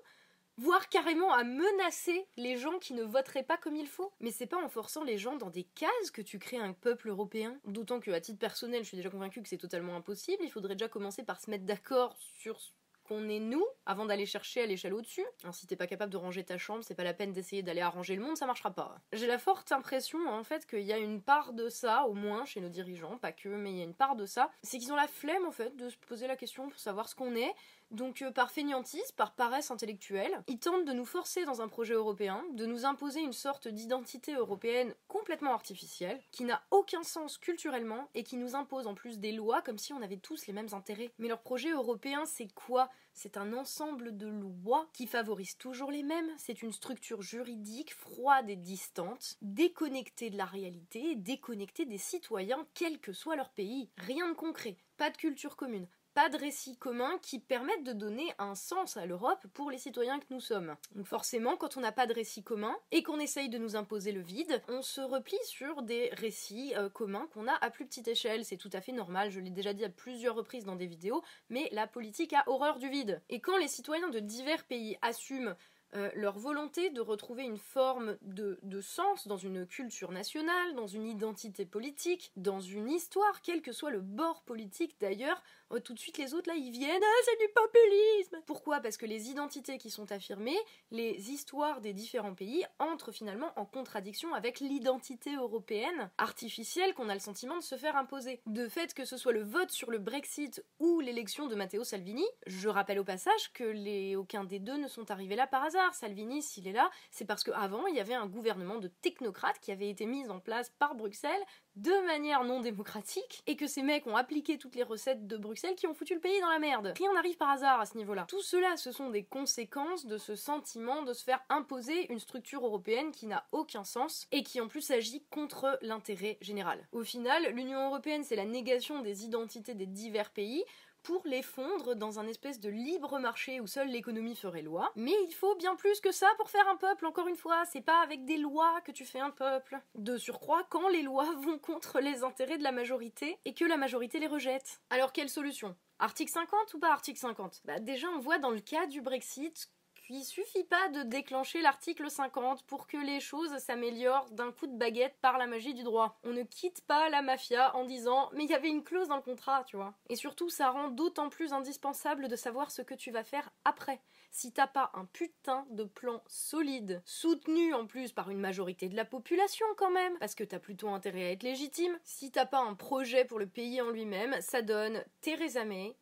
voire 0.58 0.90
carrément 0.90 1.34
à 1.34 1.44
menacer 1.44 2.28
les 2.36 2.58
gens 2.58 2.80
qui 2.80 2.94
ne 2.94 3.04
voteraient 3.04 3.44
pas 3.44 3.58
comme 3.58 3.76
il 3.76 3.88
faut. 3.88 4.12
Mais 4.20 4.32
c'est 4.32 4.48
pas 4.48 4.64
en 4.64 4.70
forçant 4.70 5.04
les 5.04 5.18
gens 5.18 5.36
dans 5.36 5.50
des 5.50 5.64
cases 5.64 6.12
que 6.12 6.22
tu 6.22 6.40
crées 6.40 6.58
un 6.58 6.74
peuple 6.74 7.10
européen. 7.10 7.60
D'autant 7.66 8.00
que, 8.00 8.12
à 8.12 8.20
titre 8.20 8.40
personnel, 8.40 8.84
je 8.84 8.88
suis 8.88 8.98
déjà 8.98 9.10
convaincue 9.10 9.42
que 9.42 9.50
c'est 9.50 9.58
totalement 9.58 9.96
impossible. 9.96 10.44
Il 10.44 10.52
faudrait 10.52 10.76
déjà 10.76 10.90
commencer 10.90 11.24
par 11.24 11.40
se 11.40 11.50
mettre 11.50 11.66
d'accord 11.66 12.16
sur 12.18 12.60
qu'on 13.08 13.30
est 13.30 13.40
nous 13.40 13.66
avant 13.86 14.06
d'aller 14.06 14.26
chercher 14.26 14.62
à 14.62 14.66
l'échelle 14.66 14.94
au-dessus. 14.94 15.26
Hein, 15.44 15.52
si 15.52 15.66
t'es 15.66 15.76
pas 15.76 15.88
capable 15.88 16.12
de 16.12 16.18
ranger 16.18 16.44
ta 16.44 16.58
chambre, 16.58 16.84
c'est 16.84 16.96
pas 16.96 17.04
la 17.04 17.14
peine 17.14 17.32
d'essayer 17.32 17.64
d'aller 17.64 17.82
arranger 17.82 18.16
le 18.16 18.22
monde, 18.22 18.38
ça 18.38 18.46
marchera 18.46 18.72
pas. 18.72 19.00
J'ai 19.14 19.28
la 19.28 19.38
forte 19.38 19.72
impression 19.72 20.20
en 20.30 20.44
fait 20.44 20.66
qu'il 20.66 20.82
y 20.82 20.94
a 20.94 20.98
une 20.98 21.22
part 21.22 21.54
de 21.54 21.70
ça, 21.70 22.06
au 22.08 22.14
moins 22.14 22.46
chez 22.46 22.60
nos 22.60 22.70
dirigeants, 22.70 23.18
pas 23.18 23.32
que, 23.32 23.50
mais 23.50 23.72
il 23.72 23.78
y 23.78 23.82
a 23.82 23.86
une 23.86 23.96
part 23.96 24.16
de 24.16 24.26
ça, 24.26 24.52
c'est 24.62 24.78
qu'ils 24.78 24.92
ont 24.92 24.98
la 24.98 25.08
flemme 25.08 25.46
en 25.46 25.52
fait 25.52 25.76
de 25.76 25.90
se 25.90 25.98
poser 25.98 26.28
la 26.28 26.36
question 26.36 26.70
pour 26.70 26.80
savoir 26.80 27.08
ce 27.08 27.16
qu'on 27.16 27.36
est. 27.36 27.54
Donc 27.92 28.22
euh, 28.22 28.32
par 28.32 28.52
fainéantise, 28.52 29.12
par 29.14 29.34
paresse 29.34 29.72
intellectuelle, 29.72 30.44
ils 30.48 30.60
tentent 30.60 30.86
de 30.86 30.94
nous 30.94 31.06
forcer 31.06 31.46
dans 31.46 31.62
un 31.62 31.68
projet 31.68 31.94
européen, 31.94 32.44
de 32.54 32.66
nous 32.66 32.86
imposer 32.86 33.22
une 33.22 33.34
sorte 33.34 33.68
d'identité 33.68 34.34
européenne 34.34 34.94
complètement 35.08 35.54
artificielle, 35.54 36.20
qui 36.32 36.44
n'a 36.44 36.62
aucun 36.72 37.04
sens 37.04 37.38
culturellement 37.38 38.10
et 38.14 38.24
qui 38.24 38.38
nous 38.38 38.56
impose 38.56 38.88
en 38.88 38.94
plus 38.94 39.20
des 39.20 39.32
lois 39.32 39.62
comme 39.62 39.78
si 39.78 39.94
on 39.94 40.02
avait 40.02 40.18
tous 40.18 40.48
les 40.48 40.54
mêmes 40.54 40.74
intérêts. 40.74 41.12
Mais 41.18 41.28
leur 41.28 41.42
projet 41.42 41.72
européen, 41.72 42.26
c'est 42.26 42.54
quoi? 42.54 42.90
C'est 43.14 43.38
un 43.38 43.54
ensemble 43.54 44.16
de 44.16 44.28
lois 44.28 44.88
qui 44.94 45.08
favorisent 45.08 45.58
toujours 45.58 45.90
les 45.90 46.04
mêmes. 46.04 46.30
C'est 46.38 46.62
une 46.62 46.72
structure 46.72 47.24
juridique 47.24 47.96
froide 47.96 48.48
et 48.48 48.56
distante, 48.56 49.38
déconnectée 49.42 50.30
de 50.30 50.38
la 50.38 50.46
réalité, 50.46 51.16
déconnectée 51.16 51.86
des 51.86 51.98
citoyens, 51.98 52.68
quel 52.76 53.00
que 53.00 53.14
soit 53.14 53.36
leur 53.36 53.50
pays. 53.50 53.90
Rien 53.98 54.30
de 54.30 54.36
concret, 54.36 54.78
pas 54.98 55.10
de 55.10 55.18
culture 55.18 55.56
commune, 55.56 55.88
pas 56.18 56.30
de 56.30 56.38
récit 56.38 56.76
commun 56.78 57.20
qui 57.22 57.38
permettent 57.38 57.84
de 57.84 57.94
donner 57.94 58.34
un 58.40 58.56
sens 58.56 58.98
à 58.98 59.06
l'Europe 59.06 59.46
pour 59.54 59.70
les 59.70 59.78
citoyens 59.78 60.18
que 60.18 60.26
nous 60.32 60.40
sommes. 60.40 60.76
Donc 60.96 61.06
forcément, 61.06 61.58
quand 61.58 61.78
on 61.78 61.82
n'a 61.82 61.92
pas 61.92 62.08
de 62.08 62.14
récit 62.14 62.42
commun 62.42 62.76
et 62.90 63.04
qu'on 63.04 63.20
essaye 63.20 63.50
de 63.50 63.60
nous 63.60 63.76
imposer 63.76 64.12
le 64.12 64.22
vide, 64.22 64.64
on 64.68 64.82
se 64.82 65.00
replie 65.00 65.38
sur 65.44 65.84
des 65.84 66.10
récits 66.14 66.74
euh, 66.76 66.90
communs 66.90 67.28
qu'on 67.36 67.48
a 67.48 67.54
à 67.62 67.70
plus 67.70 67.86
petite 67.86 68.08
échelle. 68.08 68.46
C'est 68.46 68.58
tout 68.58 68.72
à 68.74 68.82
fait 68.82 68.94
normal, 68.94 69.30
je 69.30 69.40
l'ai 69.40 69.52
déjà 69.52 69.74
dit 69.74 69.86
à 69.86 69.90
plusieurs 69.90 70.34
reprises 70.34 70.66
dans 70.66 70.76
des 70.76 70.88
vidéos, 70.88 71.22
mais 71.52 71.70
la 71.72 71.86
politique 71.86 72.34
a 72.34 72.44
horreur 72.48 72.80
du 72.80 72.90
vide. 72.90 73.22
Et 73.30 73.40
quand 73.40 73.58
les 73.60 73.68
citoyens 73.68 74.10
de 74.10 74.20
divers 74.20 74.66
pays 74.66 74.98
assument 75.04 75.54
euh, 75.96 76.10
leur 76.16 76.38
volonté 76.38 76.90
de 76.90 77.00
retrouver 77.00 77.44
une 77.44 77.58
forme 77.58 78.18
de, 78.22 78.60
de, 78.64 78.82
sens 78.82 79.26
dans 79.26 79.38
une 79.38 79.66
culture 79.66 80.12
nationale, 80.12 80.76
dans 80.76 80.86
une 80.86 81.08
identité 81.08 81.66
politique, 81.66 82.34
dans 82.36 82.60
une 82.60 82.90
histoire, 82.90 83.42
quel 83.42 83.62
que 83.62 83.72
soit 83.72 83.90
le 83.90 84.02
bord 84.02 84.44
politique 84.44 84.98
d'ailleurs, 85.00 85.42
euh, 85.72 85.80
tout 85.80 85.94
de 85.94 86.00
suite 86.00 86.18
les 86.18 86.34
autres 86.34 86.50
là 86.50 86.56
ils 86.56 86.72
viennent, 86.72 87.02
ah 87.02 87.22
c'est 87.24 87.40
du 87.40 87.54
populisme! 87.54 88.44
Pourquoi? 88.46 88.82
Parce 88.82 88.98
que 88.98 89.06
les 89.06 89.30
identités 89.30 89.78
qui 89.78 89.90
sont 89.90 90.12
affirmées, 90.12 90.58
les 90.92 91.32
histoires 91.32 91.80
des 91.80 91.94
différents 91.94 92.36
pays 92.36 92.66
entrent 92.80 93.14
finalement 93.14 93.54
en 93.56 93.66
contradiction 93.66 94.34
avec 94.34 94.60
l'identité 94.60 95.36
européenne 95.36 96.10
artificielle 96.18 96.96
qu'on 96.96 97.08
a 97.08 97.14
le 97.14 97.22
sentiment 97.22 97.56
de 97.56 97.64
se 97.64 97.76
faire 97.76 97.96
imposer. 97.96 98.42
De 98.46 98.68
fait 98.68 98.94
que 98.94 99.06
ce 99.06 99.16
soit 99.16 99.34
le 99.34 99.44
vote 99.44 99.72
sur 99.72 99.90
le 99.90 100.00
Brexit 100.00 100.66
ou 100.80 101.00
l'élection 101.00 101.48
de 101.48 101.56
Matteo 101.56 101.86
Salvini, 101.86 102.26
je 102.46 102.68
rappelle 102.68 103.00
au 103.00 103.06
passage 103.06 103.54
que 103.54 103.64
les, 103.64 104.18
aucun 104.18 104.44
des 104.44 104.60
deux 104.60 104.78
ne 104.78 104.90
sont 104.90 105.10
arrivés 105.12 105.38
là 105.38 105.48
par 105.48 105.64
hasard 105.64 105.77
Salvini, 105.94 106.42
s'il 106.42 106.68
est 106.68 106.74
là, 106.74 106.90
c'est 107.12 107.26
parce 107.26 107.44
qu'avant, 107.44 107.88
il 107.88 107.96
y 107.96 108.00
avait 108.00 108.14
un 108.14 108.28
gouvernement 108.28 108.78
de 108.78 108.88
technocrates 108.88 109.60
qui 109.60 109.72
avait 109.72 109.90
été 109.90 110.06
mis 110.06 110.28
en 110.30 110.40
place 110.40 110.70
par 110.80 110.96
Bruxelles 110.96 111.44
de 111.78 112.06
manière 112.08 112.44
non 112.44 112.60
démocratique 112.60 113.44
et 113.46 113.56
que 113.56 113.68
ces 113.68 113.84
mecs 113.84 114.08
ont 114.08 114.16
appliqué 114.16 114.58
toutes 114.58 114.76
les 114.76 114.84
recettes 114.84 115.28
de 115.28 115.38
Bruxelles 115.38 115.76
qui 115.76 115.86
ont 115.86 115.94
foutu 115.94 116.16
le 116.16 116.20
pays 116.20 116.42
dans 116.42 116.50
la 116.50 116.60
merde. 116.60 116.94
Rien 116.98 117.14
n'arrive 117.14 117.38
par 117.38 117.50
hasard 117.50 117.80
à 117.80 117.86
ce 117.86 117.98
niveau-là. 117.98 118.26
Tout 118.28 118.42
cela, 118.42 118.78
ce 118.78 118.92
sont 118.92 119.12
des 119.12 119.24
conséquences 119.24 120.08
de 120.08 120.18
ce 120.18 120.36
sentiment 120.36 121.04
de 121.04 121.14
se 121.14 121.24
faire 121.24 121.44
imposer 121.50 122.12
une 122.12 122.20
structure 122.20 122.66
européenne 122.66 123.12
qui 123.12 123.28
n'a 123.28 123.46
aucun 123.52 123.84
sens 123.84 124.28
et 124.32 124.42
qui 124.42 124.60
en 124.60 124.68
plus 124.68 124.90
agit 124.90 125.24
contre 125.30 125.78
l'intérêt 125.82 126.38
général. 126.42 126.88
Au 126.92 127.04
final, 127.04 127.54
l'Union 127.54 127.86
européenne, 127.86 128.24
c'est 128.24 128.36
la 128.36 128.46
négation 128.46 129.02
des 129.02 129.26
identités 129.26 129.76
des 129.76 129.86
divers 129.86 130.32
pays 130.32 130.64
pour 131.08 131.22
les 131.24 131.42
fondre 131.42 131.96
dans 131.96 132.20
un 132.20 132.28
espèce 132.28 132.60
de 132.60 132.68
libre 132.68 133.18
marché 133.18 133.62
où 133.62 133.66
seule 133.66 133.88
l'économie 133.88 134.36
ferait 134.36 134.62
loi. 134.62 134.92
Mais 134.98 135.16
il 135.26 135.34
faut 135.34 135.56
bien 135.56 135.78
plus 135.78 136.02
que 136.02 136.12
ça 136.12 136.28
pour 136.36 136.50
faire 136.50 136.68
un 136.68 136.76
peuple, 136.76 137.06
encore 137.06 137.30
une 137.30 137.38
fois, 137.38 137.64
c'est 137.64 137.80
pas 137.80 138.02
avec 138.02 138.26
des 138.26 138.36
lois 138.36 138.82
que 138.82 138.92
tu 138.92 139.06
fais 139.06 139.22
un 139.22 139.30
peuple. 139.30 139.80
De 139.96 140.18
surcroît, 140.18 140.68
quand 140.70 140.90
les 140.90 141.04
lois 141.04 141.34
vont 141.46 141.60
contre 141.60 142.02
les 142.02 142.26
intérêts 142.26 142.58
de 142.58 142.64
la 142.64 142.74
majorité 142.74 143.40
et 143.46 143.54
que 143.54 143.64
la 143.64 143.78
majorité 143.78 144.20
les 144.20 144.28
rejette. 144.28 144.82
Alors 144.90 145.14
quelle 145.14 145.30
solution? 145.30 145.78
Article 146.00 146.32
50 146.32 146.74
ou 146.74 146.80
pas 146.80 146.92
article 146.92 147.20
50 147.20 147.62
Bah 147.64 147.80
déjà 147.80 148.10
on 148.10 148.20
voit 148.20 148.38
dans 148.38 148.52
le 148.52 148.60
cas 148.60 148.86
du 148.86 149.02
Brexit 149.02 149.72
il 150.10 150.24
suffit 150.24 150.64
pas 150.64 150.90
de 150.90 151.04
déclencher 151.04 151.62
l'article 151.62 152.10
50 152.10 152.64
pour 152.64 152.88
que 152.88 152.98
les 152.98 153.20
choses 153.20 153.58
s'améliorent 153.58 154.30
d'un 154.32 154.52
coup 154.52 154.68
de 154.68 154.78
baguette 154.78 155.18
par 155.22 155.38
la 155.38 155.48
magie 155.48 155.74
du 155.74 155.84
droit. 155.84 156.20
On 156.24 156.32
ne 156.32 156.44
quitte 156.44 156.82
pas 156.86 157.10
la 157.10 157.22
mafia 157.22 157.76
en 157.76 157.86
disant 157.86 158.30
mais 158.34 158.46
il 158.46 158.50
y 158.50 158.56
avait 158.56 158.70
une 158.70 158.84
clause 158.84 159.08
dans 159.08 159.16
le 159.16 159.22
contrat, 159.22 159.64
tu 159.66 159.76
vois. 159.76 159.94
Et 160.10 160.16
surtout, 160.16 160.50
ça 160.50 160.70
rend 160.70 160.90
d'autant 160.90 161.30
plus 161.30 161.54
indispensable 161.54 162.28
de 162.28 162.36
savoir 162.36 162.72
ce 162.72 162.82
que 162.82 162.96
tu 162.96 163.12
vas 163.12 163.24
faire 163.24 163.50
après. 163.66 164.02
Si 164.32 164.52
t'as 164.52 164.68
pas 164.68 164.92
un 164.94 165.06
putain 165.06 165.66
de 165.72 165.84
plan 165.84 166.22
solide, 166.28 167.02
soutenu 167.06 167.74
en 167.74 167.88
plus 167.88 168.12
par 168.12 168.30
une 168.30 168.40
majorité 168.40 168.90
de 168.90 168.96
la 168.96 169.06
population 169.06 169.66
quand 169.78 169.92
même, 169.92 170.18
parce 170.20 170.36
que 170.36 170.44
t'as 170.44 170.60
plutôt 170.60 170.90
intérêt 170.90 171.26
à 171.26 171.32
être 171.32 171.44
légitime, 171.44 171.98
si 172.04 172.32
t'as 172.32 172.46
pas 172.46 172.60
un 172.60 172.76
projet 172.76 173.26
pour 173.26 173.40
le 173.40 173.48
pays 173.48 173.82
en 173.82 173.90
lui-même, 173.90 174.36
ça 174.42 174.62
donne 174.62 175.04
Theresa 175.22 175.66
May, 175.66 175.96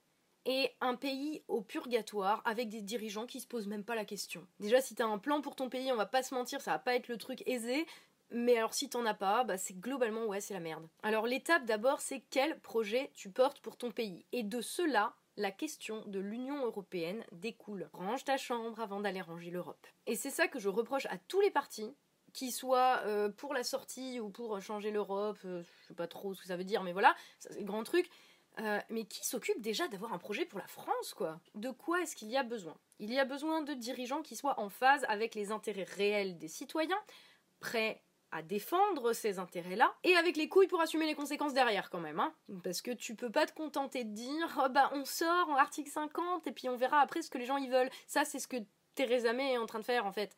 et 0.46 0.72
un 0.82 0.96
pays 0.96 1.44
au 1.48 1.62
purgatoire 1.62 2.42
avec 2.46 2.70
des 2.70 2.82
dirigeants 2.82 3.26
qui 3.26 3.40
se 3.40 3.48
posent 3.48 3.68
même 3.68 3.84
pas 3.84 3.96
la 3.96 4.06
question. 4.06 4.46
Déjà, 4.60 4.82
si 4.82 4.96
t'as 4.96 5.06
un 5.06 5.18
plan 5.18 5.42
pour 5.42 5.56
ton 5.56 5.70
pays, 5.70 5.92
on 5.92 5.98
va 5.98 6.06
pas 6.06 6.24
se 6.24 6.34
mentir, 6.34 6.62
ça 6.62 6.72
va 6.72 6.80
pas 6.80 6.96
être 6.96 7.08
le 7.08 7.18
truc 7.18 7.44
aisé. 7.48 7.86
Mais 8.32 8.58
alors 8.58 8.74
si 8.74 8.90
t'en 8.90 9.06
as 9.06 9.14
pas, 9.14 9.44
bah 9.44 9.58
c'est 9.58 9.80
globalement 9.80 10.26
ouais 10.26 10.42
c'est 10.42 10.56
la 10.56 10.60
merde. 10.60 10.88
Alors 11.04 11.28
l'étape 11.28 11.66
d'abord 11.66 12.02
c'est 12.02 12.24
quel 12.32 12.60
projet 12.60 13.12
tu 13.14 13.30
portes 13.30 13.60
pour 13.60 13.78
ton 13.78 13.92
pays? 13.92 14.26
Et 14.32 14.42
de 14.42 14.62
cela, 14.62 15.14
la 15.38 15.52
question 15.52 16.04
de 16.08 16.20
l'Union 16.20 16.66
européenne 16.66 17.24
découle. 17.32 17.88
Range 17.94 18.24
ta 18.24 18.38
chambre 18.38 18.80
avant 18.80 19.00
d'aller 19.00 19.22
ranger 19.22 19.52
l'Europe. 19.52 19.86
Et 20.08 20.16
c'est 20.16 20.32
ça 20.32 20.48
que 20.48 20.60
je 20.60 20.70
reproche 20.70 21.06
à 21.06 21.18
tous 21.28 21.40
les 21.40 21.52
partis, 21.52 21.94
qu'ils 22.34 22.52
soient 22.52 23.02
euh, 23.06 23.30
pour 23.30 23.54
la 23.54 23.64
sortie 23.64 24.20
ou 24.20 24.30
pour 24.30 24.60
changer 24.60 24.92
l'Europe, 24.92 25.38
euh, 25.46 25.62
je 25.62 25.88
sais 25.88 25.94
pas 25.94 26.08
trop 26.08 26.34
ce 26.34 26.42
que 26.42 26.48
ça 26.48 26.58
veut 26.58 26.64
dire, 26.64 26.84
mais 26.84 26.94
voilà, 26.94 27.16
c'est 27.40 27.60
le 27.60 27.66
grand 27.66 27.84
truc. 27.84 28.10
Euh, 28.60 28.80
mais 28.90 29.06
qui 29.06 29.26
s'occupe 29.26 29.62
déjà 29.62 29.88
d'avoir 29.88 30.14
un 30.14 30.18
projet 30.18 30.46
pour 30.46 30.60
la 30.60 30.68
France, 30.68 31.14
quoi? 31.14 31.40
De 31.56 31.72
quoi 31.72 32.02
est-ce 32.02 32.16
qu'il 32.16 32.30
y 32.30 32.38
a 32.38 32.44
besoin? 32.44 32.76
Il 33.00 33.12
y 33.14 33.20
a 33.20 33.26
besoin 33.26 33.62
de 33.62 33.74
dirigeants 33.74 34.22
qui 34.22 34.36
soient 34.36 34.60
en 34.60 34.70
phase 34.70 35.06
avec 35.10 35.36
les 35.36 35.52
intérêts 35.52 35.84
réels 35.84 36.38
des 36.38 36.48
citoyens, 36.48 37.00
prêts 37.60 38.02
à 38.32 38.42
défendre 38.42 39.14
ces 39.14 39.40
intérêts-là, 39.40 39.94
et 40.04 40.16
avec 40.16 40.36
les 40.36 40.50
couilles 40.50 40.68
pour 40.68 40.82
assumer 40.82 41.06
les 41.06 41.16
conséquences 41.16 41.54
derrière 41.54 41.90
quand 41.90 42.00
même, 42.00 42.20
hein. 42.20 42.34
Parce 42.64 42.82
que 42.82 42.92
tu 42.92 43.16
peux 43.16 43.30
pas 43.30 43.46
te 43.46 43.54
contenter 43.54 44.04
de 44.04 44.14
dire 44.14 44.62
oh 44.64 44.70
bah 44.70 44.90
on 44.94 45.06
sort 45.06 45.50
en 45.50 45.56
article 45.56 45.90
50 45.90 46.48
et 46.48 46.52
puis 46.52 46.68
on 46.70 46.76
verra 46.76 47.02
après 47.02 47.22
ce 47.22 47.30
que 47.30 47.38
les 47.38 47.46
gens 47.46 47.58
y 47.58 47.70
veulent. 47.70 47.90
Ça 48.08 48.26
c'est 48.26 48.40
ce 48.40 48.48
que 48.48 48.58
Theresa 48.96 49.34
May 49.34 49.54
est 49.54 49.58
en 49.58 49.66
train 49.66 49.80
de 49.80 49.86
faire 49.86 50.06
en 50.06 50.12
fait 50.12 50.36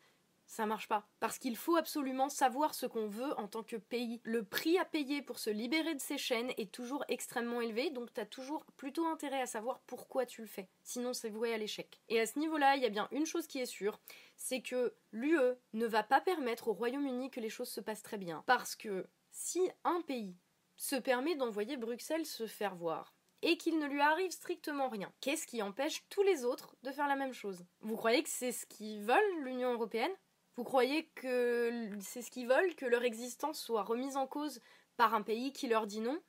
ça 0.48 0.66
marche 0.66 0.88
pas. 0.88 1.06
Parce 1.20 1.38
qu'il 1.38 1.56
faut 1.56 1.76
absolument 1.76 2.28
savoir 2.28 2.74
ce 2.74 2.86
qu'on 2.86 3.06
veut 3.06 3.38
en 3.38 3.46
tant 3.46 3.62
que 3.62 3.76
pays. 3.76 4.20
Le 4.24 4.42
prix 4.42 4.78
à 4.78 4.84
payer 4.84 5.22
pour 5.22 5.38
se 5.38 5.50
libérer 5.50 5.94
de 5.94 6.00
ces 6.00 6.18
chaînes 6.18 6.50
est 6.56 6.72
toujours 6.72 7.04
extrêmement 7.08 7.60
élevé, 7.60 7.90
donc 7.90 8.12
t'as 8.12 8.24
toujours 8.24 8.64
plutôt 8.76 9.06
intérêt 9.06 9.42
à 9.42 9.46
savoir 9.46 9.80
pourquoi 9.86 10.26
tu 10.26 10.40
le 10.40 10.48
fais. 10.48 10.68
Sinon, 10.82 11.12
c'est 11.12 11.28
voué 11.28 11.54
à 11.54 11.58
l'échec. 11.58 12.00
Et 12.08 12.18
à 12.18 12.26
ce 12.26 12.38
niveau-là, 12.38 12.76
il 12.76 12.82
y 12.82 12.86
a 12.86 12.90
bien 12.90 13.08
une 13.12 13.26
chose 13.26 13.46
qui 13.46 13.60
est 13.60 13.66
sûre, 13.66 14.00
c'est 14.36 14.62
que 14.62 14.94
l'UE 15.12 15.54
ne 15.74 15.86
va 15.86 16.02
pas 16.02 16.20
permettre 16.20 16.68
au 16.68 16.72
Royaume-Uni 16.72 17.30
que 17.30 17.40
les 17.40 17.50
choses 17.50 17.70
se 17.70 17.80
passent 17.80 18.02
très 18.02 18.18
bien. 18.18 18.42
Parce 18.46 18.74
que 18.74 19.06
si 19.30 19.70
un 19.84 20.00
pays 20.00 20.34
se 20.76 20.96
permet 20.96 21.36
d'envoyer 21.36 21.76
Bruxelles 21.76 22.26
se 22.26 22.46
faire 22.46 22.74
voir, 22.74 23.14
et 23.42 23.56
qu'il 23.56 23.78
ne 23.78 23.86
lui 23.86 24.00
arrive 24.00 24.32
strictement 24.32 24.88
rien. 24.88 25.12
Qu'est-ce 25.20 25.46
qui 25.46 25.62
empêche 25.62 26.04
tous 26.08 26.22
les 26.22 26.44
autres 26.44 26.74
de 26.82 26.90
faire 26.90 27.06
la 27.06 27.14
même 27.14 27.32
chose? 27.32 27.64
Vous 27.80 27.94
croyez 27.96 28.22
que 28.24 28.28
c'est 28.28 28.50
ce 28.50 28.66
qu'ils 28.66 29.00
veulent, 29.00 29.44
l'Union 29.44 29.72
européenne? 29.72 30.10
Vous 30.58 30.64
croyez 30.64 31.04
que 31.14 31.88
c'est 32.00 32.20
ce 32.20 32.32
qu'ils 32.32 32.48
veulent, 32.48 32.74
que 32.74 32.84
leur 32.84 33.04
existence 33.04 33.60
soit 33.60 33.84
remise 33.84 34.16
en 34.16 34.26
cause 34.26 34.60
par 34.96 35.14
un 35.14 35.22
pays 35.22 35.52
qui 35.52 35.68
leur 35.68 35.86
dit 35.86 36.00
non 36.00 36.20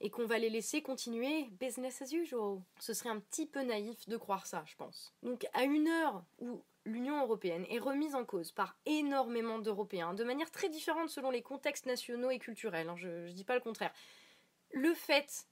et 0.00 0.08
qu'on 0.08 0.24
va 0.24 0.38
les 0.38 0.48
laisser 0.48 0.80
continuer 0.80 1.50
business 1.60 2.00
as 2.00 2.10
usual? 2.10 2.62
Ce 2.80 2.94
serait 2.94 3.10
un 3.10 3.20
petit 3.20 3.44
peu 3.44 3.60
naïf 3.60 4.08
de 4.08 4.16
croire 4.16 4.46
ça, 4.46 4.64
je 4.64 4.74
pense. 4.76 5.12
Donc 5.22 5.46
à 5.52 5.64
une 5.64 5.86
heure 5.86 6.24
où 6.38 6.64
l'Union 6.86 7.20
européenne 7.20 7.66
est 7.68 7.78
remise 7.78 8.14
en 8.14 8.24
cause 8.24 8.52
par 8.52 8.74
énormément 8.86 9.58
d'Européens, 9.58 10.14
de 10.14 10.24
manière 10.24 10.50
très 10.50 10.70
différente 10.70 11.10
selon 11.10 11.30
les 11.30 11.42
contextes 11.42 11.84
nationaux 11.84 12.30
et 12.30 12.38
culturels, 12.38 12.88
hein, 12.88 12.96
je 12.96 13.26
ne 13.26 13.32
dis 13.32 13.44
pas 13.44 13.54
le 13.54 13.60
contraire, 13.60 13.92
le 14.70 14.94
fait 14.94 15.46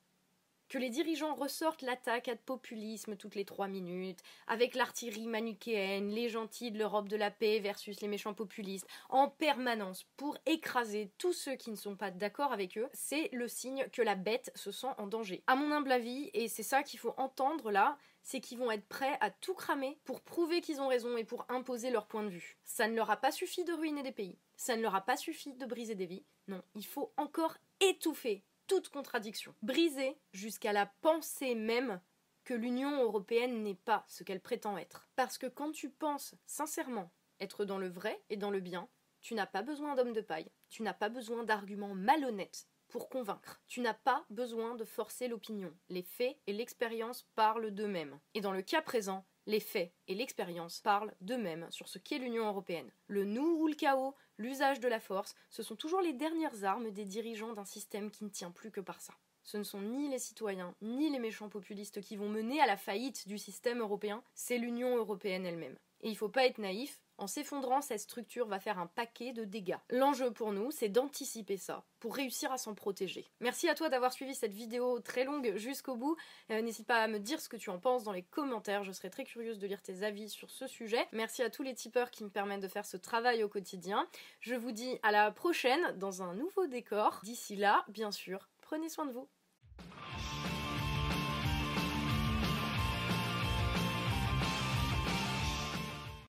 que 0.72 0.78
les 0.78 0.88
dirigeants 0.88 1.34
ressortent 1.34 1.82
l'attaque 1.82 2.28
à 2.28 2.36
populisme 2.36 3.14
toutes 3.14 3.34
les 3.34 3.44
trois 3.44 3.68
minutes, 3.68 4.20
avec 4.46 4.74
l'artillerie 4.74 5.26
manichéenne, 5.26 6.08
les 6.08 6.30
gentils 6.30 6.70
de 6.70 6.78
l'Europe 6.78 7.08
de 7.08 7.16
la 7.18 7.30
paix 7.30 7.58
versus 7.58 8.00
les 8.00 8.08
méchants 8.08 8.32
populistes, 8.32 8.86
en 9.10 9.28
permanence 9.28 10.06
pour 10.16 10.38
écraser 10.46 11.12
tous 11.18 11.34
ceux 11.34 11.56
qui 11.56 11.72
ne 11.72 11.76
sont 11.76 11.94
pas 11.94 12.10
d'accord 12.10 12.54
avec 12.54 12.78
eux, 12.78 12.88
c'est 12.94 13.28
le 13.34 13.48
signe 13.48 13.86
que 13.92 14.00
la 14.00 14.14
bête 14.14 14.50
se 14.54 14.72
sent 14.72 14.94
en 14.96 15.06
danger. 15.06 15.44
À 15.46 15.56
mon 15.56 15.70
humble 15.72 15.92
avis, 15.92 16.30
et 16.32 16.48
c'est 16.48 16.62
ça 16.62 16.82
qu'il 16.82 16.98
faut 16.98 17.12
entendre 17.18 17.70
là, 17.70 17.98
c'est 18.22 18.40
qu'ils 18.40 18.56
vont 18.56 18.70
être 18.70 18.88
prêts 18.88 19.18
à 19.20 19.30
tout 19.30 19.52
cramer 19.52 19.98
pour 20.04 20.22
prouver 20.22 20.62
qu'ils 20.62 20.80
ont 20.80 20.88
raison 20.88 21.18
et 21.18 21.24
pour 21.24 21.44
imposer 21.50 21.90
leur 21.90 22.06
point 22.06 22.22
de 22.22 22.30
vue. 22.30 22.56
Ça 22.64 22.88
ne 22.88 22.96
leur 22.96 23.10
a 23.10 23.18
pas 23.18 23.30
suffi 23.30 23.64
de 23.64 23.74
ruiner 23.74 24.02
des 24.02 24.12
pays, 24.12 24.38
ça 24.56 24.74
ne 24.74 24.80
leur 24.80 24.94
a 24.94 25.02
pas 25.02 25.18
suffi 25.18 25.52
de 25.52 25.66
briser 25.66 25.96
des 25.96 26.06
vies, 26.06 26.24
non, 26.48 26.62
il 26.74 26.86
faut 26.86 27.12
encore 27.18 27.58
étouffer 27.80 28.42
toute 28.66 28.88
contradiction, 28.88 29.54
briser 29.62 30.18
jusqu'à 30.32 30.72
la 30.72 30.86
pensée 31.00 31.54
même 31.54 32.00
que 32.44 32.54
l'Union 32.54 33.02
européenne 33.02 33.62
n'est 33.62 33.74
pas 33.74 34.04
ce 34.08 34.24
qu'elle 34.24 34.40
prétend 34.40 34.76
être. 34.78 35.08
Parce 35.16 35.38
que 35.38 35.46
quand 35.46 35.72
tu 35.72 35.90
penses 35.90 36.34
sincèrement 36.46 37.12
être 37.40 37.64
dans 37.64 37.78
le 37.78 37.88
vrai 37.88 38.22
et 38.30 38.36
dans 38.36 38.50
le 38.50 38.60
bien, 38.60 38.88
tu 39.20 39.34
n'as 39.34 39.46
pas 39.46 39.62
besoin 39.62 39.94
d'hommes 39.94 40.12
de 40.12 40.20
paille, 40.20 40.50
tu 40.68 40.82
n'as 40.82 40.94
pas 40.94 41.08
besoin 41.08 41.44
d'arguments 41.44 41.94
malhonnêtes 41.94 42.66
pour 42.88 43.08
convaincre. 43.08 43.62
Tu 43.66 43.80
n'as 43.80 43.94
pas 43.94 44.24
besoin 44.28 44.74
de 44.74 44.84
forcer 44.84 45.26
l'opinion. 45.26 45.74
Les 45.88 46.02
faits 46.02 46.38
et 46.46 46.52
l'expérience 46.52 47.26
parlent 47.34 47.70
d'eux-mêmes. 47.70 48.20
Et 48.34 48.42
dans 48.42 48.52
le 48.52 48.60
cas 48.60 48.82
présent, 48.82 49.24
les 49.46 49.60
faits 49.60 49.92
et 50.08 50.14
l'expérience 50.14 50.80
parlent 50.80 51.14
d'eux-mêmes 51.20 51.66
sur 51.70 51.88
ce 51.88 51.98
qu'est 51.98 52.18
l'Union 52.18 52.46
européenne. 52.46 52.90
Le 53.06 53.24
nous 53.24 53.56
ou 53.58 53.66
le 53.66 53.74
chaos, 53.74 54.14
l'usage 54.38 54.80
de 54.80 54.88
la 54.88 55.00
force, 55.00 55.34
ce 55.50 55.62
sont 55.62 55.76
toujours 55.76 56.00
les 56.00 56.12
dernières 56.12 56.64
armes 56.64 56.90
des 56.90 57.04
dirigeants 57.04 57.52
d'un 57.52 57.64
système 57.64 58.10
qui 58.10 58.24
ne 58.24 58.30
tient 58.30 58.50
plus 58.50 58.70
que 58.70 58.80
par 58.80 59.00
ça. 59.00 59.14
Ce 59.42 59.56
ne 59.56 59.64
sont 59.64 59.80
ni 59.80 60.08
les 60.08 60.20
citoyens, 60.20 60.74
ni 60.80 61.10
les 61.10 61.18
méchants 61.18 61.48
populistes 61.48 62.00
qui 62.00 62.16
vont 62.16 62.28
mener 62.28 62.60
à 62.60 62.66
la 62.66 62.76
faillite 62.76 63.26
du 63.26 63.38
système 63.38 63.80
européen, 63.80 64.22
c'est 64.34 64.58
l'Union 64.58 64.96
européenne 64.96 65.44
elle-même. 65.44 65.76
Et 66.02 66.08
il 66.08 66.12
ne 66.12 66.16
faut 66.16 66.28
pas 66.28 66.46
être 66.46 66.58
naïf, 66.58 67.00
en 67.22 67.28
s'effondrant, 67.28 67.80
cette 67.82 68.00
structure 68.00 68.48
va 68.48 68.58
faire 68.58 68.80
un 68.80 68.88
paquet 68.88 69.32
de 69.32 69.44
dégâts. 69.44 69.76
L'enjeu 69.90 70.32
pour 70.32 70.52
nous, 70.52 70.72
c'est 70.72 70.88
d'anticiper 70.88 71.56
ça, 71.56 71.84
pour 72.00 72.16
réussir 72.16 72.50
à 72.50 72.58
s'en 72.58 72.74
protéger. 72.74 73.30
Merci 73.40 73.68
à 73.68 73.76
toi 73.76 73.88
d'avoir 73.88 74.12
suivi 74.12 74.34
cette 74.34 74.52
vidéo 74.52 74.98
très 74.98 75.22
longue 75.22 75.54
jusqu'au 75.56 75.94
bout. 75.94 76.16
Euh, 76.50 76.62
n'hésite 76.62 76.86
pas 76.86 77.02
à 77.02 77.06
me 77.06 77.20
dire 77.20 77.40
ce 77.40 77.48
que 77.48 77.56
tu 77.56 77.70
en 77.70 77.78
penses 77.78 78.02
dans 78.02 78.12
les 78.12 78.24
commentaires, 78.24 78.82
je 78.82 78.90
serais 78.90 79.10
très 79.10 79.22
curieuse 79.22 79.60
de 79.60 79.68
lire 79.68 79.82
tes 79.82 80.02
avis 80.02 80.28
sur 80.28 80.50
ce 80.50 80.66
sujet. 80.66 81.06
Merci 81.12 81.42
à 81.42 81.50
tous 81.50 81.62
les 81.62 81.74
tipeurs 81.74 82.10
qui 82.10 82.24
me 82.24 82.30
permettent 82.30 82.62
de 82.62 82.68
faire 82.68 82.86
ce 82.86 82.96
travail 82.96 83.44
au 83.44 83.48
quotidien. 83.48 84.08
Je 84.40 84.56
vous 84.56 84.72
dis 84.72 84.98
à 85.04 85.12
la 85.12 85.30
prochaine 85.30 85.96
dans 85.98 86.22
un 86.22 86.34
nouveau 86.34 86.66
décor. 86.66 87.20
D'ici 87.22 87.54
là, 87.54 87.84
bien 87.88 88.10
sûr, 88.10 88.48
prenez 88.62 88.88
soin 88.88 89.06
de 89.06 89.12
vous. 89.12 89.28